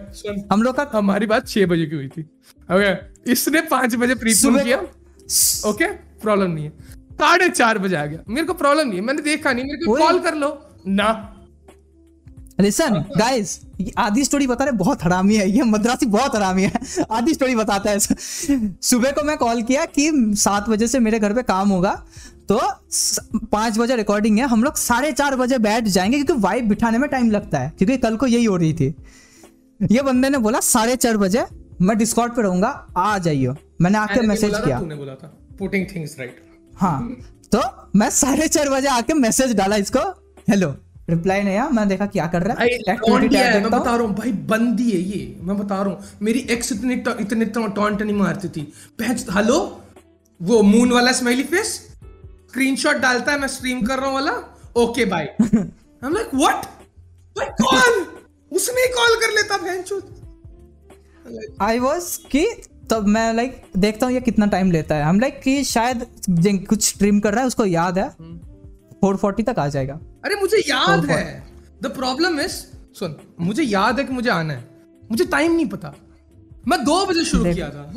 हम 0.51 0.63
लोग 0.63 0.75
का 0.75 0.89
हमारी 0.93 1.25
बात 1.25 1.47
छह 1.47 1.65
बजे 1.65 1.85
की 1.85 1.95
हुई 1.95 2.07
थी। 2.07 2.21
ओके 2.75 3.31
इसने 3.31 3.61
पाँच 3.71 3.95
बजे 3.95 4.33
सुबह 4.33 4.63
किया। 4.63 4.77
ओके 5.69 5.85
प्रॉब्लम 6.21 6.51
नहीं 6.51 6.65
है। 6.65 6.71
साढ़े 7.21 7.49
चार 7.49 7.77
बजे 7.77 7.95
आ 7.95 8.05
गया। 8.05 8.19
मेरे 8.29 8.47
को 8.47 8.53
प्रॉब्लम 8.53 8.87
नहीं 8.87 8.99
है। 8.99 9.05
मैंने 9.05 9.21
देखा 9.21 9.51
नहीं। 9.53 9.65
मेरे 9.65 9.85
को 9.85 9.95
कॉल 9.97 10.19
कर 10.19 10.35
लो। 10.35 10.49
ना। 10.87 11.07
लिसन 12.61 13.03
गाइस 13.17 13.59
आधी 13.97 14.23
स्टोरी 14.23 14.47
बता 14.47 14.63
रहे 14.63 14.71
बहुत 14.71 15.03
हरामी 15.03 15.35
है 15.35 15.49
ये 15.51 15.63
मद्रासी 15.63 16.05
बहुत 16.05 16.35
हरामी 16.35 16.63
है। 16.63 17.05
आधी 17.11 17.33
स्टोरी 17.33 17.55
बताता 17.55 17.91
है। 17.91 17.99
सुबह 17.99 19.11
को 19.11 19.23
मैं 19.23 19.37
कॉल 19.37 19.61
किया 19.61 19.85
कि 19.85 20.11
सात 20.37 20.69
बजे 20.69 20.87
से 20.87 20.99
मेरे 20.99 21.19
घर 21.19 21.33
पे 21.33 21.43
काम 21.43 21.69
होगा 21.69 21.93
तो 22.49 22.59
पाँच 23.51 23.77
बजे 23.77 23.95
रिकॉर्डिंग 23.95 24.39
है 24.39 24.47
हम 24.47 24.63
लोग 24.63 24.75
साढ़े 24.77 25.11
चार 25.11 25.35
बजे 25.35 25.57
बैठ 25.57 25.83
जाएँगे 25.83 26.21
क्योंकि 26.21 26.41
वाइब 26.41 26.67
बिठाने 26.69 26.97
में 26.97 27.09
टाइम 27.09 27.31
लगता 27.31 27.59
है 27.59 27.71
क्योंकि 27.77 27.97
कल 27.97 28.17
को 28.17 28.27
यही 28.27 28.45
हो 28.45 28.55
रही 28.57 28.73
थी। 28.73 28.93
ये 29.81 30.01
बंदे 30.01 30.29
ने 30.29 30.37
बोला 30.37 30.59
साढ़े 30.59 30.95
चार 30.95 31.17
बजे 31.17 31.45
मैं 31.81 31.97
डिस्कॉर्ड 31.97 32.33
पे 32.33 32.41
रहूँगा 32.41 32.69
आ 32.97 33.17
जाइयो। 33.17 33.55
मैंने 33.81 33.97
आके 33.97 34.21
मैसेज 34.21 34.51
किया। 34.55 34.79
बोला 34.79 35.15
था 35.15 35.33
पुटिंग 35.59 35.85
थिंग्स 35.95 36.15
राइट 36.19 36.41
हाँ 36.77 37.01
तो 37.55 37.61
मैं 37.95 38.09
साढ़े 38.09 38.47
चार 38.47 38.69
बजे 38.69 38.87
आके 38.87 39.13
मैसेज 39.13 39.55
डाला 39.55 39.75
इसको 39.75 39.99
हेलो 40.49 40.75
रिप्लाई 41.09 41.41
नहीं 41.41 41.55
आया 41.55 41.67
मैं 41.71 41.87
देखा 41.87 42.05
क्या 42.07 42.25
कर 42.27 42.43
रहा 42.43 42.55
है। 42.59 42.67
मैं 43.61 43.69
बता 43.71 43.95
रहा 43.95 43.97
हूँ 43.97 44.15
भाई 44.15 44.31
बंदी 44.51 44.89
है 44.91 44.99
ये 45.01 45.19
मैं 45.41 45.57
बता 45.57 45.75
रहा 45.75 45.93
हूँ। 45.93 45.99
मेरी 46.21 46.39
एक्स 46.51 46.71
इतने 46.71 46.93
इतने 47.21 47.45
टॉन्ट 47.45 48.01
नहीं 48.01 48.15
मारती 48.15 48.47
थी। 48.49 48.61
पहच 48.99 49.25
हेलो 49.31 49.57
वो 50.39 50.61
मून 50.63 50.91
वाला 50.91 51.11
स्माइली 51.13 51.43
फेस 51.45 51.73
स्क्रीनशॉट 52.49 52.97
डालता 52.97 53.31
है 53.31 53.39
मैं 53.39 53.47
स्ट्रीम 53.49 53.81
कर 53.81 53.97
रहा 53.97 54.07
हूँ 54.07 54.15
वाला? 54.15 54.31
Okay 54.77 55.05
bye 55.05 55.25
I 55.41 55.47
am 56.03 56.13
like 56.13 56.33
what 56.35 56.65
भाई 57.35 57.47
कॉल 57.61 58.05
उसने 58.51 58.87
कॉल 58.93 59.15
कर 59.21 59.33
लेता 59.33 59.57
बहनचोद। 59.57 60.03
आई 61.61 61.79
वॉज़ 61.79 62.17
कि 62.31 62.45
तब 62.91 63.07
मैं 63.07 63.33
लाइक 63.33 63.61
देखता 63.77 64.05
हूँ 64.05 64.13
ये 64.13 64.21
कितना 64.21 64.45
टाइम 64.47 64.71
लेता 64.71 64.95
है। 64.95 65.03
हम 65.03 65.19
लाइक 65.19 65.39
कि 65.41 65.63
शायद 65.65 66.05
कुछ 66.69 66.83
स्ट्रीम 66.83 67.19
कर 67.19 67.31
रहा 67.33 67.41
है 67.41 67.47
उसको 67.47 67.65
याद 67.65 67.99
है। 67.99 68.09
फोर 69.01 69.17
फोर्टी 69.17 69.43
तक 69.43 69.59
आ 69.59 69.67
जाएगा। 69.67 69.99
अरे 70.25 70.35
मुझे 70.35 70.57
याद 70.57 71.03
Oh, 71.05 71.09
है। 71.09 71.43
द 71.81 71.87
प्रॉब्लम 71.87 72.39
इज़ 72.39 72.51
सुन 72.99 73.15
मुझे 73.39 73.63
याद 73.63 73.99
है 73.99 74.05
कि 74.05 74.13
मुझे 74.13 74.29
आना 74.29 74.53
है। 74.53 74.67
मुझे 75.11 75.25
टाइम 75.25 75.51
नहीं 75.51 75.65
पता। 75.65 75.93
मैं 76.67 76.83
दो 76.85 77.05
बजे 77.05 77.25
शुरू 77.25 77.53
किया 77.53 77.69
था। 77.69 77.93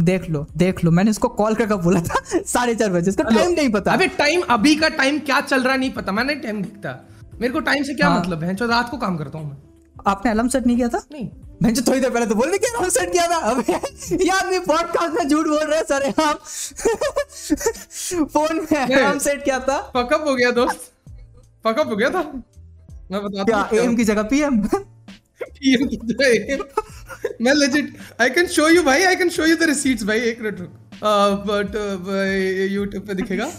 देख 0.00 0.30
लो 0.30 0.46
देख 0.56 0.84
लो 0.84 0.90
मैंने 0.90 1.10
उसको 1.10 1.28
कॉल 1.28 1.54
करके 1.54 1.74
बोला 1.74 2.00
था 2.00 2.40
साढ़े 2.46 2.74
चार 2.74 2.90
बजे। 2.90 3.10
उसका 3.10 3.24
टाइम 3.24 3.50
नहीं 3.50 3.72
पता। 3.72 3.92
अबे 3.92 4.06
टाइम 4.06 4.40
अभी 4.40 4.76
का 4.76 4.88
टाइम 4.88 5.18
क्या 5.18 5.40
चल 5.40 5.62
रहा 5.62 5.76
नहीं 5.76 5.90
पता। 5.90 6.12
मैंने 6.12 6.34
टाइम 6.34 6.62
दिखता। 6.62 7.08
मेरे 7.40 7.52
को 7.52 7.60
टाइम 7.60 7.82
से 7.82 7.94
क्या 7.94 8.08
हाँ। 8.08 8.20
मतलब 8.20 8.44
है? 8.44 8.54
रात 8.54 8.90
को 8.90 8.96
काम 8.96 9.16
करता 9.16 9.38
हूँ 9.38 9.50
मैं। 9.50 9.56
आपने 10.06 10.30
अलार्म 10.30 10.48
सेट 10.48 10.66
नहीं 10.66 10.76
किया 10.76 10.88
था? 10.88 11.02
नहीं। 11.12 11.30
मैं 11.62 11.74
जो 11.74 11.82
थोड़ी 11.82 12.00
देर 12.00 12.10
पहले 12.10 12.26
तो 12.26 12.34
बोल 12.34 12.50
कि 12.58 12.66
अलार्म 12.66 12.88
सेट 12.88 13.12
किया 13.12 13.26
था। 13.28 13.36
अबे 13.36 13.72
ये 14.24 14.30
आदमी 14.30 14.58
पॉडकास्ट 14.58 15.14
में 15.14 15.28
झूठ 15.28 15.46
बोल 15.46 15.58
रहे 15.58 15.78
हैं 15.78 15.84
सर 15.84 16.22
आप। 16.22 16.40
फ़ोन 18.32 18.66
में 18.72 18.80
अलार्म 18.80 19.18
सेट 19.18 19.44
किया 19.44 19.58
था। 19.58 19.78
फकअप 19.96 20.24
हो 20.28 20.34
गया 20.34 20.50
दोस्त। 20.50 20.91
फकअप 21.64 21.88
हो 21.88 21.96
गया 21.96 22.10
था? 22.10 22.22
मैं 23.10 23.22
बताता 23.22 23.44
क्या 23.44 23.80
हूँ 23.80 23.88
एम 23.88 23.96
की 23.96 24.04
जगह 24.04 24.22
पीएम 24.32 24.62
PM 24.62 25.88
की 25.90 25.96
जगह 26.12 26.24
मैं 27.42 27.54
legit 27.54 27.96
I 28.20 28.30
can 28.30 28.46
show 28.54 28.68
you 28.68 28.82
भाई 28.82 29.02
I 29.04 29.16
can 29.16 29.28
show 29.30 29.46
you 29.46 29.56
the 29.56 29.62
receipts 29.70 30.04
भाई 30.04 30.20
एक 30.30 30.40
मिनट 30.42 30.60
रुक। 30.60 30.70
बट 31.48 31.74
यूट्यूब 32.72 33.06
पे 33.06 33.14
दिखेगा। 33.14 33.50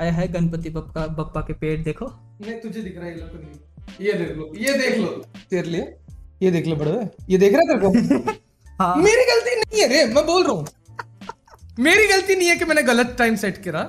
आया 0.00 0.12
है 0.12 0.26
गणपति 0.32 0.70
बप्पा 0.70 1.06
बप्पा 1.18 1.40
के 1.40 1.52
पेट 1.60 1.84
देखो। 1.84 2.06
नहीं 2.40 2.54
तुझे 2.60 2.80
दिख 2.80 2.96
रहा 2.96 3.06
है 3.06 3.12
ये 3.12 3.20
लो, 3.20 3.26
नहीं। 3.34 4.06
ये 4.06 4.12
देख 4.12 4.36
लो 4.36 4.52
ये 4.58 4.72
देख 4.78 4.98
लो। 4.98 5.06
तेरे 5.50 5.68
लिए? 5.70 5.94
ये 6.42 6.50
देख 6.50 6.66
लो 6.66 6.76
बड़े 6.76 6.92
ये 7.30 7.38
देख 7.38 7.52
रहा 7.52 7.60
है 7.60 7.66
तेरे 7.68 8.10
को? 8.18 8.32
हाँ। 8.80 8.96
मेरी 8.96 9.24
गलती 9.32 9.54
नहीं 9.56 9.80
है 9.82 9.88
रे 9.88 10.04
मैं 10.14 10.26
बोल 10.26 10.42
रहा 10.44 10.52
हूँ। 10.52 10.66
मेरी 11.78 12.06
गलती 12.06 12.36
नहीं 12.36 12.48
है 12.48 12.56
कि 12.56 12.64
मैंने 12.64 12.82
गलत 12.82 13.14
टाइम 13.18 13.36
सेट 13.36 13.62
करा 13.64 13.82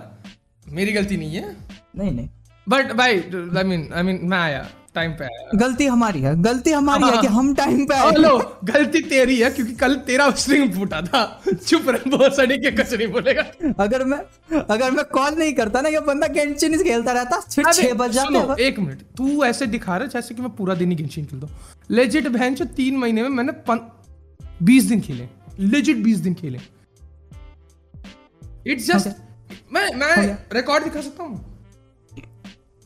मेरी 0.66 0.92
गलती 0.94 1.18
नहीं 1.18 1.36
है। 1.36 1.56
नहीं 1.98 2.12
नहीं। 2.12 2.30
बट 2.70 2.92
भाई 2.94 3.20
आई 3.58 3.64
मीन 3.64 3.88
आई 3.94 4.04
मीन 4.04 4.20
मैं 4.24 4.38
आया 4.38 4.68
टाइम 4.96 5.12
पे 5.12 5.24
आया। 5.24 5.58
गलती 5.58 5.86
हमारी 5.86 6.22
है 6.22 6.34
गलती 6.44 6.72
हमारी 6.72 7.04
है 7.06 7.22
कि 7.22 7.28
हम 7.28 7.54
टाइम 7.56 7.86
पे 7.86 7.94
आए। 7.96 8.06
हेलो 8.06 8.38
गलती 8.66 9.02
तेरी 9.10 9.38
है 9.40 9.50
क्योंकि 9.52 9.74
कल 9.76 9.96
तेरा 10.08 10.30
स्ट्रिंग 10.34 10.72
फूटा 10.74 11.02
था। 11.02 11.22
चुप 11.48 11.90
रह 11.90 12.04
बहुत 12.08 12.36
सड़ी 12.36 12.58
के 12.58 12.72
कुछ 12.72 12.94
नहीं 12.94 13.08
बोलेगा। 13.08 13.44
अगर 13.80 14.04
मैं 14.06 14.18
अगर 14.60 14.92
मैं 14.92 15.06
कॉल 15.14 15.36
नहीं 15.36 15.54
करता 15.54 15.82
ना 15.82 15.90
ये 15.90 16.00
बंदा 16.08 16.28
गेंशिन 16.30 16.74
ही 16.74 16.84
खेलता 16.84 17.12
रहता 17.12 17.40
फिर 17.40 17.66
अबे, 17.66 17.74
छह 17.74 17.94
बज 17.96 18.12
जाते 18.12 18.64
एक 18.68 18.80
मिनट 18.80 19.02
तू 19.18 19.44
ऐसे 19.46 19.66
दिखा 19.68 19.98
रहा 19.98 20.08
जैसे 20.10 20.36
कि 20.36 20.42
मैं 20.42 20.52
पूरा 20.56 20.76
दिन 20.76 20.90
ही 20.90 20.96
गेंशिन 20.96 21.26
खेलता 21.26 21.48
हूँ। 21.48 21.56
लेजिट 21.90 22.28
बहन 22.30 22.56
जो 22.56 22.66
तीन 22.78 22.98
महीने 22.98 23.24
में 23.24 23.30
मैंने 23.32 23.54
बीस 24.64 24.84
दिन 24.84 25.02
खेले। 25.02 25.28
लेजिट 25.60 25.98
बीस 26.04 26.18
दिन 26.20 26.34
खेले। 26.34 26.60
इट्स 28.68 28.88
जस्ट 28.88 29.08
मैं 29.74 29.90
मैं 29.96 30.38
रिकॉर्ड 30.54 30.84
दिखा 30.84 31.02
सकता 31.02 31.24
हूँ? 31.24 31.57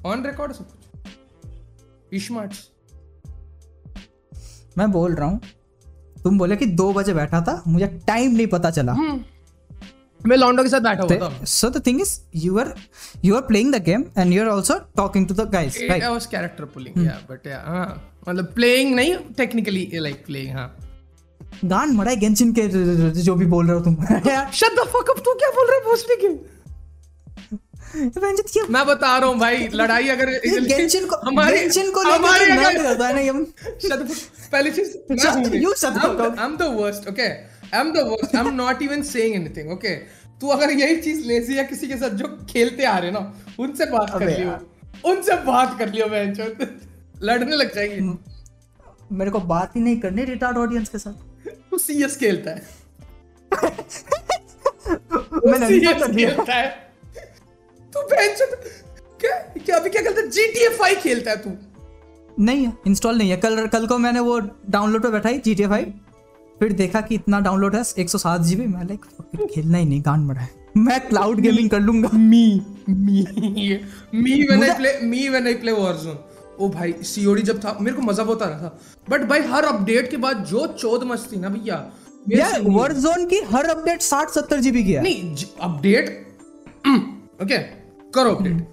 ऑन 0.06 0.26
रिकॉर्ड 0.26 0.52
सब 0.54 0.68
कुछ। 0.68 2.22
स्मार्ट्स 2.22 2.68
मैं 4.78 4.92
बोल 4.92 5.14
रहा 5.16 5.28
हूँ 5.30 5.40
तुम 6.24 6.38
बोले 6.38 6.56
कि 6.56 6.66
दो 6.80 6.92
बजे 6.94 7.14
बैठा 7.14 7.42
था 7.48 7.62
मुझे 7.68 7.88
टाइम 8.08 8.32
नहीं 8.32 8.48
पता 8.48 8.70
चला। 8.72 8.94
हम्म। 8.94 9.24
मैं 10.22 10.38
लॉन्डो 10.38 10.64
के 10.64 10.70
साथ 10.70 10.80
बैठा 10.82 11.04
हुआ 11.04 11.30
था। 11.30 11.46
So 11.46 11.70
the 11.70 11.82
thing 11.86 12.02
is 12.02 12.20
you 12.36 12.58
are 12.60 12.74
you 13.26 13.36
are 13.36 13.42
playing 13.48 13.74
the 13.74 13.82
game 13.84 14.04
and 14.18 14.34
you 14.34 14.42
are 14.44 14.50
also 14.50 14.78
talking 14.98 15.28
to 15.28 15.34
the 15.34 15.50
guys 15.52 15.78
right 15.90 16.04
I 16.04 16.10
was 16.10 16.26
character 16.34 16.66
pulling 16.76 17.06
या 17.06 17.20
बट 17.30 17.48
या 17.48 17.60
मतलब 18.28 18.46
प्लेइंग 18.56 18.96
नहीं 18.96 19.16
टेक्निकली 19.38 19.90
लाइक 19.94 20.26
प्लेइंग 20.26 20.56
हाँ। 20.56 20.68
गान 21.66 21.92
मड़ाई 21.96 22.16
गेंशिन 22.16 22.54
के 22.60 22.68
जो 23.22 23.36
भी 23.36 23.46
बोल 23.46 23.68
रहे 23.68 23.78
हो 23.78 23.84
तुम। 23.84 23.96
शट 24.60 24.76
द 24.80 24.86
फक 24.94 25.10
अप 25.10 25.24
तू 25.26 25.34
क्या 25.40 25.50
बोल 25.56 25.68
रहे 25.72 25.80
हो 25.80 25.90
भोसड़ी 25.90 26.16
के? 26.22 26.30
मैं 27.96 28.86
बता 28.86 29.18
रहा 29.18 29.30
हूँ 29.30 29.38
भाई 29.40 29.68
लड़ाई 29.74 30.08
अगर 30.08 30.30
ये 30.30 30.60
गेंशिन 30.62 31.06
को 31.06 31.16
हमारे 31.16 31.60
गेंशिन 31.60 31.92
को 31.92 32.02
हमारे 32.02 32.46
अगर 32.52 33.16
है 33.16 33.26
ये 33.26 33.32
पहली 34.52 34.72
चीज़ 34.72 34.98
मैं 35.12 35.18
Shut- 35.18 35.36
नहीं। 35.36 35.66
you 35.66 35.74
shut 35.74 35.94
the 35.94 36.00
I'm 36.00 36.02
fuck 36.02 36.18
the- 36.18 36.30
up. 36.32 36.40
I'm 36.40 36.58
the 36.62 36.70
worst 36.80 37.08
okay? 37.08 37.30
I'm 37.74 37.92
the 37.98 38.06
worst. 38.06 38.36
I'm 38.36 38.50
not 38.56 38.82
even 38.82 39.04
saying 39.04 39.36
anything 39.42 39.72
okay? 39.78 39.96
तू 40.42 40.48
अगर 40.48 40.70
यही 40.72 40.96
चीज़ 40.96 41.28
लेजी 41.28 41.58
या 41.58 41.64
किसी 41.64 41.88
के 41.88 41.98
साथ 41.98 42.10
जो 42.10 42.48
खेलते 42.50 42.84
आ 42.84 42.98
रहे 42.98 43.12
ना 43.12 43.34
उनसे 43.60 43.86
बात 43.86 44.20
कर 44.20 44.30
लियो। 44.30 44.72
उनसे 45.12 45.36
बात 45.36 45.80
कर 45.80 45.90
लियो 45.90 46.08
मैं 46.08 46.34
लड़ने 47.24 47.56
लग 47.56 47.76
जाएँगे। 47.76 48.18
मेरे 49.16 49.32
को 49.32 49.40
बात 49.40 49.76
ही 49.76 49.82
नहीं 49.82 50.00
करनी 50.00 50.24
रिटार्ड 50.24 50.58
ऑडियंस 50.58 50.90
के 50.90 50.98
साथ। 50.98 51.48
तू 51.72 51.78
सीएस 51.78 52.18
खेलता 52.18 52.52
है। 52.52 52.62
मैंने 55.46 55.68
दिया। 55.70 55.94
खेलता 55.94 56.54
है। 56.54 56.70
तू 56.70 56.91
क्या 58.12 59.38
क्या 59.66 59.78
अभी 59.78 59.90
क्या 59.90 60.02
खेलता 60.02 60.22
है? 60.22 60.28
GTA 60.30 60.78
5 60.82 61.02
खेलता 61.02 61.32
है 61.32 61.38
तू। 61.38 61.52
नहीं 62.40 62.66
है 62.66 62.74
इंस्टॉल 62.88 63.18
नहीं 63.18 63.30
है। 63.30 63.38
कल 63.38 63.66
कल 63.68 63.86
को 63.88 63.98
मैंने 63.98 64.20
वो 64.20 64.40
डाउनलोड 64.70 65.04
पे 65.04 65.10
बैठाई 65.10 65.38
जी 65.38 65.56
टी 65.56 65.66
फाइव 65.68 65.94
फिर 66.60 66.74
देखा 66.74 67.02
कि 67.02 67.16
इतना 67.16 67.40
डाउनलोड 67.40 67.76
है 67.76 67.84
एक 68.00 68.10
सौ 68.10 68.18
सात 68.18 68.42
जीबी 68.42 68.66
मैं 68.68 68.84
लाइक 68.84 69.48
खेलना 69.54 69.78
ही 69.78 69.86
नहीं 69.86 70.02
गान 70.02 70.20
मरा 70.20 70.42
है। 70.42 70.50
मैं 70.78 71.00
क्लाउड 71.08 71.40
गेमिंग 71.40 71.70
कर 71.70 71.80
लूँगा। 71.80 72.10
Me 72.14 72.44
me 72.90 73.26
me 74.14 74.44
when 74.44 74.64
I 74.64 74.76
play 74.78 74.98
me 75.02 75.28
when 75.30 75.48
I 75.48 75.54
play 75.54 75.72
Warzone 75.72 76.20
oh 76.60 76.70
भाई 76.70 76.94
सीओडी 77.04 77.42
जब 77.42 77.60
था 77.60 77.78
मेरे 77.82 77.96
को 77.96 78.02
मज़ा 78.02 78.24
बहुत 78.24 78.44
आ 78.44 78.50
रहा 78.50 78.60
था। 78.60 78.80
बट 79.10 79.22
भाई 79.22 79.42
हर 79.42 79.64
अपडेट 79.64 80.10
के 80.12 80.18
बाद 80.18 80.44
जो 80.46 80.66
चौद 80.68 81.04
मस्ती 81.04 81.40
ना 81.40 81.50
भैया 81.50 81.92
यार 82.30 82.52
से 82.52 82.58
नहीं- 82.58 82.80
वर्ड 82.80 82.94
जोन 82.94 83.26
की 83.26 83.40
हर 83.54 83.66
अपडेट 83.66 84.02
साठ 84.02 84.30
सत्तर 84.30 84.60
जीबी 84.60 84.84
की 84.84 84.94
है। 84.94 85.02
नहीं 85.04 85.36
अपडेट 85.62 86.28
ओके 87.44 87.58
करो 88.14 88.36
अपडेट 88.36 88.68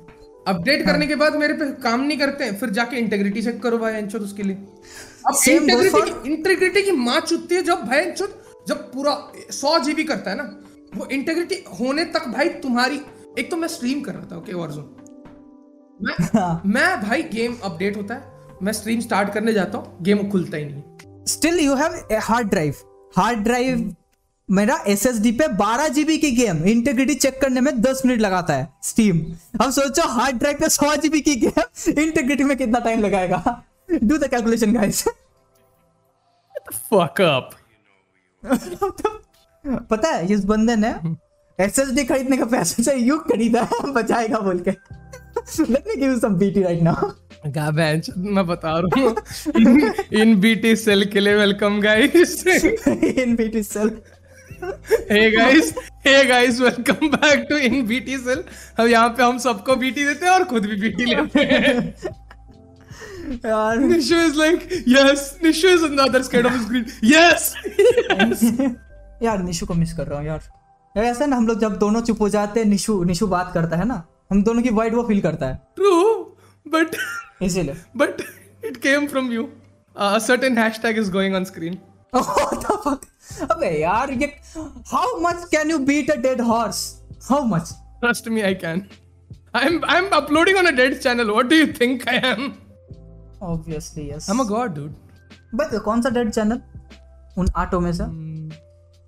अपडेट 0.49 0.85
करने 0.87 1.07
के 1.07 1.15
बाद 1.17 1.37
मेरे 1.37 1.55
पे 1.55 1.71
काम 1.83 2.01
नहीं 2.01 2.19
करते 2.19 2.45
हैं 2.45 2.59
फिर 2.59 2.71
जाके 2.71 2.97
इंटेग्रिटी 2.97 3.43
चेक 3.43 3.61
करो 3.63 3.79
भाई 3.79 3.93
एंचोद 3.95 4.23
उसके 4.23 4.43
लिए। 4.43 4.55
अब 5.27 5.35
इंटेग्रिटी 5.49 5.91
for- 5.91 6.27
इंटेग्रिटी 6.27 6.83
की 6.83 6.93
माँ 6.99 7.21
चुत्ती 7.23 7.55
है 7.55 7.63
जब 7.63 7.85
भाई 7.87 7.99
एंचोद 8.01 8.39
जब 8.69 8.81
पूरा 8.93 9.13
सौ 9.53 9.79
जीबी 9.79 10.05
करता 10.05 10.31
है 10.31 10.37
ना 10.37 10.45
वो 10.97 11.07
इंटेग्रिटी 11.13 11.63
होने 11.81 12.05
तक 12.17 12.29
भाई 12.29 12.49
तुम्हारी 12.63 13.01
एक 13.39 13.51
तो 13.51 13.57
मैं 13.57 13.69
स्ट्रीम 13.69 14.01
कर 14.01 14.15
रहा 14.15 14.27
था 14.33 14.37
ओके 14.37 14.55
वॉरजोन 14.55 14.97
मैं 16.01 16.73
मैं 16.73 16.89
भाई 17.03 17.23
गेम 17.33 17.57
अपडेट 17.65 17.97
होता 17.97 18.15
है 18.15 18.57
मैं 18.63 18.73
स्ट्रीम 18.73 19.01
स्टार्ट 19.01 19.33
करने 19.35 19.53
जाता 19.53 19.79
हूँ 19.79 20.03
गेम 20.03 20.29
खुलता 20.31 20.57
ही 20.57 20.65
नहीं 20.65 21.25
still 21.29 21.59
you 21.61 21.75
have 21.75 21.95
a 22.13 22.19
hard 22.23 22.49
drive 22.51 22.75
hard 23.17 23.39
drive 23.45 23.89
मेरा 24.51 24.77
एस 24.89 25.05
एस 25.07 25.21
डी 25.21 25.31
पे 25.33 25.47
बारह 25.57 25.89
जीबी 25.89 26.17
की 26.19 26.31
गेम 26.31 26.65
इंटीग्रिटी 26.65 27.15
चेक 27.15 27.41
करने 27.41 27.61
में 27.61 27.81
दस 27.81 28.03
मिनट 28.07 28.21
लगाता 28.21 28.55
है 28.55 28.69
स्टीम 28.83 29.21
अब 29.61 29.71
सोचो 29.71 30.07
हार्ड 30.09 30.39
ड्राइव 30.39 30.57
पे 30.61 30.69
सौ 30.69 30.95
जीबी 30.97 31.21
की 31.21 31.35
गेम 31.37 32.01
इंटीग्रिटी 32.03 32.45
में 32.45 32.57
कितना 32.57 32.79
टाइम 32.79 33.01
लगाएगा? 33.01 33.63
Do 34.05 34.17
the 34.19 34.29
calculation, 34.29 34.75
guys. 34.75 35.05
Fuck 36.91 37.21
up. 37.27 37.55
पता 39.91 40.09
है 40.09 40.33
इस 40.33 40.45
बंदे 40.45 40.77
ने 40.77 40.95
एस 41.59 41.79
एस 41.79 41.91
डी 41.95 42.05
खरीदने 42.05 42.37
का 42.37 42.45
पैसा 42.47 42.83
से 42.83 42.95
यू 42.97 43.19
खरीदा 43.31 43.69
है 43.73 43.93
बचाएगा 43.93 44.39
बोल 44.41 44.59
के। 44.69 44.71
Let 45.63 45.89
me 45.89 45.97
give 46.01 46.19
some 46.19 46.35
BT 46.39 46.63
right 46.63 46.83
now 46.83 47.11
क्या 47.53 47.71
बेंच 47.71 48.11
मैं 48.17 48.47
बता 48.47 48.79
रहा 48.79 49.01
हूँ। 49.01 49.93
इन 50.21 50.39
बीटी 50.41 50.77
सेल 50.77 51.05
के 51.13 51.21
लिए 51.21 51.35
welcome 51.37 51.81
guys 51.81 52.47
in 52.47 53.37
BT 53.37 53.63
cell 53.63 53.89
hey 54.63 55.31
guys 55.31 55.73
hey 56.07 56.25
guys 56.25 56.61
welcome 56.61 57.09
back 57.09 57.47
to 57.51 57.57
in 57.57 57.87
BT 57.87 58.19
cell 58.19 58.43
हम 58.79 58.87
यहाँ 58.89 59.09
पे 59.09 59.23
हम 59.23 59.39
सबको 59.39 59.77
बीटी 59.77 60.05
देते 60.05 60.27
हैं 60.27 60.33
और 60.33 60.45
खुद 60.45 60.67
भी 60.67 60.77
बीटी 60.81 61.05
लेते 61.05 61.41
हैं। 61.41 61.95
यार। 63.47 63.79
Nishu 63.79 64.17
is 64.17 64.37
like 64.37 64.69
yes 64.89 65.39
Nishu 65.45 65.69
is 65.69 65.85
on 65.85 65.97
the 65.97 66.01
other 66.01 66.23
side 66.23 66.47
of 66.47 66.55
the 66.55 66.63
screen 66.63 66.87
yes 67.05 67.55
यार 69.23 69.43
निशु 69.43 69.67
को 69.67 69.75
मिस 69.75 69.93
कर 69.93 70.07
रहा 70.07 70.19
हूँ 70.19 70.27
यार। 70.27 70.43
यार 70.97 71.07
ऐसा 71.07 71.27
ना 71.27 71.37
हम 71.37 71.47
लोग 71.49 71.61
जब 71.61 71.79
दोनों 71.79 72.01
चुप 72.01 72.21
हो 72.21 72.29
जाते 72.29 72.61
हैं 72.61 72.67
निशु 72.67 73.03
निशु 73.05 73.27
बात 73.27 73.51
करता 73.55 73.77
है 73.77 73.85
ना 73.85 74.03
हम 74.33 74.43
दोनों 74.43 74.63
की 74.63 74.71
वाइड 74.71 74.95
वो 74.95 75.03
फील 75.03 75.21
करता 75.21 75.47
है। 75.47 75.55
ट्रू 75.77 75.93
बट 76.67 76.97
इसीलिए। 77.43 77.77
but 77.97 78.23
it 78.71 78.81
came 78.87 79.09
from 79.15 79.31
you. 79.37 79.45
Uh, 79.97 80.15
a 80.17 80.21
certain 80.21 80.57
hashtag 80.57 80.99
is 81.03 81.09
going 81.11 81.35
on 81.35 81.47
screen. 81.47 81.79
What 82.13 82.61
the 82.65 82.75
fuck? 82.85 83.07
अबे 83.51 83.81
यार 83.81 84.11
ये 84.11 84.27
how 84.87 85.21
much 85.21 85.45
can 85.51 85.71
you 85.71 85.79
beat 85.79 86.11
a 86.11 86.15
dead 86.15 86.41
horse 86.41 87.03
how 87.23 87.43
much 87.45 87.75
trust 88.01 88.29
me 88.29 88.41
I 88.41 88.55
can 88.55 88.87
I 89.57 89.67
am 89.67 89.81
I 89.89 89.99
am 89.99 90.09
uploading 90.09 90.59
on 90.59 90.67
a 90.67 90.71
dead 90.71 90.99
channel 90.99 91.31
what 91.31 91.47
do 91.47 91.57
you 91.57 91.67
think 91.67 92.09
I 92.09 92.17
am 92.17 92.53
obviously 93.43 94.11
yes 94.11 94.31
I 94.31 94.35
am 94.35 94.41
a 94.41 94.45
god 94.45 94.75
dude 94.75 94.95
but 95.55 95.79
कौन 95.83 96.03
सा 96.03 96.11
dead 96.11 96.31
channel 96.31 96.63
उन 97.39 97.47
आठों 97.57 97.81
में 97.81 97.93
से? 97.93 98.05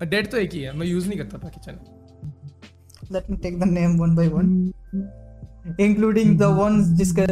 dead 0.07 0.31
तो 0.31 0.37
एक 0.37 0.53
ही 0.53 0.61
है। 0.61 0.77
मैं 0.77 0.87
यूज़ 0.87 1.09
नहीं 1.09 1.19
करता 1.19 1.39
बाकी 1.39 1.61
channel 1.61 3.15
let 3.15 3.31
me 3.31 3.37
take 3.37 3.61
the 3.61 3.65
name 3.65 3.99
one 3.99 4.15
by 4.17 4.29
one 4.29 4.73
including 5.81 6.39
the 6.39 6.43
ones 6.43 6.87
जिसका 6.87 7.25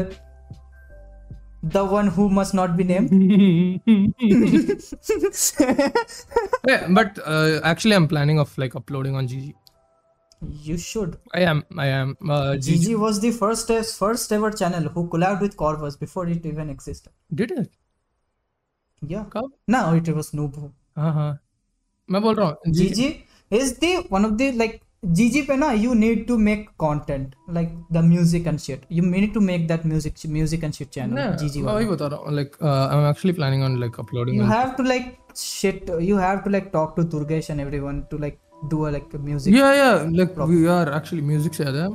the 1.76 1.84
one 1.86 2.07
who 2.07 2.30
must 2.30 2.53
not 2.53 2.76
be 2.78 2.84
named. 2.84 3.11
yeah, 6.68 6.88
but 6.89 7.20
uh, 7.26 7.59
actually 7.64 7.95
i'm 7.95 8.07
planning 8.07 8.39
of 8.39 8.57
like 8.57 8.76
uploading 8.76 9.16
on 9.16 9.28
gg 9.28 9.53
you 10.70 10.78
should. 10.78 11.18
i 11.34 11.41
am 11.41 11.64
i 11.78 11.86
am 11.88 12.16
uh, 12.30 12.53
gg 12.66 12.80
GG 12.80 12.99
was 12.99 13.20
the 13.26 13.32
first 13.32 13.72
first 13.99 14.32
ever 14.38 14.51
channel 14.51 14.89
who 14.95 15.07
collabed 15.09 15.41
with 15.41 15.55
Corvus 15.55 15.95
before 15.95 16.28
it 16.28 16.45
even 16.45 16.70
existed. 16.70 17.11
did 17.34 17.51
it 17.51 17.72
Yeah. 19.11 19.24
कब 19.32 19.49
No, 19.68 19.80
it 19.99 20.07
was 20.18 20.32
Nubu. 20.39 20.72
हाँ 20.97 21.11
हाँ 21.14 21.32
मैं 22.11 22.22
बोल 22.22 22.36
रहा 22.36 22.47
हूँ 22.47 22.72
जी 22.74 22.89
GG 22.89 23.07
is 23.61 23.72
the 23.80 23.89
one 24.18 24.26
of 24.28 24.38
the 24.41 24.51
like 24.59 24.82
GG 25.03 25.40
पे 25.49 25.57
ना 25.57 25.66
you 25.80 25.94
need 25.94 26.22
to 26.28 26.36
make 26.44 26.62
content 26.82 27.34
like 27.57 27.70
the 27.96 28.01
music 28.03 28.46
and 28.53 28.61
shit. 28.61 28.80
You 28.90 29.03
need 29.11 29.32
to 29.34 29.40
make 29.40 29.68
that 29.68 29.84
music 29.84 30.16
music 30.36 30.64
and 30.68 30.74
shit 30.74 30.90
channel. 30.96 31.18
Yeah, 31.18 31.36
GG 31.42 31.57
मैं 31.57 31.62
वाला. 31.64 31.74
वही 31.76 31.86
बता 31.86 32.07
रहा 32.07 32.18
हूँ 32.20 32.34
like 32.38 32.57
uh, 32.62 32.86
i'm 32.94 33.05
actually 33.11 33.34
planning 33.36 33.62
on 33.66 33.76
like 33.82 33.99
uploading 34.05 34.38
You 34.40 34.42
on 34.42 34.51
have 34.55 34.72
to 34.80 34.86
like 34.88 35.07
shit. 35.42 35.90
You 36.09 36.16
have 36.24 36.42
to 36.46 36.51
like 36.57 36.72
talk 36.72 36.96
to 36.96 37.05
Durgesh 37.14 37.51
and 37.55 37.61
everyone 37.66 38.01
to 38.11 38.18
like 38.24 38.38
do 38.72 38.86
a 38.86 38.90
like 38.96 39.14
a 39.14 39.18
music. 39.28 39.55
yeah 39.55 39.74
yeah 39.80 40.09
like 40.20 40.36
we 40.53 40.66
are 40.76 40.86
actually 40.99 41.22
music 41.30 41.55
से 41.61 41.64
ज़्यादा 41.64 41.86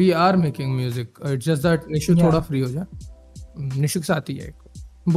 we 0.00 0.08
are 0.24 0.36
making 0.46 0.74
music 0.80 1.20
Uh, 1.24 1.34
it's 1.36 1.50
just 1.50 1.62
that 1.68 1.86
Nishu 1.96 2.14
Yeah. 2.14 2.24
थोड़ा 2.24 2.40
free 2.48 2.60
हो 2.60 2.68
जाए 2.70 3.78
निशु 3.84 4.00
के 4.00 4.06
साथ 4.06 4.30
ही 4.30 4.36
है 4.36 4.52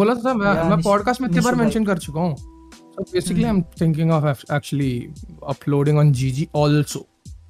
बोला 0.02 0.16
था 0.26 0.34
मैं 0.34 0.54
Yeah, 0.54 0.70
मैं 0.70 0.82
पॉडकास्ट 0.90 1.22
में 1.22 1.28
इतने 1.30 1.42
बार। 1.42 1.56
मेंशन 1.64 1.86
कर 1.86 1.98
चुका 2.06 2.22
हूँ 2.22 2.36
so 2.96 3.04
basically 3.16 3.46
i'm 3.52 3.60
thinking 3.82 4.12
of 4.20 4.26
ac- 4.32 4.46
actually 4.60 4.94
uploading 5.54 6.00
on 6.04 6.14
gg 6.22 6.44
also 6.64 7.00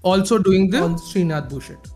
also 0.04 0.38
doing 0.38 0.70
the 0.70 0.86
Srinath 1.10 1.50
bullshit 1.50 1.94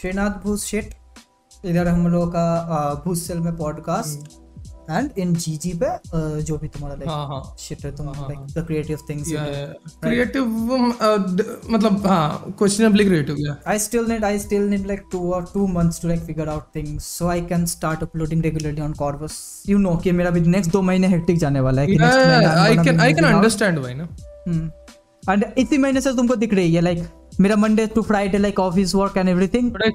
Srinath 0.00 0.42
भूस 0.42 0.70
इधर 0.74 1.88
हम 1.88 2.06
लोग 2.08 2.30
का 2.34 2.44
uh, 2.74 3.04
भूस 3.04 3.26
सेल 3.26 3.38
में 3.38 3.56
पॉडकास्ट 3.56 4.38
एंड 4.90 5.18
इन 5.18 5.34
जीजी 5.34 5.72
पे 5.82 5.86
uh, 5.86 6.44
जो 6.46 6.56
भी 6.58 6.68
तुम्हारा 6.68 6.94
लाइक 6.96 7.08
हाँ 7.08 7.26
हाँ 7.28 7.56
शिट 7.58 7.84
है 7.84 7.90
तुम 7.96 8.06
like 8.06 8.38
the 8.54 8.64
creative 8.66 8.98
things 9.10 9.32
creative 10.04 10.44
मतलब 11.70 12.06
हाँ 12.06 12.54
क्वेश्चनेबली 12.58 13.04
क्रिएटिव 13.04 13.36
या 13.40 13.56
I 13.74 13.76
still 13.88 14.08
need 14.12 14.26
I 14.30 14.32
still 14.46 14.66
need 14.72 14.88
like 14.92 15.04
two 15.12 15.22
or 15.34 15.42
two 15.52 15.68
months 15.76 16.02
to 16.04 16.10
like 16.12 16.24
figure 16.30 16.48
out 16.54 16.72
things 16.78 17.12
so 17.18 17.30
I 17.36 17.38
can 17.52 17.68
start 17.76 18.08
uploading 18.08 18.48
regularly 18.48 18.86
on 18.88 18.98
Corvus. 19.04 19.38
You 19.68 19.84
know 19.84 19.96
कि 20.02 20.12
मेरा 20.12 20.30
भी 20.30 20.46
next 20.56 20.72
दो 20.72 20.82
महीने 20.82 21.08
hectic 21.08 21.38
जाने 21.38 21.60
वाला 21.60 21.82
है 21.82 21.88
कि 21.88 21.98
next 21.98 22.26
महीने 22.26 22.46
I'm 22.46 22.58
I 22.58 22.84
can 22.84 23.00
I 23.00 23.14
can 23.14 23.32
understand 23.34 23.78
भाई 23.78 23.94
ना 23.94 24.08
Hmm. 24.48 24.68
And 25.30 25.58
इसी 25.58 25.78
महीने 25.78 26.00
से 26.00 26.12
तुमको 26.16 26.36
दिख 26.36 26.54
रही 26.54 26.74
है 26.74 26.82
like 26.82 27.06
मेरा 27.40 27.56
Monday 27.56 27.86
to 27.86 28.02
Friday 28.02 28.38
we 28.38 28.52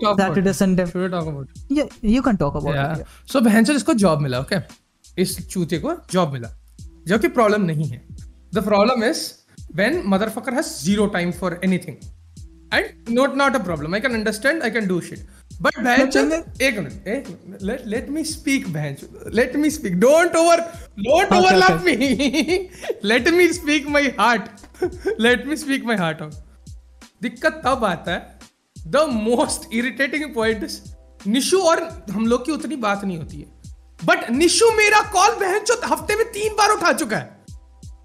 talk 0.02 1.28
about 1.28 1.46
it? 1.46 1.62
Yeah, 1.70 1.88
you 2.14 2.22
can 2.22 2.38
talk 2.38 2.56
about 2.60 2.76
Yeah. 2.76 3.00
it. 3.00 3.32
So 3.34 3.42
बहन 3.42 3.66
इसको 3.72 3.94
जॉब 3.94 4.22
मिला 4.22 4.40
ओके 4.40 4.56
okay? 4.56 5.20
इस 5.20 5.38
चूते 5.50 5.78
को 5.80 5.94
जॉब 6.12 6.34
मिला। 6.34 6.50
जो 7.08 7.18
कि 7.20 7.28
प्रॉब्लम 7.28 7.62
नहीं 7.62 7.88
है। 7.90 8.02
The 8.54 8.64
problem 8.64 9.04
is 9.04 9.22
when 9.76 10.02
motherfucker 10.08 10.54
has 10.54 10.66
zero 10.86 11.06
time 11.08 11.32
for 11.32 11.60
anything 11.64 11.96
and 12.74 13.10
not 13.10 13.36
not 13.38 13.56
a 13.56 13.60
problem 13.64 13.94
I 13.96 14.00
can 14.02 14.14
understand 14.14 14.64
I 14.64 14.72
can 14.72 14.88
do 14.88 15.00
shit 15.02 15.28
but 15.62 15.80
बहन 15.80 16.10
चंगे- 16.10 16.62
एक 16.62 16.78
मिनट 16.80 17.08
एक 17.08 17.60
लेट 17.64 17.84
लेट 17.88 18.10
मी 18.10 18.24
स्पीक 18.24 18.68
बहन 18.74 18.96
let 19.34 19.56
me 19.56 19.70
speak 19.70 20.00
don't 20.00 20.36
over 20.36 20.62
don't 21.00 21.34
overlap 21.34 21.82
me 21.86 22.70
let 23.10 23.28
me 23.30 23.48
speak 23.54 23.88
my 23.90 24.04
heart 24.20 25.14
let 25.20 25.46
me 25.48 25.58
speak 25.58 25.86
my 25.86 25.98
heart 25.98 26.22
out 26.22 26.34
दिक्कत 27.26 27.62
तब 27.66 27.86
आता 27.86 28.12
है 28.12 28.40
the 28.88 29.06
most 29.12 29.74
irritating 29.74 30.34
point 30.36 30.68
Nishu 31.28 31.60
और 31.64 31.82
हम 32.12 32.28
लोग 32.28 32.46
की 32.46 32.52
उतनी 32.52 32.76
बात 32.82 33.04
नहीं 33.04 33.18
होती 33.18 33.38
है। 33.38 33.48
बट 34.00 34.30
निशु 34.32 34.72
मेरा 34.74 35.02
कॉल 35.12 35.36
बहन 35.38 35.64
जो 35.66 35.80
हफ़्ते 35.86 36.16
में 36.16 36.26
तीन 36.32 36.54
बार 36.54 36.72
उठा 36.72 36.92
चुका 36.94 37.18
है। 37.18 37.44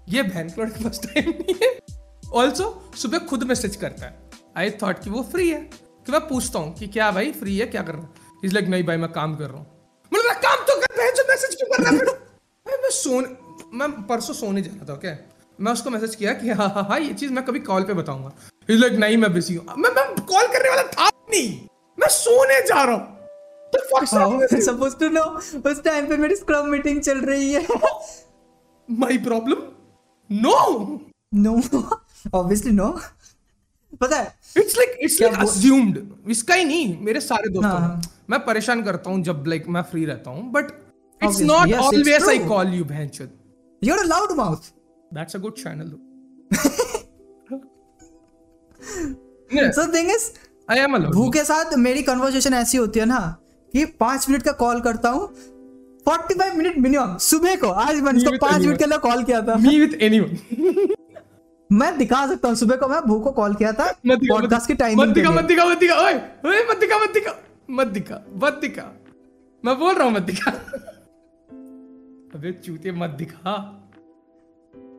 ये 0.09 0.23
बहन 0.23 0.49
के 0.49 0.65
टाइम 0.65 1.29
नहीं 1.31 1.55
है। 1.61 1.69
ऑल्सो 2.33 2.65
सुबह 2.97 3.19
खुद 3.29 3.43
मैसेज 3.43 3.75
करता 3.75 4.05
है। 4.05 4.29
आई 4.57 4.69
थॉट 4.81 5.03
कि 5.03 5.09
वो 5.09 5.23
फ्री 5.31 5.49
है। 5.49 5.59
कि 6.05 6.11
मैं 6.11 6.21
पूछता 6.27 6.59
हूँ 6.59 6.73
कि 6.75 6.87
क्या 6.87 7.09
भाई 7.11 7.31
फ्री 7.31 7.57
है, 7.57 7.65
क्या 7.67 7.81
कर 7.81 7.93
रहा 7.93 8.01
है? 8.01 8.09
इज़ 8.45 8.53
लाइक 8.53 8.67
नहीं 8.67 8.83
भाई, 8.83 8.97
मैं 8.97 9.11
काम 9.11 9.35
कर 9.35 9.49
रहा 9.49 9.57
हूँ। 9.57 9.65
मतलब 10.11 10.41
काम 10.43 10.63
तो 10.65 10.79
कर, 10.81 10.95
बहन 10.97 11.13
जो 11.15 11.23
मैसेज 11.29 11.55
क्यों 11.55 11.67
कर 11.67 11.83
रहा 11.83 11.91
है 11.91 12.19
मैं 12.65 12.77
मैं 12.77 12.89
सोने 12.91 13.77
मैं 13.77 13.89
परसों 14.07 14.33
सोने 14.33 14.61
जा 14.61 14.71
रहा 14.71 14.85
था 14.85 14.93
ओके 14.93 15.13
मैं 15.59 15.71
उसको 15.71 15.89
मैसेज 15.89 16.15
किया 16.15 16.33
कि 16.33 16.49
हाँ 16.51 16.69
हाँ 16.69 16.83
हाँ 16.89 16.99
ये 16.99 17.13
चीज़ 17.13 17.31
मैं 17.33 17.43
कभी 17.45 17.59
कॉल 17.61 17.83
पे 17.83 17.93
बताऊँगा। 17.93 18.31
इज़ 18.71 18.79
लाइक 18.81 18.93
नहीं 19.03 19.17
मैं 19.17 19.33
बिज़ी 19.33 19.55
हूँ. 19.55 19.65
मैं 19.77 19.89
मैं 19.95 20.05
कॉल 20.31 20.47
करने 20.53 20.69
वाला 20.69 20.83
था 20.95 21.09
नहीं। 21.31 21.49
मैं 21.97 22.07
सोने 22.17 22.61
जा 22.67 22.83
रहा 22.83 22.95
हूँ? 22.95 23.07
सपोज़ 23.73 24.95
टू 24.99 25.09
नो 25.09 25.21
उस 25.71 25.81
टाइम 25.83 26.07
पे 26.07 26.17
मेरी 26.17 26.35
स्क्रम 26.35 26.69
मीटिंग 26.69 27.01
चल 27.01 27.19
रही 27.25 27.51
है। 27.53 27.65
My 29.01 29.17
problem? 29.27 29.59
No. 30.29 30.55
No 31.33 31.53
obviously 32.33 32.71
no 32.71 32.87
पता 34.01 34.17
है 34.17 34.33
It's 34.61 34.75
like 34.79 34.95
it's 35.05 35.19
like 35.21 35.37
assumed. 35.45 35.97
इसका 36.31 36.53
ही 36.55 36.65
नहीं 36.65 36.97
मेरे 37.05 37.19
सारे 37.21 37.49
दोस्तों 37.49 37.71
हाँ, 37.71 38.01
मैं। 38.29 38.39
परेशान 38.45 38.83
करता 38.83 39.09
हूँ 39.11 39.21
जब 39.23 39.43
लाइक 39.47 39.67
मैं 39.67 39.81
फ्री 39.91 40.05
रहता 40.05 40.31
हूँ 40.31 40.51
but 40.51 40.71
it's 41.21 41.41
not 41.41 41.73
always 41.81 42.27
I 42.29 42.39
call 42.47 42.73
you 42.73 42.85
बहनचोद 42.85 43.37
you're 43.81 44.01
a 44.03 44.07
loud 44.07 44.35
mouth. 44.39 44.65
That's 45.13 45.35
a 45.35 45.39
good 45.39 45.55
channel 45.57 45.91
so 48.81 49.81
the 49.81 49.91
thing 49.93 50.09
is 50.15 50.23
I 50.71 50.79
am 50.79 50.97
भू 51.05 51.29
के 51.29 51.43
साथ 51.43 51.73
मेरी 51.77 52.03
कन्वर्सेशन 52.03 52.53
ऐसी 52.53 52.77
होती 52.77 52.99
है 52.99 53.05
ना 53.05 53.19
कि 53.73 53.85
पाँच 53.99 54.29
मिनट 54.29 54.43
का 54.43 54.51
कॉल 54.59 54.79
करता 54.81 55.09
हूँ 55.09 55.27
फोर्टी 56.05 56.33
फाइव 56.33 56.55
मिनट 56.57 56.77
मिनिमम 56.77 57.17
सुबह 57.17 57.55
को 57.55 57.67
आज 57.67 57.99
मैंने 58.01 58.19
इसको 58.19 58.37
पाँच 58.41 58.61
मिनट 58.61 58.77
के 58.79 58.85
लिए 58.85 58.97
कॉल 58.97 59.23
किया 59.23 59.41
था। 59.41 59.55
मी 59.55 59.79
विद 59.79 59.97
एनीवन 60.01 60.37
मैं 61.69 61.97
दिखा 61.97 62.25
सकता 62.27 62.47
हूँ 62.47 62.55
सुबह 62.55 62.75
को 62.75 62.87
मैं 62.87 63.01
भू 63.01 63.19
को 63.19 63.31
कॉल 63.31 63.53
किया 63.55 63.71
था 63.73 63.91
पॉडकास्ट 64.05 64.71
की 64.71 64.95
मत 64.95 65.07
दिखा 65.07 65.31
मत 65.31 65.43
दिखा 65.43 65.65
मत 65.65 65.77
दिखा 65.77 65.95
ओए 65.95 66.13
ओए 66.45 66.63
मत 66.71 66.79
दिखा 66.79 66.97
मत 67.03 67.13
दिखा 67.13 67.35
मत 67.69 67.87
दिखा 67.87 68.23
मत 68.43 68.59
दिखा। 68.61 68.83
मैं 69.63 69.77
बोल 69.79 69.93
रहा 69.95 70.03
हूँ 70.03 70.13
मत 70.13 70.21
दिखा। 70.21 70.51
अबे 72.35 72.51
चूते 72.65 72.91
मत 72.91 73.09
दिखा। 73.19 73.53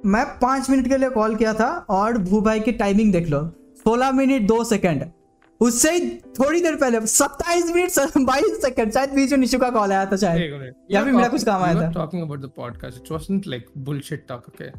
मैं 0.07 0.25
पाँच 0.39 0.71
मिनट 0.71 0.89
के 0.89 0.97
लिए 0.97 1.11
कॉल 1.11 1.35
किया 1.37 1.53
था 1.55 1.69
और 1.91 2.19
भू 2.19 2.41
भाई 2.41 2.61
की 2.61 2.73
टाइमिंग 2.73 3.13
देख 3.13 3.29
लो। 3.29 3.41
सोलह 3.85 4.13
मिनट 4.13 4.47
दो 4.49 4.63
सेकंड 4.65 5.05
उससे 5.61 5.93
ही 5.93 6.09
थोड़ी 6.39 6.61
देर 6.61 6.77
पहले 6.77 7.01
सत्ताईस 7.07 7.71
मिनट 7.75 8.17
बाईस 8.27 8.63
सेकंड 8.63 8.93
शायद 8.93 9.11
बीच 9.15 9.31
में 9.31 9.39
निशु 9.39 9.59
का 9.59 9.71
कॉल 9.71 9.93
आया 9.93 10.07
था 10.13 10.17
शायद 10.25 10.73
या 10.93 11.05
फिर 11.05 11.13
मेरा 11.13 11.29
कुछ 11.35 11.45
काम 11.45 11.63
आया 11.63 11.91
था 11.91 12.07
the 12.47 12.53
podcast 12.61 13.03
it 13.03 13.11
wasn't 13.17 13.51
like 13.55 13.69
bullshit 13.89 14.27
talk 14.31 14.49
okay 14.53 14.71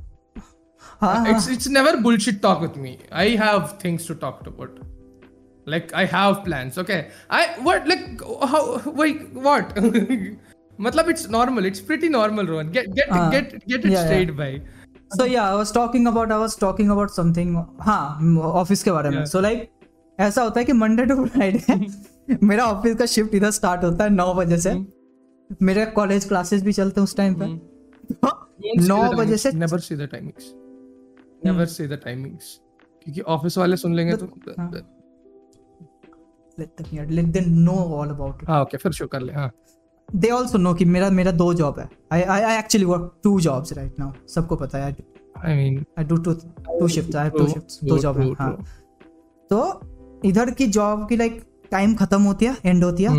हाँ 1.01 1.15
हाँ 1.15 1.33
it's 1.33 1.47
it's 1.55 1.69
never 1.75 1.93
bullshit 2.07 2.41
talk 2.47 2.65
with 2.65 2.79
me 2.85 2.97
i 3.11 3.29
have 3.43 3.69
things 3.83 4.07
to 4.09 4.15
talk 4.23 4.41
about 4.53 4.81
like 5.67 5.93
i 6.01 6.05
have 6.15 6.39
plans 6.47 6.77
okay 6.77 6.99
i 7.29 7.43
what 7.67 7.87
like 7.87 8.25
how 8.55 8.63
wait 9.03 9.21
what 9.47 9.77
मतलब 10.81 11.09
it's 11.09 11.27
normal. 11.29 11.65
It's 11.65 11.81
pretty 11.81 12.09
normal, 12.09 12.47
Rohan. 12.47 12.71
Get 12.71 12.93
get 12.95 13.11
Ah, 13.11 13.29
get 13.29 13.51
get 13.67 13.85
it 13.85 13.91
yeah, 13.91 14.05
straight, 14.05 14.29
yeah. 14.29 14.39
bhai. 14.39 14.61
So 15.13 15.25
yeah 15.25 15.51
i 15.51 15.55
was 15.55 15.71
talking 15.71 16.07
about 16.07 16.31
i 16.31 16.37
was 16.43 16.55
talking 16.63 16.91
about 16.95 17.13
something 17.19 17.55
हाँ 17.81 18.37
office 18.41 18.83
के 18.83 18.91
बारे 18.91 19.09
में. 19.09 19.25
So 19.25 19.39
like 19.39 19.69
ऐसा 20.19 20.43
होता 20.43 20.59
है 20.59 20.65
कि 20.65 20.73
Monday 20.73 21.05
to 21.05 21.25
Friday 21.25 22.37
मेरा 22.43 22.65
office 22.65 22.95
का 22.95 23.05
शिफ्ट 23.05 23.35
इधर 23.35 23.51
स्टार्ट 23.51 23.83
होता 23.83 24.03
है 24.03 24.09
नौ 24.09 24.33
बजे 24.33 24.57
से 24.57 24.73
मेरे 25.61 25.85
कॉलेज 25.85 26.25
क्लासेस 26.25 26.63
भी 26.63 26.73
चलते 26.73 27.01
हैं 27.01 27.03
उस 27.03 27.15
टाइम 27.17 27.35
पे 27.39 27.45
नौ 28.87 29.11
बजे 29.13 29.37
से 29.37 29.51
never 29.51 29.79
see 29.79 29.97
the 30.01 30.07
timings. 30.07 30.51
Never 31.45 31.65
see 31.65 31.87
the 31.93 31.97
timings. 32.05 32.51
क्योंकि 33.03 33.21
ऑफ़िस 33.21 33.57
वाले 33.57 33.77
सुन 33.77 33.95
लेंगे 33.95 34.17
तो 34.17 34.25
हाँ. 34.59 34.71
let 36.59 36.81
them 36.81 37.09
let 37.09 37.31
them 37.33 37.47
know 37.65 37.77
all 37.97 38.11
about 38.15 38.41
it 38.41 38.47
हाँ 38.47 38.61
ओके 38.61 38.77
फिर 38.77 38.91
शो 38.91 39.07
कर 39.07 39.21
ले 39.21 39.33
हाँ 39.33 39.51
दे 40.15 40.29
ऑल्सो 40.29 40.57
नो 40.57 40.73
कि 40.73 40.85
मेरा 40.85 41.09
मेरा 41.09 41.31
दो 41.31 41.53
जॉब 41.53 41.79
है। 41.79 41.89
I 42.11 42.21
I 42.21 42.41
I 42.41 42.57
actually 42.57 42.85
work 42.85 43.11
two 43.23 43.39
jobs 43.39 43.73
right 43.73 43.99
now 43.99 44.11
सबको 44.27 44.55
पता 44.55 44.77
है 44.77 44.95
I 45.45 45.55
mean 45.55 45.83
I 45.99 46.05
do 46.05 46.17
two 46.17 46.33
two 46.33 46.87
shift 46.87 47.15
I 47.15 47.29
two 47.29 47.47
shift 47.47 47.85
दो 47.85 47.97
जॉब 47.97 48.19
है 48.19 48.31
हाँ। 48.39 48.51
तो 49.51 50.19
इधर 50.25 50.51
की 50.51 50.67
जॉब 50.67 51.07
की 51.09 51.15
लाइक 51.15 51.41
टाइम 51.71 51.95
खत्म 51.95 52.21
होती 52.21 52.45
है 52.45 52.57
एंड 52.65 52.83
होती 52.83 53.03
है। 53.03 53.17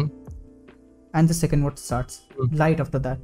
And 1.14 1.28
the 1.28 1.32
second 1.32 1.60
what 1.60 1.78
starts 1.78 2.20
light 2.54 2.80
after 2.80 2.98
that 2.98 3.18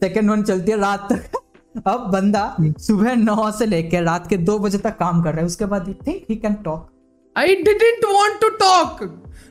second 0.00 0.30
one 0.30 0.42
चलती 0.42 0.72
है 0.72 0.78
रात 0.78 1.08
तक। 1.12 1.40
अब 1.86 2.10
बंदा 2.12 2.44
सुबह 2.60 3.14
नौ 3.16 3.50
से 3.50 3.66
लेकर 3.66 4.02
रात 4.02 4.26
के 4.26 4.36
दो 4.36 4.58
बजे 4.58 4.78
तक 4.78 4.96
काम 4.98 5.22
कर 5.22 5.30
रहा 5.30 5.40
है। 5.40 5.46
उसके 5.46 5.66
बाद 5.66 5.88
he 5.88 5.94
think 6.06 6.22
he 6.30 6.36
can 6.36 6.54
talk 6.64 6.90
I 7.36 7.54
didn't 7.62 8.04
want 8.04 8.40
to 8.40 8.48
talk 8.56 9.02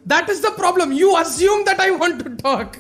that 0.08 0.30
is 0.30 0.42
the 0.42 0.52
problem 0.58 0.92
you 0.94 1.12
assume 1.16 1.64
that 1.64 1.82
I 1.82 1.90
want 1.96 2.24
to 2.24 2.34
talk 2.44 2.72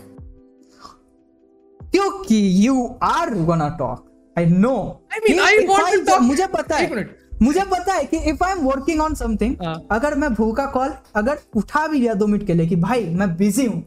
क्योंकि 1.94 2.38
you 2.66 2.86
are 3.04 3.34
gonna 3.46 3.70
talk 3.80 4.10
I 4.36 4.46
know 4.46 4.76
I 5.16 5.20
mean, 5.24 5.40
I 5.40 5.52
want 5.68 5.94
to 5.94 6.00
talk. 6.06 6.22
मुझे 6.22 6.48
पता 6.54 6.76
है। 6.76 7.06
मुझे 7.42 7.64
पता 7.72 7.94
है 7.94 8.04
कि 8.06 8.18
if 8.30 8.44
I 8.44 8.52
am 8.52 8.60
working 8.66 9.02
on 9.02 9.16
something 9.16 9.56
हाँ. 9.64 9.76
अगर 9.92 10.16
मैं 10.16 10.34
भूखा 10.34 10.66
कॉल 10.74 10.94
अगर 11.16 11.40
उठा 11.56 11.88
भी 11.88 12.00
लिया 12.00 12.14
दो 12.14 12.28
मिनट 12.28 12.46
के 12.48 12.54
लिए 12.54 12.68
कि 12.68 12.76
भाई 12.76 13.06
मैं 13.06 13.36
बिज़ी 13.38 13.66
हूँ। 13.66 13.82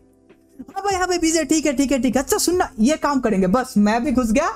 हाँ 0.75 0.83
भाई 0.85 0.95
हाँ 0.95 1.07
भाई 1.09 1.19
बिज़ी 1.19 1.39
है 1.39 1.45
ठीक 1.45 1.67
है 1.67 1.73
ठीक 1.77 1.93
है 1.93 1.99
ठीक 2.03 2.17
है। 2.17 2.23
अच्छा 2.23 2.39
सुनना 2.39 2.71
ये 2.81 2.97
काम 2.97 3.21
करेंगे। 3.21 3.47
बस 3.47 3.75
मैं 3.79 4.03
भी 4.05 4.13
घुस 4.13 4.33
गया। 4.33 4.51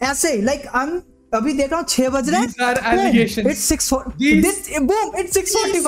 ऐसे 0.00 0.32
ही 0.32 0.42
लाइक 0.42 0.66
आई 0.66 0.86
एम 0.86 1.00
अभी 1.32 1.52
देख 1.52 1.70
रहा 1.70 1.80
हूँ 1.80 1.86
छह 1.88 2.08
बज 2.08 2.28
रहे 2.30 2.46
allegations. 2.90 3.46
It's 3.50 3.64
six 3.64 3.92
boom 3.92 5.18
it's 5.18 5.34
six 5.34 5.56
forty 5.56 5.80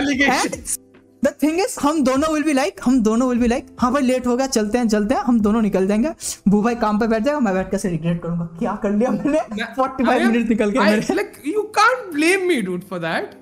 allegations. 0.00 0.78
The 1.24 1.32
thing 1.42 1.60
is 1.60 1.76
हम 1.80 2.02
दोनों 2.04 2.32
विल 2.34 2.42
बी 2.42 2.52
लाइक 2.52 2.80
हम 2.84 3.00
दोनों 3.02 3.28
विल 3.28 3.38
बी 3.38 3.46
लाइक 3.48 3.66
हाँ 3.80 3.92
भाई 3.92 4.02
लेट 4.02 4.26
हो 4.26 4.36
गया 4.36 4.46
चलते 4.46 4.78
हैं 4.78 4.88
चलते 4.88 5.14
हैं 5.14 5.20
हम 5.22 5.40
दोनों 5.40 5.62
निकल 5.62 5.86
जाएँगे। 5.86 6.10
भू 6.48 6.62
भाई 6.62 6.74
काम 6.74 6.98
पे 7.00 7.06
बैठ 7.06 7.22
जाएगा 7.22 7.40
मैं 7.40 7.54
बैठ 7.54 7.70
कर 7.70 7.88
रिग्रेट 7.88 8.22
करूँगा। 8.22 8.44
क्या 8.44 8.74
कर 8.82 8.90
लिया 8.90 9.10
मैंने? 9.10 9.38
45 9.78 10.08
I 10.08 10.18
am- 10.18 10.32
मिनट 10.32 10.48
निकल 10.48 10.72
के 10.72 10.78
मेरे। 10.78 11.00
like 11.00 11.40
you 11.54 11.64
can't 11.78 12.12
blame 12.16 12.44
me, 12.50 12.58
dude, 12.68 12.84
for 12.92 13.00
that. 13.06 13.32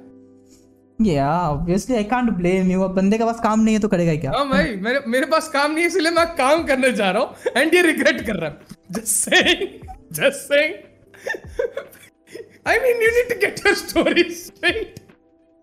या 1.01 1.28
obviously 1.49 1.97
I 1.97 2.05
can't 2.05 2.30
blame 2.30 2.70
you 2.70 2.83
अब 2.83 2.95
बंदे 2.95 3.18
के 3.18 3.24
पास 3.24 3.41
काम 3.43 3.61
नहीं 3.61 3.74
है 3.74 3.80
तो 3.80 3.89
करेगा 3.89 4.14
क्या? 4.20 4.33
हाँ 4.37 4.49
भाई 4.49 4.74
मेरे 4.76 5.01
मेरे 5.07 5.26
पास 5.26 5.49
काम 5.49 5.70
नहीं 5.72 5.83
है 5.83 5.87
इसलिए 5.87 6.11
मैं 6.11 6.26
काम 6.37 6.62
करने 6.64 6.93
जा 6.93 7.11
रहा 7.11 7.22
हूँ 7.22 7.62
एंड 7.62 7.74
ये 7.74 7.83
रिग्रेट 7.83 8.26
कर 8.26 8.37
रहा 8.37 8.51
है। 8.51 8.57
Just 8.93 9.07
saying 9.07 9.68
just 10.12 10.49
saying 10.53 10.74
I 12.70 12.74
mean, 12.83 13.01
you 13.03 13.09
need 13.14 13.30
to 13.30 13.37
get 13.43 13.57
your 13.64 13.74
story 13.78 14.24
straight. 14.41 14.99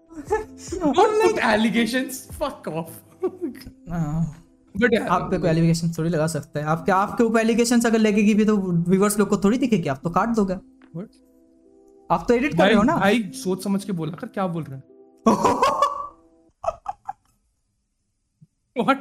Don't 0.09 1.21
put 1.23 1.39
allegations. 1.39 2.27
Fuck 2.39 2.67
off. 2.67 2.89
हाँ, 3.89 4.35
But 4.81 4.89
yeah, 4.89 5.07
आप 5.07 5.31
पे 5.31 5.37
कोई 5.37 5.49
एलिगेशन 5.49 5.91
थोड़ी 5.97 6.09
लगा 6.09 6.27
सकता 6.27 6.59
है। 6.59 6.65
आपके 6.65 6.91
आपके 6.91 7.23
ऊपर 7.23 7.39
एलिगेशन 7.39 7.81
अगर 7.81 7.99
लगेगी 7.99 8.33
भी 8.33 8.45
तो 8.45 8.57
व्यूअर्स 8.57 9.19
लोग 9.19 9.29
को 9.29 9.37
थोड़ी 9.37 9.57
दिखेगी। 9.57 9.89
आप 9.89 9.99
तो 10.03 10.09
काट 10.09 10.29
दोगे। 10.29 10.53
आप 12.11 12.25
तो 12.27 12.33
एडिट 12.33 12.57
कर 12.57 12.65
रहे 12.65 12.73
हो 12.73 12.83
ना। 12.83 12.97
भाई 12.97 13.31
सोच 13.35 13.63
समझ 13.63 13.83
के 13.83 13.91
बोला 13.91 14.11
कर 14.11 14.27
क्या 14.27 14.47
बोल 14.47 14.63
रहे 14.63 14.77
है? 14.77 14.83
What? 18.79 18.97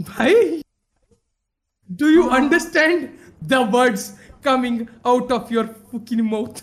भाई 0.00 0.62
do 1.96 2.08
you 2.10 2.30
understand 2.30 3.08
the 3.42 3.60
words 3.74 4.12
coming 4.42 4.88
out 5.04 5.30
of 5.30 5.50
your 5.50 5.68
fucking 5.92 6.24
mouth? 6.30 6.62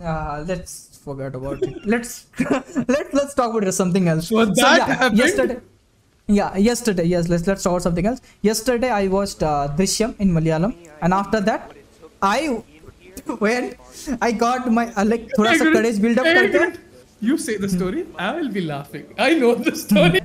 Uh, 0.00 0.44
let's 0.48 0.95
forget 1.06 1.34
about 1.40 1.62
it. 1.62 1.86
Let's 1.94 2.12
let 2.92 3.14
let's 3.18 3.34
talk 3.40 3.54
about 3.54 3.74
something 3.80 4.08
else. 4.12 4.28
So, 4.28 4.44
so 4.44 4.66
yeah, 4.66 4.86
happened. 4.92 5.18
Yesterday, 5.22 5.58
yeah, 6.38 6.56
yesterday. 6.68 7.06
Yes, 7.14 7.28
let's 7.32 7.46
let's 7.50 7.62
talk 7.66 7.74
about 7.74 7.86
something 7.88 8.06
else. 8.12 8.20
Yesterday, 8.50 8.90
I 9.00 9.06
watched 9.16 9.42
uh, 9.42 9.68
Drishyam 9.78 10.16
in 10.26 10.34
Malayalam, 10.38 10.74
and 11.00 11.14
after 11.20 11.40
that, 11.50 11.72
I 12.22 12.40
when 13.44 13.74
I 14.20 14.32
got 14.32 14.70
my 14.80 14.86
uh, 14.94 15.06
like 15.12 15.30
thoda 15.38 15.54
sa 15.62 15.70
courage 15.78 16.02
build 16.06 16.24
up 16.24 16.26
karke. 16.40 16.66
You 17.26 17.38
say 17.46 17.56
the 17.66 17.68
story. 17.76 18.06
I 18.18 18.32
will 18.38 18.50
be 18.58 18.66
laughing. 18.72 19.06
I 19.28 19.30
know 19.44 19.54
the 19.54 19.72
hmm. 19.72 19.84
story. 19.86 20.20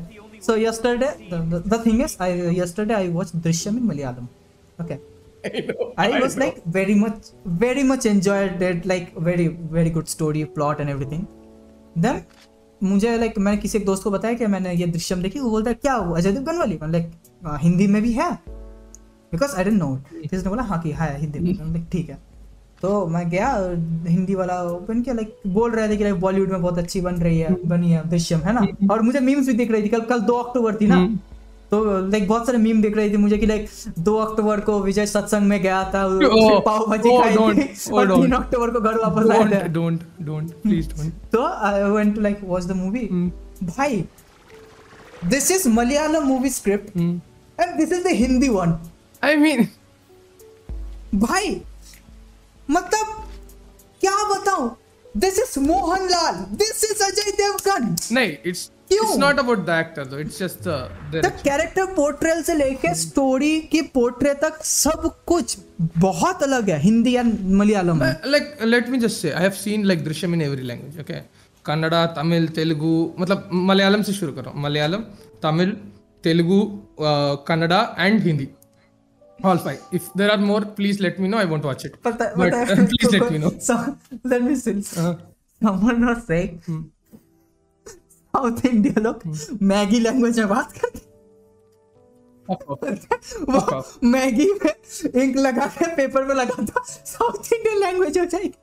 so 0.46 0.56
yesterday, 0.56 1.14
the, 1.30 1.38
the, 1.54 1.60
the 1.74 1.80
thing 1.86 2.02
is, 2.02 2.18
I 2.20 2.34
yesterday 2.62 2.96
I 3.06 3.08
watched 3.20 3.40
Drishyam 3.48 3.78
in 3.82 3.88
Malayalam. 3.94 4.28
Okay. 4.86 5.00
I 5.46 5.62
know. 5.68 5.86
I 5.98 6.08
was 6.22 6.36
know. 6.36 6.46
like 6.46 6.58
very 6.78 6.96
much 6.96 7.30
very 7.64 7.84
much 7.84 8.06
enjoyed 8.06 8.62
it 8.62 8.86
like 8.86 9.14
very 9.28 9.48
very 9.76 9.92
good 9.98 10.10
story 10.14 10.46
plot 10.58 10.82
and 10.84 10.94
everything. 10.96 11.24
Then 12.06 12.20
मुझे 12.84 13.18
like 13.18 13.38
मैंने 13.38 13.58
किसी 13.58 13.78
एक 13.78 13.86
दोस्त 13.86 14.04
को 14.04 14.12
बताया 14.12 14.34
कि 14.34 14.46
मैंने 14.48 14.74
ये 14.74 14.88
दृश्यम 14.88 15.22
देखी 15.22 15.39
वो 15.39 15.50
बोलता 15.50 15.70
है 15.70 15.74
क्या 15.74 15.98
वो 15.98 16.16
अजय 16.16 16.32
देवगन 16.32 16.58
वाली? 16.58 16.80
लाइक 16.84 17.12
हिंदी 17.64 17.88
में 17.88 18.02
भी 18.02 18.14
है। 18.14 18.32
बिकॉज़ 19.32 19.56
आई 19.56 19.64
डेंट 19.64 19.78
नो 19.78 19.96
किसी 20.14 20.38
ने 20.38 20.50
बोला 20.50 20.64
हाँ 20.64 20.82
कि 20.82 20.92
है 20.92 21.20
हिंदी 21.20 21.39
में। 21.39 21.54
लाइक 21.54 21.88
ठीक 21.92 22.10
है। 22.10 22.18
तो 22.82 23.08
मैं 23.08 23.30
गया 23.30 23.50
हिंदी 24.08 24.36
वाला 24.36 24.62
ओपन 24.64 25.02
किया 25.02 25.16
लाइक 25.16 25.36
बोल 25.48 25.72
रहे 25.72 25.88
थे 25.89 25.98
कि 25.98 26.04
लाइक 26.04 26.20
बॉलीवुड 26.20 26.52
में 26.52 26.62
बहुत 26.62 26.78
अच्छी 26.78 27.02
बन 27.02 27.16
रही 27.16 27.39
है 27.39 27.56
बनी 27.66 27.92
है 27.92 28.10
दृश्यम 28.10 28.39
है 28.39 28.54
ना? 28.54 28.66
और 28.94 29.02
मुझे 29.02 29.20
मीम्स 29.20 29.48
भी 29.48 29.54
दिख 29.54 29.72
रही 29.72 29.84
थी। 29.84 29.89
कल 29.89 30.02
कल 30.02 30.20
दो 30.20 30.34
अक्टूबर 30.34 30.76
थी 30.76 30.88
ना? 30.88 30.98
तो 31.72 31.78
लाइक 32.10 32.28
बहुत 32.28 32.46
सारे 32.46 32.58
मीम 32.58 32.82
दिख 32.82 32.96
रही 32.98 33.10
थी 33.12 33.18
मुझे 33.18 33.38
कि 33.38 33.46
लाइक 33.46 33.70
दो 34.00 34.16
अक्टूबर 34.18 34.60
को 34.60 34.80
विजय 34.84 35.06
सत्संग 35.06 35.48
में 35.48 35.62
गया 35.62 35.84
था 35.94 36.04
Oh, 36.08 36.62
पाव 36.66 36.86
भाजी 36.90 37.10
oh, 37.10 37.22
खाई 37.22 37.36
don't, 37.36 37.60
थी 37.60 37.92
और 37.92 38.12
तीन 38.16 38.32
अक्टूबर 38.32 38.72
को 38.72 38.80
घर 38.80 38.98
वापस 38.98 39.30
आए 39.32 39.46
थे। 39.52 39.70
don't, 39.74 40.02
don't. 40.30 40.50
Please 40.66 40.90
don't. 40.94 41.12
तो 41.32 41.44
I 41.44 41.84
went 41.84 42.16
to 42.16 42.22
like 42.22 42.40
watch 42.44 42.66
the 42.66 42.72
movie 42.72 43.08
भाई 43.64 44.04
this 45.26 45.52
is 45.52 45.68
Malayalam 45.70 46.24
movie 46.24 46.50
script. 46.50 46.98
And 46.98 47.76
this 47.78 47.92
is 47.92 48.04
the 48.04 48.16
Hindi 48.22 48.50
one 48.50 48.78
I 49.24 49.36
mean 49.36 49.68
भाई 51.16 51.62
मतलब 52.70 53.18
क्या 54.02 54.18
बताऊँ? 54.30 54.70
This 55.18 55.40
is 55.40 55.60
Mohanlal 55.60 56.36
this 56.58 56.84
is 56.84 57.04
Ajay 57.04 57.32
Devgan 57.32 57.96
नहीं, 58.12 58.38
it's 58.46 58.70
क्यों 58.92 59.18
character 61.44 61.86
portrayal 61.96 62.42
से 62.44 62.54
लेके 62.56 62.94
स्टोरी 63.02 63.60
की 63.72 63.82
पोर्ट्रे 63.98 64.34
तक 64.44 64.64
सब 64.64 65.10
कुछ 65.28 65.58
बहुत 66.08 66.44
अलग 66.44 66.70
है 66.70 66.80
हिंदी 66.82 67.16
या 67.16 67.24
Malayalam 67.62 68.04
like 68.26 68.58
let 68.64 68.89
me 68.89 68.98
just 69.06 69.22
say 69.22 69.32
I 69.32 69.42
have 69.44 69.52
seen 69.66 69.86
like 69.92 70.04
Drishyam 70.06 70.34
in 70.34 70.42
every 70.42 70.64
language 70.72 71.00
okay 71.00 71.20
Kannada 71.66 72.06
Tamil 72.18 72.48
Telugu 72.58 72.94
मतलब 73.20 73.50
मलयालम 73.70 74.02
से 74.10 74.14
शुरू 74.14 74.32
करो 74.34 74.54
Malayalam 74.66 75.04
Tamil 75.44 75.76
Telugu 76.24 76.60
Kannada 77.52 77.84
and 78.00 78.22
Hindi 78.24 78.48
All 79.39 79.58
five. 79.58 79.78
If 79.92 80.08
there 80.14 80.32
are 80.32 80.38
more, 80.38 80.62
please 80.80 81.00
let 81.00 81.20
me 81.20 81.28
know. 81.28 81.38
I 81.38 81.46
won't 81.46 81.64
watch 81.64 81.84
it. 81.86 81.94
But, 82.04 82.18
but, 82.18 82.36
but 82.38 82.54
I 82.54 82.66
please 82.92 83.12
let 83.14 83.32
me 83.32 83.39
know. 83.44 83.52
So 83.60 83.78
let 84.24 84.44
me 84.44 84.56
see. 84.56 84.74
Uh-huh. 84.96 85.16
Someone 85.62 86.06
was 86.06 86.20
saying. 86.26 86.62
Hmm. 86.66 86.82
South 88.36 88.66
India 88.66 89.02
लोग 89.02 89.24
Maggi 89.74 90.00
language 90.00 90.40
में 90.40 90.50
बात 90.50 90.72
करते 90.78 91.10
वो 93.52 93.84
Maggi 94.12 94.50
में 94.64 95.22
ink 95.24 95.38
लगा 95.38 95.66
के 95.78 95.96
paper 95.96 96.24
में 96.26 96.36
लगा 96.36 96.64
दो 96.64 96.84
साउथ 96.88 97.54
इंडियन 97.54 97.80
लैंग्वेज 97.86 98.18
हो 98.18 98.26
जाएगी 98.26 98.54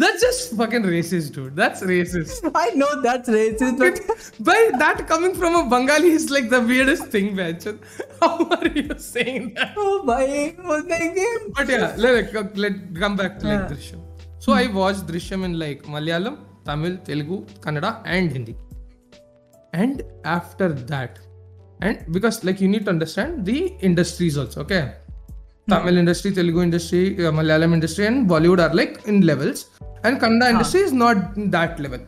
that's 0.00 0.22
just 0.22 0.50
fucking 0.56 0.86
racist 0.92 1.32
dude 1.34 1.54
that's 1.58 1.82
racist 1.90 2.46
I 2.56 2.70
know 2.80 2.86
that's 3.02 3.28
racist 3.34 3.78
but 3.82 4.00
by 4.48 4.56
that 4.82 4.98
coming 5.12 5.36
from 5.38 5.54
a 5.60 5.62
bengali 5.74 6.10
is 6.16 6.26
like 6.34 6.50
the 6.54 6.60
weirdest 6.70 7.06
thing 7.14 7.30
man 7.38 7.56
how 8.24 8.32
are 8.56 8.68
you 8.80 8.96
saying 9.04 9.46
that 9.60 9.78
वो 9.78 10.80
देंगे 10.90 11.30
But 11.60 11.72
yeah, 11.74 11.94
let, 12.06 12.58
let 12.64 12.76
come 13.00 13.16
back 13.22 13.38
to 13.44 13.48
like. 13.52 13.64
Drishyam. 13.70 14.02
So 14.46 14.52
I 14.58 14.66
watched 14.80 15.06
Drishyam 15.12 15.48
in 15.48 15.58
like 15.64 15.88
Malayalam, 15.94 16.36
Tamil 16.66 16.96
Telugu 17.06 17.36
Kannada 17.64 17.84
and 18.06 18.32
Hindi 18.32 18.56
and 19.74 20.02
after 20.26 20.72
that 20.92 21.18
and 21.82 22.12
because 22.12 22.40
like 22.44 22.62
you 22.62 22.68
need 22.68 22.84
to 22.84 22.90
understand 22.90 23.38
the 23.44 23.58
industries 23.84 24.38
also 24.40 24.60
okay 24.60 24.80
Tamil 25.70 25.98
industry 25.98 26.30
Telugu 26.32 26.62
industry 26.62 27.30
Malayalam 27.36 27.74
industry 27.74 28.04
and 28.04 28.26
Bollywood 28.28 28.60
are 28.60 28.74
like 28.74 28.98
in 29.08 29.22
levels 29.22 29.66
and 29.82 30.18
Kannada 30.20 30.42
industry 30.44 30.82
is 30.82 30.94
not 30.94 31.38
that 31.56 31.80
level 31.80 32.06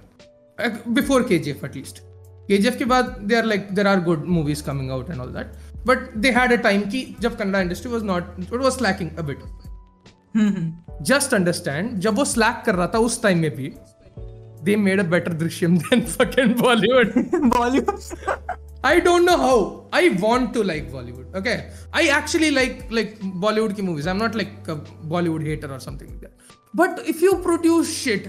before 0.91 1.23
K 1.29 1.39
G 1.39 1.51
F 1.51 1.65
at least 1.67 1.99
K 2.49 2.59
G 2.59 2.69
F 2.69 2.77
के 2.79 2.85
बाद 2.93 3.17
they 3.23 3.35
are 3.37 3.45
like 3.45 3.73
there 3.75 3.87
are 3.87 4.01
good 4.03 4.25
movies 4.37 4.63
coming 4.65 4.91
out 4.91 5.11
and 5.11 5.21
all 5.21 5.33
that 5.33 5.53
but 5.87 6.15
they 6.17 6.31
had 6.33 6.53
a 6.53 6.57
time 6.63 6.83
की 6.91 7.03
जब 7.21 7.37
Kannada 7.39 7.61
industry 7.61 7.93
was 7.93 8.05
not 8.05 8.39
it 8.41 8.55
was 8.55 8.79
slacking 8.79 9.11
a bit 9.19 9.39
just 11.03 11.35
understand 11.35 11.99
जब 12.01 12.17
वो 12.17 12.25
slack 12.25 12.63
कर 12.67 12.75
रहा 12.75 12.87
था 12.95 12.99
उस 13.01 13.23
टाइम 13.23 13.39
में 13.39 13.51
भी 13.57 13.73
They 14.68 14.76
made 14.88 15.00
a 15.00 15.04
better 15.16 15.34
Drishyam 15.44 15.78
than 15.78 16.02
fucking 16.16 16.56
Bollywood 16.62 17.14
Bollywood 17.58 18.00
I 18.88 19.00
don't 19.04 19.24
know 19.30 19.36
how. 19.42 19.58
I 19.98 20.00
want 20.22 20.48
to 20.56 20.62
like 20.70 20.88
Bollywood. 20.94 21.36
Okay, 21.40 21.54
I 22.00 22.02
actually 22.16 22.48
like 22.56 22.80
like 22.98 23.12
Bollywood 23.44 23.76
ki 23.78 23.84
movies. 23.90 24.08
I'm 24.14 24.18
not 24.22 24.34
like 24.40 24.72
a 24.74 24.76
Bollywood 25.14 25.46
hater 25.50 25.70
or 25.76 25.78
something 25.86 26.10
like 26.10 26.26
that. 26.26 26.58
But 26.74 27.00
if 27.14 27.22
you 27.26 27.36
produce 27.46 27.94
shit, 28.00 28.26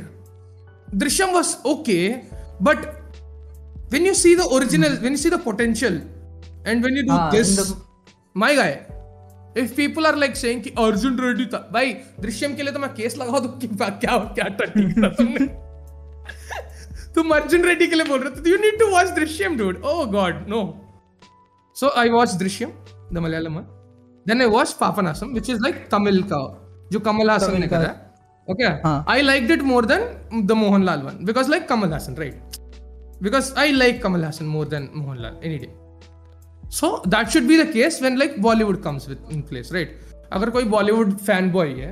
Drishyam 1.02 1.32
was 1.38 1.50
okay, 1.72 2.04
but 2.68 2.86
when 3.90 4.06
you 4.10 4.14
see 4.14 4.34
the 4.42 4.46
original, 4.58 4.94
when 5.06 5.18
you 5.18 5.22
see 5.24 5.34
the 5.36 5.40
potential, 5.48 5.98
and 6.64 6.88
when 6.88 7.00
you 7.00 7.04
do 7.10 7.16
Ah, 7.18 7.26
this, 7.34 7.50
in 7.56 7.60
the- 7.62 7.76
my 8.44 8.52
guy, 8.60 8.70
if 9.64 9.74
people 9.82 10.10
are 10.12 10.16
like 10.26 10.38
saying 10.44 10.62
कि 10.68 10.74
अर्जुन 10.86 11.18
रेड्डी 11.26 11.46
था 11.56 11.64
भाई 11.72 11.92
दृश्यम 12.28 12.54
के 12.60 12.62
लिए 12.68 12.72
तो 12.78 12.84
मैं 12.86 12.92
case 13.02 13.18
लगा 13.24 13.38
दूं 13.48 13.52
कि 13.64 13.72
बा- 13.82 13.92
क्या 14.06 14.18
क्या 14.40 14.48
टट्टी 14.62 14.86
करा 14.94 15.08
तुमने 15.20 15.50
तुम 17.19 17.35
अर्जुन 17.35 17.63
रेड्डी 17.65 17.87
के 17.87 17.95
लिए 17.95 18.05
बोल 18.09 18.19
रहे 18.23 18.41
थे 18.41 18.49
you 18.49 18.57
need 18.65 18.79
to 18.79 18.87
watch 18.91 19.15
Drishyam 19.15 19.57
dude 19.57 19.81
oh 19.93 20.03
god 20.17 20.45
no 20.49 20.61
so 21.75 21.93
I 22.03 22.09
watch 22.17 22.33
Drishyam 22.43 22.71
the 23.13 23.25
Malayalam 23.27 23.57
one 23.57 23.65
then 24.25 24.41
I 24.41 24.47
watch 24.57 24.73
Papanasam 24.81 25.31
which 25.33 25.49
is 25.49 25.63
like 25.63 25.87
Tamil 25.91 26.21
का 26.33 26.43
जो 26.91 26.99
कमल 27.09 27.29
हासन 27.29 27.59
ने 27.61 27.67
करा 27.73 27.95
okay. 28.47 28.67
I 29.11 29.21
liked 29.21 29.51
it 29.51 29.61
more 29.71 29.85
than 29.85 30.45
the 30.45 30.51
Mohanlal 30.63 31.01
one 31.01 31.25
because 31.25 31.49
like 31.51 31.67
Kamal 31.69 31.93
Haasan 31.93 32.15
right 32.17 32.57
because 33.21 33.53
I 33.53 33.71
like 33.71 34.01
Kamal 34.01 34.21
Hassan 34.21 34.47
more 34.47 34.65
than 34.65 34.87
Mohanlal 34.89 35.37
any 35.43 35.59
day. 35.59 35.69
So 36.71 37.01
that 37.05 37.31
should 37.31 37.47
be 37.47 37.57
the 37.57 37.65
case 37.67 37.99
when 38.01 38.17
like 38.17 38.35
Bollywood 38.37 38.81
comes 38.83 39.07
with 39.07 39.31
in 39.31 39.43
place, 39.43 39.71
right? 39.71 39.89
अगर 40.33 40.49
कोई 40.49 40.63
Bollywood 40.71 41.13
fan 41.17 41.49
boy 41.51 41.69
है 41.73 41.91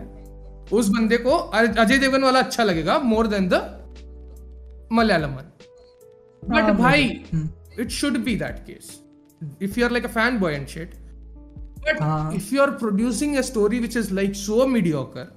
उस 0.71 0.89
बंदे 0.89 1.17
को 1.17 1.31
अजय 1.31 1.97
देवगन 1.97 2.23
वाला 2.23 2.39
अच्छा 2.39 2.63
लगेगा 2.63 2.97
more 3.03 3.27
than 3.27 3.47
the 3.49 3.61
Malayalam 4.91 5.31
one 5.31 5.51
but 6.43 6.63
हाँ, 6.63 6.75
भाई 6.77 7.03
it 7.79 7.89
should 7.91 8.17
be 8.25 8.35
that 8.35 8.59
case 8.67 8.99
if 9.61 9.79
you 9.79 9.85
are 9.85 9.91
like 9.91 10.05
a 10.05 10.09
fan 10.09 10.39
boy 10.39 10.53
and 10.53 10.67
shit 10.67 10.93
but 11.79 12.01
हाँ। 12.01 12.33
If 12.33 12.53
you 12.55 12.61
are 12.61 12.71
producing 12.77 13.35
a 13.35 13.41
story 13.41 13.79
which 13.79 13.97
is 13.97 14.13
like 14.13 14.35
so 14.35 14.65
mediocre 14.67 15.33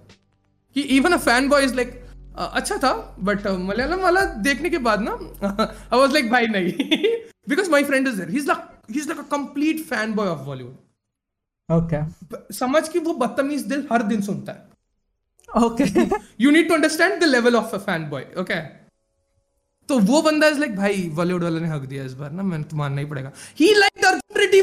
कि 0.77 0.81
even 0.97 1.13
a 1.13 1.17
fan 1.19 1.49
boy 1.49 1.65
is 1.65 1.75
like 1.75 2.01
अच्छा 2.39 2.77
था 2.79 2.93
but 3.21 3.47
Malayalam 3.61 4.01
वाला 4.01 4.25
देखने 4.43 4.71
के 4.71 4.79
बाद 4.81 5.01
ना 5.01 5.13
I 5.13 5.99
was 5.99 6.13
like 6.13 6.31
भाई 6.31 6.47
नहीं 6.49 6.73
because 7.49 7.71
my 7.71 7.85
friend 7.85 8.09
is 8.09 8.17
there 8.17 8.31
he 8.31 8.39
is 8.39 8.47
like 8.47 8.91
he 8.91 9.01
is 9.01 9.09
like 9.09 9.21
a 9.21 9.29
complete 9.37 9.85
fan 9.85 10.15
boy 10.15 10.29
of 10.29 10.41
Bollywood 10.47 10.77
okay 11.69 12.53
समझ 12.55 12.89
कि 12.89 12.99
वो 12.99 13.13
बदतमीज 13.17 13.63
दिल 13.65 13.87
हर 13.93 14.03
दिन 14.03 14.21
सुनता 14.23 14.53
है 14.53 14.69
okay 15.49 15.85
you 16.41 16.51
need 16.51 16.69
to 16.69 16.75
understand 16.75 17.21
the 17.21 17.25
level 17.27 17.57
of 17.57 17.75
a 17.75 17.79
fan 17.79 18.09
boy 18.11 18.27
okay 18.39 18.61
तो 19.91 19.99
वो 20.11 20.21
बंदा 20.23 20.49
इज़ 20.49 20.59
लाइक 20.61 20.77
भाई 20.77 21.09
बॉलीवुड 21.21 21.43
वाले 21.45 21.61
ने 21.61 21.69
हक 21.69 21.83
दिया 21.93 22.05
इस 22.05 22.13
बार 22.23 22.31
ना 22.33 22.43
मैंने 22.51 22.65
तो 22.73 22.77
मानना 22.77 23.01
ही 23.01 23.07
पड़ेगा 23.15 23.33
he 23.61 23.73
like 23.79 24.05
Arjun 24.07 24.41
Reddy 24.41 24.61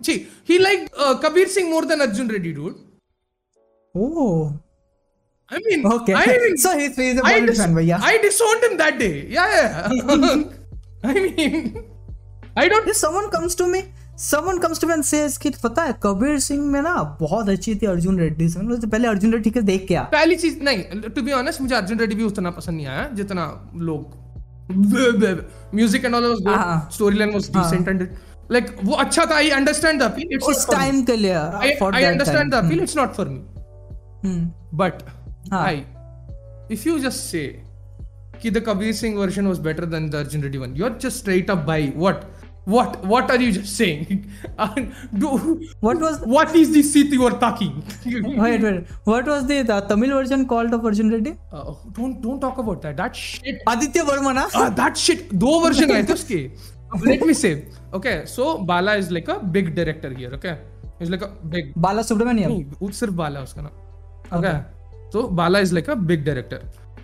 ji 0.00 0.14
he 0.48 0.58
like 0.58 0.88
Kabir 1.24 1.48
Singh 1.48 1.70
more 1.70 1.84
than 1.92 2.00
Arjun 2.08 2.30
Reddy 2.30 2.52
dude 2.52 2.84
oh 3.94 4.52
I 5.50 5.58
mean, 5.64 5.82
Okay. 5.86 6.14
I 6.18 6.20
didn't, 6.26 6.60
So 6.60 6.70
he's- 6.76 6.96
he's 6.98 7.18
a 7.20 7.24
Bollywood 7.24 7.48
dis- 7.48 7.58
fan, 7.62 7.74
yeah. 7.88 8.04
I 8.10 8.12
disowned 8.20 8.62
him 8.66 8.76
that 8.78 8.94
day. 9.00 9.10
Yeah, 9.32 9.50
yeah. 9.56 9.90
I 11.10 11.12
mean, 11.24 11.58
I 12.62 12.64
don't. 12.72 12.88
If 12.92 12.96
someone 13.00 13.28
comes 13.34 13.56
to 13.60 13.66
me 13.74 13.82
someone 14.22 14.58
comes 14.62 14.80
to 14.84 14.88
me 14.88 14.94
and 14.96 15.06
says 15.10 15.36
कि 15.42 15.50
पता 15.62 15.82
है 15.82 15.92
कबीर 16.02 16.38
सिंह 16.40 16.64
में 16.72 16.80
ना 16.82 16.94
बहुत 17.20 17.48
अच्छी 17.56 17.74
थी 17.82 17.86
अर्जुन 17.92 18.18
रेड्डी 18.20 18.48
से 18.48 18.58
मैंने 18.58 18.74
बोला, 18.74 18.88
पहले 18.90 19.08
अर्जुन 19.08 19.32
रेड्डी 19.32 19.50
के 19.50 19.60
देख 19.70 19.86
के 19.88 19.94
आ 19.94 20.02
पहली 20.16 20.36
चीज़ 20.44 20.58
नहीं 20.70 21.00
टू 21.16 21.22
बी 21.22 21.32
ऑनेस्ट 21.42 21.60
मुझे 21.60 21.74
अर्जुन 21.76 21.98
रेड्डी 21.98 22.16
भी 22.16 22.24
उतना 22.24 22.50
पसंद 22.60 22.76
नहीं 22.76 22.86
आया 22.86 23.08
जितना 23.20 23.46
लोग 23.90 24.12
music 24.70 26.04
and 26.04 26.14
all 26.14 26.26
was 26.26 26.92
story 26.94 27.18
line 27.18 27.32
was 27.32 27.50
decent 27.56 27.88
and 27.88 28.08
like 28.52 28.76
वो 28.82 28.94
अच्छा 28.94 29.24
था 29.26 29.34
I 29.34 29.50
understand 29.50 30.00
the 30.00 30.02
appeal 30.02 30.32
it's 30.32 30.66
time 30.70 31.02
के 31.04 31.16
लिए 31.16 31.32
I 31.32 32.04
understand 32.04 32.50
the 32.52 32.54
appeal 32.54 32.82
it's 32.82 32.96
not 32.96 33.14
for 33.14 33.28
me 33.28 34.34
but 34.74 35.02
I 35.54 35.82
if 36.70 36.88
you 36.88 36.98
just 36.98 37.20
say 37.20 37.46
कि 38.42 38.50
the 38.50 38.62
Kabir 38.66 38.92
Singh 38.94 39.18
version 39.18 39.46
was 39.46 39.58
better 39.58 39.84
than 39.86 40.08
the 40.10 40.14
Arjun 40.14 40.42
Reddy 40.42 40.58
one 40.58 40.74
you 40.76 40.84
are 40.84 40.98
just 41.00 41.16
straight 41.16 41.50
up 41.50 41.58
by 41.66 41.92
what 41.96 42.24
what? 42.66 43.04
What? 43.04 43.30
Are 43.30 43.36
you 43.40 43.52
just 43.52 43.76
saying? 43.76 44.30
Do, 45.18 45.60
What 45.80 45.98
was 45.98 46.20
what 46.34 46.54
is 46.56 46.72
this 46.72 46.92
seat 46.92 47.12
you 47.12 47.24
are 47.26 47.38
talking? 47.38 47.72
wait 48.06 48.62
wait 48.62 48.86
what 49.04 49.26
was 49.26 49.46
the, 49.46 49.62
the 49.62 49.80
Tamil 49.80 50.14
version 50.18 50.46
called 50.46 50.72
Reddy 50.72 51.34
Uh, 51.52 51.74
don't 51.98 52.20
don't 52.22 52.40
talk 52.40 52.58
about 52.58 52.80
that. 52.82 52.96
That 52.96 53.14
shit. 53.14 53.60
Varma 53.66 54.32
ना 54.32 54.48
Uh, 54.54 54.70
that 54.70 54.96
shit. 54.96 55.32
दो 55.44 55.60
version 55.66 55.92
आए 55.92 56.02
थे 56.02 56.12
उसके. 56.12 56.50
Let 57.06 57.26
me 57.26 57.34
say. 57.34 57.52
Okay, 57.92 58.24
so 58.26 58.58
Bala 58.58 58.96
is 58.96 59.10
like 59.10 59.28
a 59.28 59.38
big 59.38 59.74
director 59.74 60.10
here. 60.10 60.30
Okay, 60.34 60.56
he's 60.98 61.10
like 61.10 61.22
a 61.22 61.32
big. 61.54 61.72
बाला 61.78 62.02
सुब्रमण्यम 62.02 62.50
नहीं 62.50 62.64
वो 62.82 62.90
सिर्फ़ 63.00 63.14
बाला 63.14 63.38
है 63.38 63.44
उसका 63.44 63.62
नाम 63.62 64.38
ओके 64.38 64.52
तो 65.12 65.22
Bala 65.40 65.58
is 65.66 65.74
like 65.74 65.90
a 65.90 65.94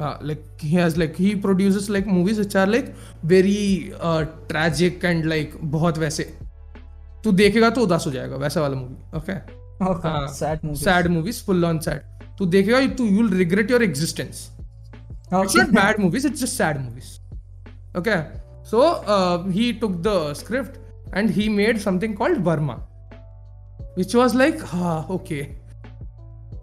big 0.03 0.09
director 0.09 0.26
like 0.26 0.44
he 0.62 0.70
has 0.70 0.98
like 0.98 1.14
he 1.18 1.34
produces 1.34 1.90
like 1.90 2.07
movies 2.07 2.40
which 2.40 2.57
are 2.57 2.68
like 2.68 2.94
very 3.24 3.92
tragic 4.48 5.05
and 5.05 5.24
like 5.24 5.55
बहुत 5.62 5.98
वैसे 5.98 6.22
तू 7.24 7.32
देखेगा 7.32 7.70
तो 7.70 7.80
उदास 7.80 8.07
हो 8.07 8.12
जाएगा 8.12 8.36
वैसा 8.36 8.61
वाला 8.61 8.76
movie 8.76 9.18
okay 9.18 9.61
okay 9.84 10.28
sad 10.38 10.64
movie 10.64 10.76
sad 10.76 11.07
movies 11.07 11.44
full 11.44 11.64
on 11.64 11.78
sad 11.78 12.01
तू 12.38 12.46
देखेगा 12.46 12.86
तू 12.86 13.05
you 13.05 13.22
will 13.22 13.38
regret 13.38 13.70
your 13.70 13.82
existence 13.82 14.51
not 15.32 15.72
bad 15.72 15.98
movies, 15.98 16.24
it's 16.24 16.40
just 16.40 16.57
sad 16.57 16.84
movies. 16.84 17.20
Okay. 17.94 18.26
So 18.64 18.82
uh, 18.82 19.44
he 19.44 19.72
took 19.72 20.03
the 20.03 20.34
script 20.34 20.78
and 21.12 21.30
he 21.30 21.48
made 21.48 21.80
something 21.80 22.16
called 22.16 22.42
Burma, 22.42 22.82
which 23.94 24.14
was 24.14 24.34
like, 24.34 24.74
ah, 24.74 25.07
okay. 25.09 25.57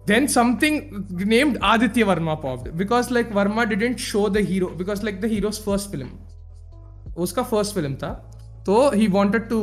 Then 0.07 0.27
something 0.27 1.05
named 1.09 1.57
Aditya 1.61 2.05
Varma 2.05 2.41
popped 2.41 2.75
because 2.75 3.09
like 3.09 3.29
Varma 3.31 3.67
didn't 3.67 3.97
show 3.97 4.27
the 4.27 4.41
hero 4.41 4.69
because 4.69 5.01
like 5.01 5.21
the 5.21 5.27
hero's 5.27 5.57
first 5.57 5.91
film. 5.91 6.09
उसका 7.17 7.43
first 7.49 7.75
film 7.75 7.95
था 8.03 8.09
तो 8.67 8.75
he 8.95 9.07
wanted 9.07 9.47
to 9.49 9.59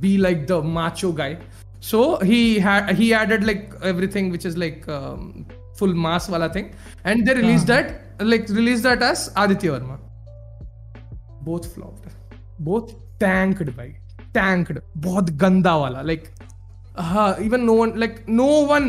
be 0.00 0.16
like 0.18 0.46
the 0.46 0.60
macho 0.62 1.12
guy 1.12 1.36
so 1.80 2.00
he 2.30 2.58
had 2.66 2.90
he 3.00 3.12
added 3.12 3.44
like 3.44 3.74
everything 3.82 4.30
which 4.30 4.46
is 4.50 4.56
like 4.56 4.88
um, 4.88 5.46
full 5.80 5.94
mass 6.06 6.28
wala 6.34 6.48
thing 6.48 6.70
and 7.04 7.26
they 7.26 7.34
released 7.34 7.66
that 7.66 7.92
like 8.32 8.48
released 8.48 8.84
that 8.84 9.02
as 9.02 9.30
Aditya 9.36 9.72
Varma 9.72 9.98
both 11.42 11.72
flopped 11.74 12.08
both 12.58 12.94
tanked 13.20 13.74
by 13.76 13.88
tanked 14.32 14.80
बहुत 15.06 15.30
गंदा 15.44 15.76
वाला 15.84 16.04
like 16.12 16.30
हाँ 17.12 17.28
even 17.48 17.66
no 17.66 17.74
one 17.82 17.98
like 18.04 18.26
no 18.28 18.50
one 18.74 18.88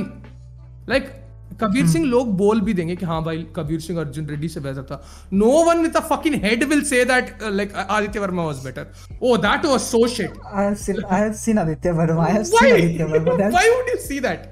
like 0.92 1.16
Kabir 1.60 1.86
Singh 1.88 2.04
लोग 2.06 2.28
बोल 2.36 2.60
भी 2.66 2.72
देंगे 2.74 2.94
कि 2.96 3.04
हाँ 3.06 3.22
भाई 3.24 3.38
कबीर 3.56 3.80
सिंह 3.80 3.98
अर्जुन 4.00 4.26
रेड्डी 4.26 4.48
से 4.48 4.60
बेहतर 4.60 4.82
था। 4.90 5.00
No 5.32 5.48
one 5.64 5.78
with 5.82 5.96
a 5.96 6.00
fucking 6.10 6.34
head 6.44 6.62
will 6.68 6.82
say 6.90 7.04
that 7.04 7.42
like 7.42 7.74
Aditya 7.76 8.20
Varma 8.20 8.44
was 8.44 8.64
better 8.64 8.86
oh 9.22 9.36
that 9.46 9.64
was 9.66 9.80
so 9.80 10.06
shit 10.14 10.38
I 10.60 10.62
have 10.66 10.78
seen 10.84 11.00
I 11.16 11.18
have 11.22 11.34
seen 11.40 11.60
Aditya 11.64 11.92
Varma 11.98 12.26
I 12.26 12.30
have 12.36 12.54
why? 12.54 12.62
Seen 12.62 12.76
Aditya 12.76 13.08
Varma 13.14 13.36
That's- 13.42 13.58
why 13.58 13.64
would 13.74 13.90
you 13.94 13.98
see 14.06 14.20
that? 14.28 14.46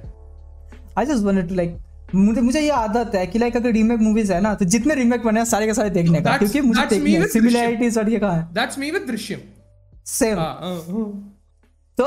I 0.97 1.07
just 1.13 1.31
wanted 1.31 1.49
to 1.53 1.61
like 1.63 1.77
मुझे 2.15 2.41
मुझे 2.41 2.61
ये 2.61 2.71
आदत 2.81 3.15
है 3.15 3.27
कि 3.33 3.39
like 3.39 3.57
अगर 3.57 3.73
remake 3.73 4.01
movies 4.01 4.33
है 4.33 4.41
ना 4.41 4.55
तो 4.55 4.65
जितने 4.77 4.95
रीमेक 4.95 5.25
बने 5.25 5.41
हैं 5.41 5.47
सारे 5.47 5.67
के 5.67 5.75
सारे 5.75 5.91
देखने 5.97 6.21
का 6.21 6.37
क्योंकि 6.37 6.61
मुझे 6.69 6.81
that's 6.81 6.99
me 6.99 7.11
देखने 7.11 7.29
सिमिलैरिटीज 7.33 7.99
और 7.99 8.11
ये 8.11 8.19
कहाँ 8.19 8.37
है? 8.37 8.47
That's 8.55 8.79
me 8.85 8.93
with 8.97 9.11
drishyam 9.11 9.49
same. 10.13 10.39
तो 11.99 12.05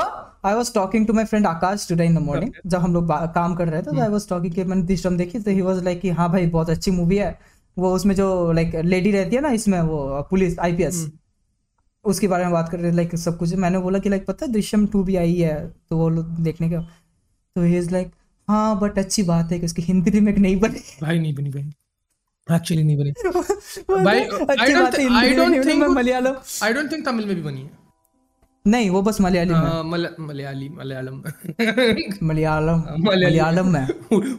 I 0.48 0.54
was 0.54 0.74
talking 0.74 1.08
to 1.08 1.14
my 1.14 1.26
friend 1.26 1.48
Akash 1.48 1.88
today 1.90 2.06
in 2.06 2.16
the 2.16 2.18
morning 2.18 2.52
जब 2.66 2.80
हम 2.80 2.94
लोग 2.94 3.08
काम 3.12 3.56
कर 3.56 3.68
रहे 3.68 3.82
थे 3.82 3.86
तो 3.86 4.02
आई 4.02 4.08
वॉज़ 4.08 4.30
टॉकिंग 4.30 4.54
कि 4.54 4.64
मैंने 4.64 4.84
दिस 4.84 5.08
देखी 5.08 5.40
तो 5.40 5.52
ही 5.52 5.62
वॉज़ 5.62 5.84
लाइक 5.84 6.02
कि 6.02 6.10
हाँ 6.10 6.32
भाई 6.32 6.46
बहुत 6.46 6.70
अच्छी 6.70 6.92
मूवी 6.92 7.18
है। 7.18 7.40
वो 7.78 7.96
उसमें 7.96 8.16
जो 8.16 8.52
लाइक 8.52 8.76
लेडी 8.76 9.12
रहती 9.12 9.36
है 9.36 9.42
ना 9.42 9.50
इसमें 9.50 9.82
वो 9.82 10.28
पुलिस 10.30 10.60
आईपीएस 10.60 11.08
उसके 12.04 12.28
बारे 12.28 12.44
में 12.44 12.54
बात 12.54 12.70
कर 12.70 12.80
रहे 12.80 12.92
लाइक 12.92 13.16
सब 13.16 13.38
कुछ। 13.38 13.56
मैंने 13.56 13.80
बोला 13.80 14.00
कि 14.00 14.10
लाइक 14.10 14.26
पता 14.26 14.46
है 14.46 14.52
दृश्यम 14.52 14.88
टू 14.88 15.04
भी 15.04 15.16
आई 15.16 15.36
है 15.36 15.68
तो 15.90 15.98
वो 15.98 16.10
लोग 16.10 16.26
देखने 16.26 16.70
का 16.70 16.82
तो 17.56 17.62
ही 17.62 17.78
इज़ 17.78 17.92
लाइक 17.92 18.12
हाँ 18.48 18.80
बट 18.80 19.00
अच्छी 19.00 19.24
बात 19.24 19.52
है 19.52 19.60
कि 19.60 19.66
उसकी 19.66 19.82
हिंदी 19.82 20.12
रीमेक 20.12 20.38
नहीं 20.38 20.60
बनी। 20.60 20.80
भाई 21.02 21.20
नहीं 21.20 21.36
बनी 21.36 21.50
भाई। 21.50 21.72
एक्चुअली 22.56 22.84
नहीं 22.84 22.98
बनी। 22.98 23.12
भाई, 24.06 24.20
हिंदी 24.20 24.74
don't 24.74 24.94
remake 24.96 25.10
नहीं 25.22 25.50
बनी, 25.50 25.60
think- 25.60 25.80
मैं 25.80 25.88
Malayalam. 25.88 26.36
I 26.64 26.74
don't 26.74 26.92
think 26.92 27.06
Tamil 27.06 27.26
में 27.26 27.36
भी 27.36 27.42
बनी 27.42 27.62
है। 27.62 27.81
नहीं 28.66 28.90
वो 28.90 29.02
बस 29.02 29.20
मलयाली 29.22 29.52
में। 29.52 29.60
हाँ, 29.60 29.84
मलयाली 29.84 30.70
मलयालम। 30.70 31.22
मलयालम। 32.24 32.80
हाँ, 32.80 32.98
मलयालम 33.00 33.68
में। 33.68 33.88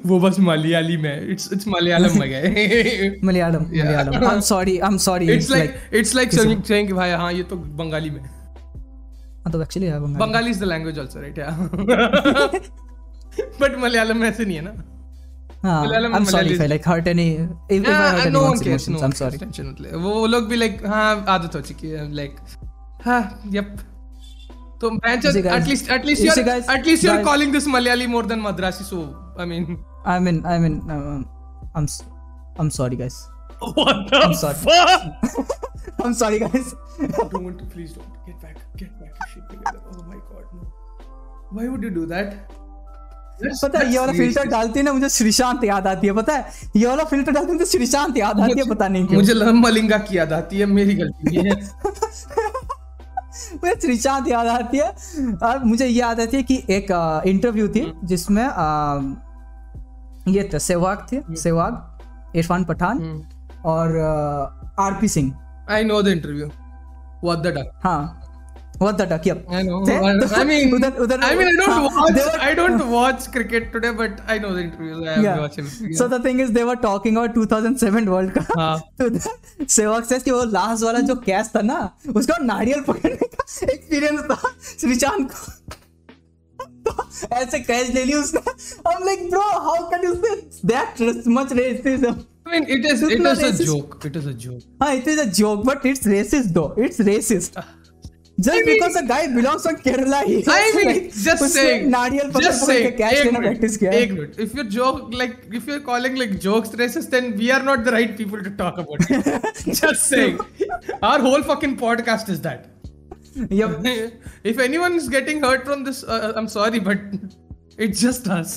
वो 0.06 0.18
बस 0.20 0.36
मलयाली 0.40 0.96
में। 0.96 1.30
इट्स 1.30 1.52
इट्स 1.52 1.68
मलयालम 1.68 2.18
में 2.18 2.28
गए। 2.30 3.20
Malayalam 3.24 3.62
Malayalam. 3.62 4.14
I 4.14 4.34
am 4.34 4.40
sorry 4.40 4.78
I 4.78 4.88
am 4.88 4.96
sorry 4.98 5.32
it's 5.32 5.50
like 5.50 5.74
it's 5.92 6.14
like 6.14 6.32
something 6.34 6.62
saying 6.62 6.88
कि 6.88 6.94
भाई 6.94 7.10
हाँ 7.10 7.32
ये 7.32 7.42
तो 7.42 7.56
बंगाली 7.56 8.10
में। 8.10 8.20
हाँ 8.20 9.52
तो 9.52 9.62
एक्चुअली 9.62 9.86
है 9.88 10.00
Bengali. 10.00 10.18
Bengali 10.18 10.50
is 10.50 10.60
the 10.60 10.64
language 10.64 10.98
also 10.98 11.20
right 11.20 11.38
या 11.38 11.50
बट 13.60 13.76
मलयालम 13.78 14.16
में 14.16 14.28
ऐसे 14.28 14.44
नहीं 14.44 14.56
है 14.56 14.62
ना। 14.64 14.72
हाँ, 15.64 15.82
वो 19.98 20.26
लोग 20.26 20.48
भी 20.48 20.56
लाइक 20.56 20.86
हाँ 20.86 21.24
आदत 21.28 21.54
हो 21.56 21.60
चुकी 21.60 21.88
है 21.88 22.12
लाइक 22.14 22.36
हाँ 23.04 23.42
यप 23.46 23.76
तो 24.82 24.90
Manchester 24.90 25.46
at least 25.54 25.90
at least 25.90 26.22
you 26.22 26.30
are 26.32 26.78
at least 26.78 27.04
you 27.04 27.10
are 27.12 27.22
calling 27.24 27.52
this 27.52 27.66
Malayali 27.68 28.06
more 28.06 28.26
than 28.26 28.40
Madrasi 28.40 28.84
so 28.84 29.02
I 29.40 29.46
mean 29.46 29.76
I 30.06 30.18
mean 30.20 30.42
I 30.46 30.58
mean 30.58 30.80
I 30.90 30.96
am 30.96 31.86
I 32.60 32.70
sorry 32.78 32.96
guys 32.96 33.18
what 33.78 34.14
the 34.14 34.32
fuck 34.42 34.70
I 35.86 36.06
am 36.06 36.12
sorry 36.22 36.38
guys 36.38 36.72
don't 37.02 37.62
please 37.74 37.94
don't 37.94 38.26
get 38.26 38.36
back 38.36 38.56
get 38.76 38.90
back 38.90 39.12
to 39.12 39.26
shit 39.34 39.44
together 39.50 39.78
oh 39.78 40.08
my 40.08 40.18
god 40.18 40.46
no 40.54 40.62
why 41.52 41.68
would 41.68 41.84
you 41.84 41.90
do 41.90 42.06
that 42.06 42.28
पता 43.62 43.78
है 43.78 43.92
ये 43.92 43.98
वाला 43.98 44.12
filter 44.12 44.48
डालते 44.48 44.78
हैं 44.78 44.84
ना 44.84 44.92
मुझे 44.92 45.08
श्रीशांत 45.08 45.64
याद 45.64 45.86
आती 45.86 46.06
है 46.06 46.12
पता 46.12 46.34
है? 46.34 46.50
ये 46.76 46.86
वाला 46.86 47.04
फ़िल्टर 47.04 47.32
डालते 47.32 47.50
हैं 47.50 47.58
तो 47.58 47.64
श्रीशांत 47.64 48.16
याद 48.16 48.40
आती 48.40 48.58
है 48.58 48.64
पता 48.68 48.88
नहीं 48.88 49.06
क्यों। 49.06 49.20
मुझे 49.20 49.34
लहम 49.34 49.66
लिंगा 49.66 49.98
की 49.98 50.18
याद 50.18 50.32
आती 50.32 50.58
है 50.58 50.66
मेरी 50.66 50.94
गलती 50.94 51.36
है। 51.36 51.54
मुझे 53.54 53.74
श्रीशांत 53.80 54.28
याद 54.28 54.46
आती 54.46 54.78
है। 54.78 54.88
और 55.42 55.64
मुझे 55.64 55.86
ये 55.86 56.00
याद 56.00 56.20
आती 56.20 56.36
है 56.36 56.42
कि 56.42 56.62
एक 56.70 56.92
इंटरव्यू 57.26 57.68
थी 57.68 57.80
हम्म। 57.80 58.06
जिसमें 58.06 58.44
ये 60.28 60.48
थे 60.52 60.58
सहवाग 60.58 61.06
थे 61.12 61.22
सहवाग 61.36 62.36
इरफान 62.36 62.64
पठान 62.64 62.98
और 63.64 63.96
और 63.98 63.98
RP 64.80 65.08
Singh. 65.08 65.32
I 65.70 65.84
know 65.84 66.02
the 66.02 66.08
interview 66.08 66.46
what 67.24 67.38
the 67.38 67.46
duck 67.46 67.70
हाँ। 67.84 68.21
What 68.78 68.98
the 68.98 69.06
duck 69.06 69.26
yep 69.26 69.44
I 69.48 69.62
know. 69.62 69.84
थे? 69.86 69.96
I 70.36 70.44
mean, 70.44 70.72
उधर 70.74 70.96
उधर 71.04 71.20
I 71.22 71.34
mean, 71.36 71.48
I 71.48 71.56
don't 71.56 71.70
हाँ, 71.70 71.82
watch. 71.96 72.14
were- 72.14 72.40
I 72.40 72.54
don't 72.54 72.90
watch 72.90 73.30
cricket 73.32 73.72
today, 73.72 73.92
but 73.92 74.20
I 74.26 74.38
know 74.38 74.52
the 74.54 74.62
interviews. 74.62 75.02
I 75.06 75.12
have 75.14 75.24
yeah. 75.24 75.38
watched 75.40 75.58
him. 75.58 75.92
So 76.00 76.08
the 76.08 76.20
thing 76.20 76.40
is, 76.40 76.52
they 76.52 76.64
were 76.64 76.76
talking 76.76 77.16
about 77.16 77.34
2007 77.34 78.10
World 78.10 78.34
Cup. 78.34 78.48
हाँ. 78.56 78.78
तो 78.98 79.06
उधर 79.06 79.66
सेवक 79.68 80.04
says 80.08 80.22
कि 80.22 80.30
वो 80.30 80.42
last 80.56 80.84
वाला 80.84 81.00
जो 81.10 81.14
catch 81.28 81.50
था 81.56 81.60
ना 81.62 81.78
उसका 82.16 82.36
नारियल 82.44 82.80
पकड़ने 82.88 83.16
का 83.34 83.44
एक्सपीरियंस 83.72 84.20
था 84.30 84.54
श्रीचांद 84.80 85.30
को 85.30 85.52
तो 86.86 87.06
ऐसे 87.36 87.58
कैच 87.60 87.90
ले 87.94 88.04
ली 88.04 88.14
उसने 88.14 88.40
I'm 88.90 89.04
like 89.08 89.28
bro 89.30 89.42
how 89.66 89.76
can 89.90 90.02
you 90.08 90.14
say 90.24 90.34
that 90.72 91.00
much 91.38 91.50
racism 91.60 92.24
I 92.44 92.50
mean, 92.58 92.64
it 92.76 92.84
is. 92.92 93.02
It 93.04 93.20
is 93.20 93.42
a 93.48 93.64
joke. 93.66 94.04
It 94.04 94.16
is 94.20 94.24
a 94.26 94.34
joke. 94.34 94.62
हाँ 94.82 94.90
it 95.00 95.06
is 95.12 95.20
a 95.24 95.26
joke 95.40 95.64
but 95.68 95.84
it's 95.90 96.06
racist 96.14 96.52
though 96.58 96.72
it's 96.86 96.98
racist 97.10 97.60
just 98.40 98.50
I 98.50 98.60
mean- 98.62 98.68
because 98.74 98.96
a 98.96 99.02
guy 99.08 99.26
belongs 99.34 99.62
from 99.66 99.76
Kerala 99.86 100.18
he 100.28 100.36
I 100.52 100.72
mean, 100.76 100.86
like, 100.90 101.12
just 101.24 101.44
saying. 101.54 101.90
नारियल 101.94 102.30
Just 102.44 102.64
saying. 102.66 102.96
Catch 102.98 103.24
लेना 103.24 103.38
practice 103.40 103.76
किया 103.76 103.90
है। 103.92 104.00
एक 104.02 104.12
minute. 104.12 104.38
If 104.46 104.54
you're 104.58 104.68
joke 104.76 105.14
like 105.22 105.36
if 105.60 105.68
you're 105.72 105.82
calling 105.88 106.16
like 106.22 106.32
jokes 106.46 106.70
racist, 106.82 107.10
then 107.16 107.28
we 107.42 107.50
are 107.56 107.62
not 107.70 107.84
the 107.88 107.92
right 107.96 108.16
people 108.22 108.42
to 108.48 108.52
talk 108.62 108.78
about 108.84 109.06
it. 109.10 109.62
Just 109.80 110.06
saying. 110.14 110.38
Our 111.10 111.20
whole 111.28 111.42
fucking 111.52 111.76
podcast 111.84 112.32
is 112.36 112.40
that. 112.48 112.68
Yep. 113.58 113.86
if 114.44 114.58
anyone 114.58 114.94
is 115.02 115.08
getting 115.08 115.42
hurt 115.42 115.64
from 115.70 115.84
this, 115.84 116.02
uh, 116.04 116.32
I'm 116.36 116.48
sorry, 116.56 116.80
but 116.80 116.98
it's 117.78 118.00
just 118.00 118.28
us. 118.40 118.56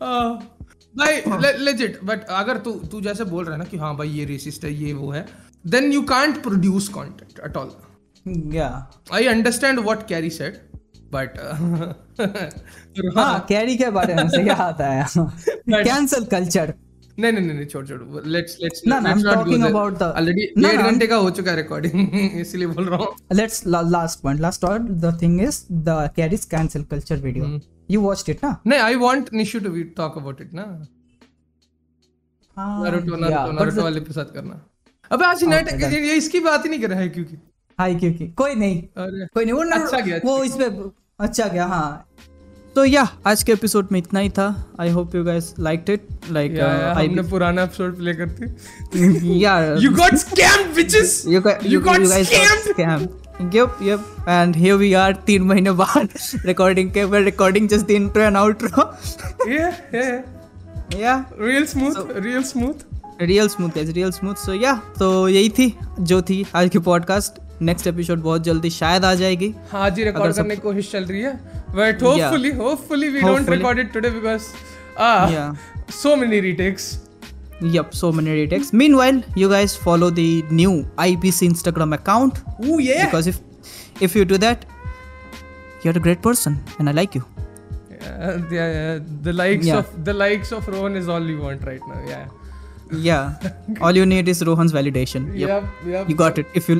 uh, 0.00 0.30
भाई 0.98 1.22
legit 1.64 1.98
but 2.10 2.24
अगर 2.40 2.58
तू 2.66 2.72
तू 2.92 3.00
जैसे 3.06 3.24
बोल 3.30 3.44
रहा 3.44 3.52
है 3.54 3.58
ना 3.58 3.64
कि 3.70 3.76
हाँ 3.76 3.94
भाई 3.96 4.08
ये 4.08 4.24
रेसिस्ट 4.24 4.64
है 4.64 4.72
ये 4.82 4.92
वो 4.92 5.10
है 5.12 5.24
then 5.74 5.92
you 5.92 6.02
can't 6.14 6.42
produce 6.42 6.88
content 6.96 7.40
at 7.46 7.56
all 7.56 7.70
yeah. 8.54 8.72
I 9.16 9.26
understand 9.34 9.78
what 9.80 10.06
Carry 10.08 10.30
said 10.30 10.56
but 11.12 11.38
हाँ 13.16 13.38
कैरी 13.48 13.76
के 13.76 13.90
बारे 13.98 14.14
में 14.14 14.28
से 14.28 14.42
क्या 14.44 14.54
आता 14.70 14.86
है 14.90 15.04
कैंसल 15.84 16.24
कल्चर 16.34 16.74
नहीं 17.18 17.32
नहीं 17.32 17.46
नहीं 17.48 17.66
छोड़ 17.66 17.84
छोड़। 17.86 18.22
Let's 18.32 18.56
let's 18.62 18.80
No, 18.92 18.96
no, 19.04 19.10
I'm 19.10 19.20
talking 19.26 19.62
about 19.68 19.94
the- 20.00 20.08
already 20.20 20.46
डेढ़ 20.62 20.80
घंटे 20.88 21.06
का 21.12 21.16
हो 21.16 21.30
चुका 21.38 21.50
है 21.50 21.56
रिकॉर्डिंग 21.56 22.14
इसलिए 22.40 22.66
बोल 22.66 22.88
रहा 22.88 22.98
हूँ। 23.02 23.06
Let's 23.38 23.60
la- 23.74 23.84
last 23.94 24.20
point 24.26 24.42
last 24.46 24.64
thought 24.66 24.90
the 25.04 25.12
thing 25.22 25.38
is 25.46 25.60
the 25.88 25.94
carries 26.18 26.44
cancel 26.54 26.84
culture 26.92 27.18
video. 27.22 27.48
You 27.94 28.02
watched 28.08 28.28
it 28.34 28.44
na? 28.46 28.50
नहीं 28.66 28.80
I 28.80 28.94
want 29.04 29.32
Nishu 29.40 29.60
to 29.66 29.82
talk 29.96 30.18
about 30.18 30.40
it 30.40 30.52
ना 30.54 30.64
नारुतो 32.56 33.16
नारुतो 33.16 33.52
नारुतो 33.60 33.82
वाले 33.82 34.00
के 34.00 34.12
साथ 34.12 34.34
करना। 34.34 34.60
अबे 35.12 35.24
आज 35.24 35.44
नेट 35.44 35.68
ये 35.72 36.14
इसकी 36.14 36.40
बात 36.40 36.64
ही 36.64 36.70
नहीं 36.70 36.80
कर 36.80 36.90
रहा 36.90 37.00
है 37.00 37.08
क्योंकि 37.08 37.36
हाय 37.78 37.94
क्योंकि 37.94 38.28
कोई 38.28 38.54
नहीं। 38.54 38.82
अरे 38.82 39.26
कोई 39.26 39.44
नहीं 39.44 39.54
वो 39.54 39.64
अच्छा 39.64 40.00
गया 40.00 40.20
वो 40.24 40.34
अच्छा 40.34 40.44
इस 40.44 40.52
पे 40.52 40.90
अच्छा 41.20 41.46
गया 41.46 41.66
हाँ। 41.66 42.08
तो 42.74 42.84
या 42.84 43.08
आज 43.26 43.42
के 43.42 43.52
एपिसोड 43.52 43.88
में 43.92 43.98
इतना 43.98 44.20
ही 44.20 44.28
था। 44.28 44.72
I 44.80 44.90
hope 44.90 45.14
you 45.14 45.24
guys 45.24 45.54
liked 45.60 45.90
it 45.90 46.08
like 46.30 46.60
I 46.60 47.06
हमने 47.06 47.22
पुराना 47.22 47.62
एपिसोड 47.62 47.96
प्ले 47.96 48.14
करते 48.14 48.46
या 49.38 49.74
you 49.74 49.90
got 49.90 50.14
scam 50.14 50.74
bitches 50.74 51.24
you 51.26 51.40
got 51.40 51.58
you 51.64 51.80
guys 51.80 52.28
scam 52.28 53.08
Yep, 53.36 53.68
yep. 53.82 54.00
And 54.28 54.56
here 54.56 54.76
we 54.78 54.88
are, 54.94 55.24
तीन 55.26 55.42
महीने 55.42 55.72
बाद 55.72 56.08
recording 56.46 56.92
के 56.92 57.06
बाद 57.06 57.24
recording 57.24 57.68
just 57.72 57.86
the 57.86 57.96
intro 57.96 58.22
and 58.28 58.36
outro. 58.36 58.84
yeah, 59.48 59.74
yeah. 59.94 60.22
Yeah. 60.98 61.24
Real 61.48 61.66
smooth, 61.66 61.94
so, 61.94 62.06
real 62.26 62.42
smooth. 62.52 62.95
Real 63.20 63.48
smooth 63.48 63.68
guys 63.74 63.90
real 63.94 64.10
smooth 64.12 64.34
so 64.44 64.54
या 64.54 64.74
तो 64.98 65.28
यही 65.28 65.48
थी 65.58 65.72
जो 66.10 66.20
थी 66.30 66.44
आज 66.54 66.68
की 66.70 66.78
पॉडकास्ट 66.88 67.40
नेक्स्ट 67.62 67.86
एपिसोड 67.86 68.22
बहुत 68.22 68.42
जल्दी 68.44 68.70
शायद 68.70 69.04
आ 69.04 69.14
जाएगी 69.20 69.54
हाँ 69.72 69.88
जी 69.90 70.04
रिकॉर्ड 70.04 70.34
करने 70.36 70.56
की 70.56 70.62
कोशिश 70.62 70.90
चल 70.92 71.04
रही 71.04 71.20
है 71.22 71.32
but 71.76 72.02
hopefully 72.02 72.50
hopefully 72.56 73.08
we 73.08 73.20
don't 73.20 73.50
record 73.50 73.78
it 73.78 73.92
today 73.92 74.10
because 74.10 74.52
ah 75.06 75.56
so 76.02 76.12
many 76.20 76.36
retakes 76.44 76.84
Yep, 77.72 77.92
so 77.98 78.08
many 78.16 78.32
retakes. 78.36 78.70
Meanwhile, 78.80 79.18
you 79.42 79.46
guys 79.50 79.74
follow 79.82 80.08
the 80.16 80.24
new 80.56 80.72
IBC 81.04 81.46
Instagram 81.50 81.94
account 81.96 82.40
oh 82.70 82.78
yeah 82.86 83.04
because 83.04 83.28
if 83.32 83.38
if 84.08 84.16
you 84.18 84.24
do 84.32 84.38
that, 84.42 84.66
you're 85.84 85.96
a 86.00 86.02
great 86.06 86.20
person 86.26 86.58
and 86.78 86.92
I 86.92 86.94
like 86.98 87.14
you. 87.18 87.22
yeah, 87.92 88.36
yeah, 88.50 88.72
yeah. 88.74 88.98
the 89.28 89.32
likes 89.32 89.66
Yeah. 89.70 89.78
of 89.84 89.94
the 90.10 90.14
likes 90.24 90.52
of 90.58 90.68
Rowan 90.74 90.98
is 91.02 91.08
all 91.14 91.30
you 91.34 91.38
want 91.46 91.64
right 91.70 91.86
now 91.92 92.02
yeah 92.10 92.26
Yeah, 92.90 93.34
all 93.80 93.96
you 93.96 94.06
need 94.06 94.28
is 94.28 94.42
Rohan's 94.44 94.72
validation. 94.72 95.24
Yep. 95.36 95.48
yep 95.48 95.64
yep 95.94 96.08
You 96.08 96.14
got 96.14 96.38
it. 96.38 96.46
If 96.54 96.68
you 96.68 96.76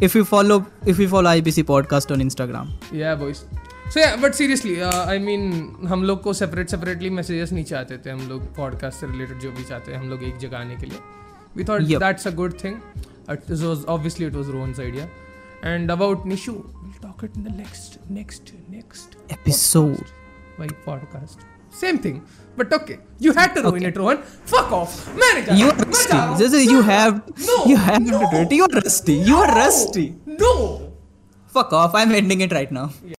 if 0.00 0.14
you 0.14 0.24
follow 0.24 0.64
if 0.86 0.98
you 0.98 1.08
follow 1.08 1.30
IBC 1.30 1.64
podcast 1.72 2.10
on 2.16 2.20
Instagram. 2.26 2.70
yeah 3.00 3.14
boys 3.22 3.44
so 3.94 4.00
yeah 4.00 4.16
but 4.22 4.34
seriously 4.34 4.74
uh, 4.90 5.04
I 5.14 5.18
mean 5.24 5.42
हम 5.88 6.04
लोग 6.10 6.22
को 6.22 6.32
separate 6.42 6.68
separately 6.70 7.10
messages 7.18 7.52
नहीं 7.52 7.64
चाहते 7.72 7.98
थे 8.06 8.10
हम 8.10 8.20
लोग 8.28 8.46
podcast 8.56 9.00
से 9.00 9.06
related 9.10 9.38
जो 9.40 9.50
भी 9.58 9.64
चाहते 9.72 9.92
हैं 9.92 9.98
हम 10.00 10.08
लोग 10.10 10.22
एक 10.30 10.38
जगह 10.46 10.58
आने 10.58 10.76
के 10.76 10.86
लिए 10.86 11.00
we 11.58 11.66
thought 11.70 11.86
Yep. 11.90 12.00
that's 12.06 12.28
a 12.30 12.34
good 12.40 12.56
thing 12.64 12.78
it 13.36 13.50
was 13.66 13.84
obviously 13.96 14.28
it 14.32 14.38
was 14.40 14.52
Rohan's 14.56 14.80
idea 14.86 15.08
and 15.72 15.94
about 15.96 16.24
Nishu 16.32 16.54
we'll 16.54 17.00
talk 17.02 17.26
it 17.28 17.36
in 17.40 17.44
the 17.50 17.54
next 17.58 17.98
next 18.20 18.54
next 18.76 19.18
Episode. 19.38 20.06
podcast. 20.06 20.56
Why 20.62 20.70
podcast 20.86 21.44
same 21.82 21.98
thing 22.06 22.16
But 22.56 22.72
okay, 22.72 22.98
you 23.18 23.32
had 23.32 23.54
to 23.54 23.62
ruin 23.62 23.76
okay. 23.76 23.88
it, 23.88 23.96
Rohan. 23.96 24.22
Fuck 24.44 24.72
off. 24.72 25.06
man. 25.16 25.56
You 25.56 25.70
are 25.70 25.76
rusty. 25.76 26.18
Just, 26.38 26.70
you 26.70 26.82
have. 26.82 27.22
No. 27.38 27.64
You 27.64 27.76
have 27.76 28.02
no, 28.02 28.20
to 28.20 28.26
do 28.30 28.36
it. 28.42 28.52
You 28.52 28.64
are 28.64 28.74
rusty. 28.80 29.20
No, 29.20 29.26
you 29.26 29.36
are 29.36 29.54
rusty. 29.54 30.14
No. 30.26 30.92
Fuck 31.48 31.72
off. 31.72 31.94
I'm 31.94 32.12
ending 32.12 32.40
it 32.40 32.52
right 32.52 32.70
now. 32.70 32.90
Yeah. 33.04 33.10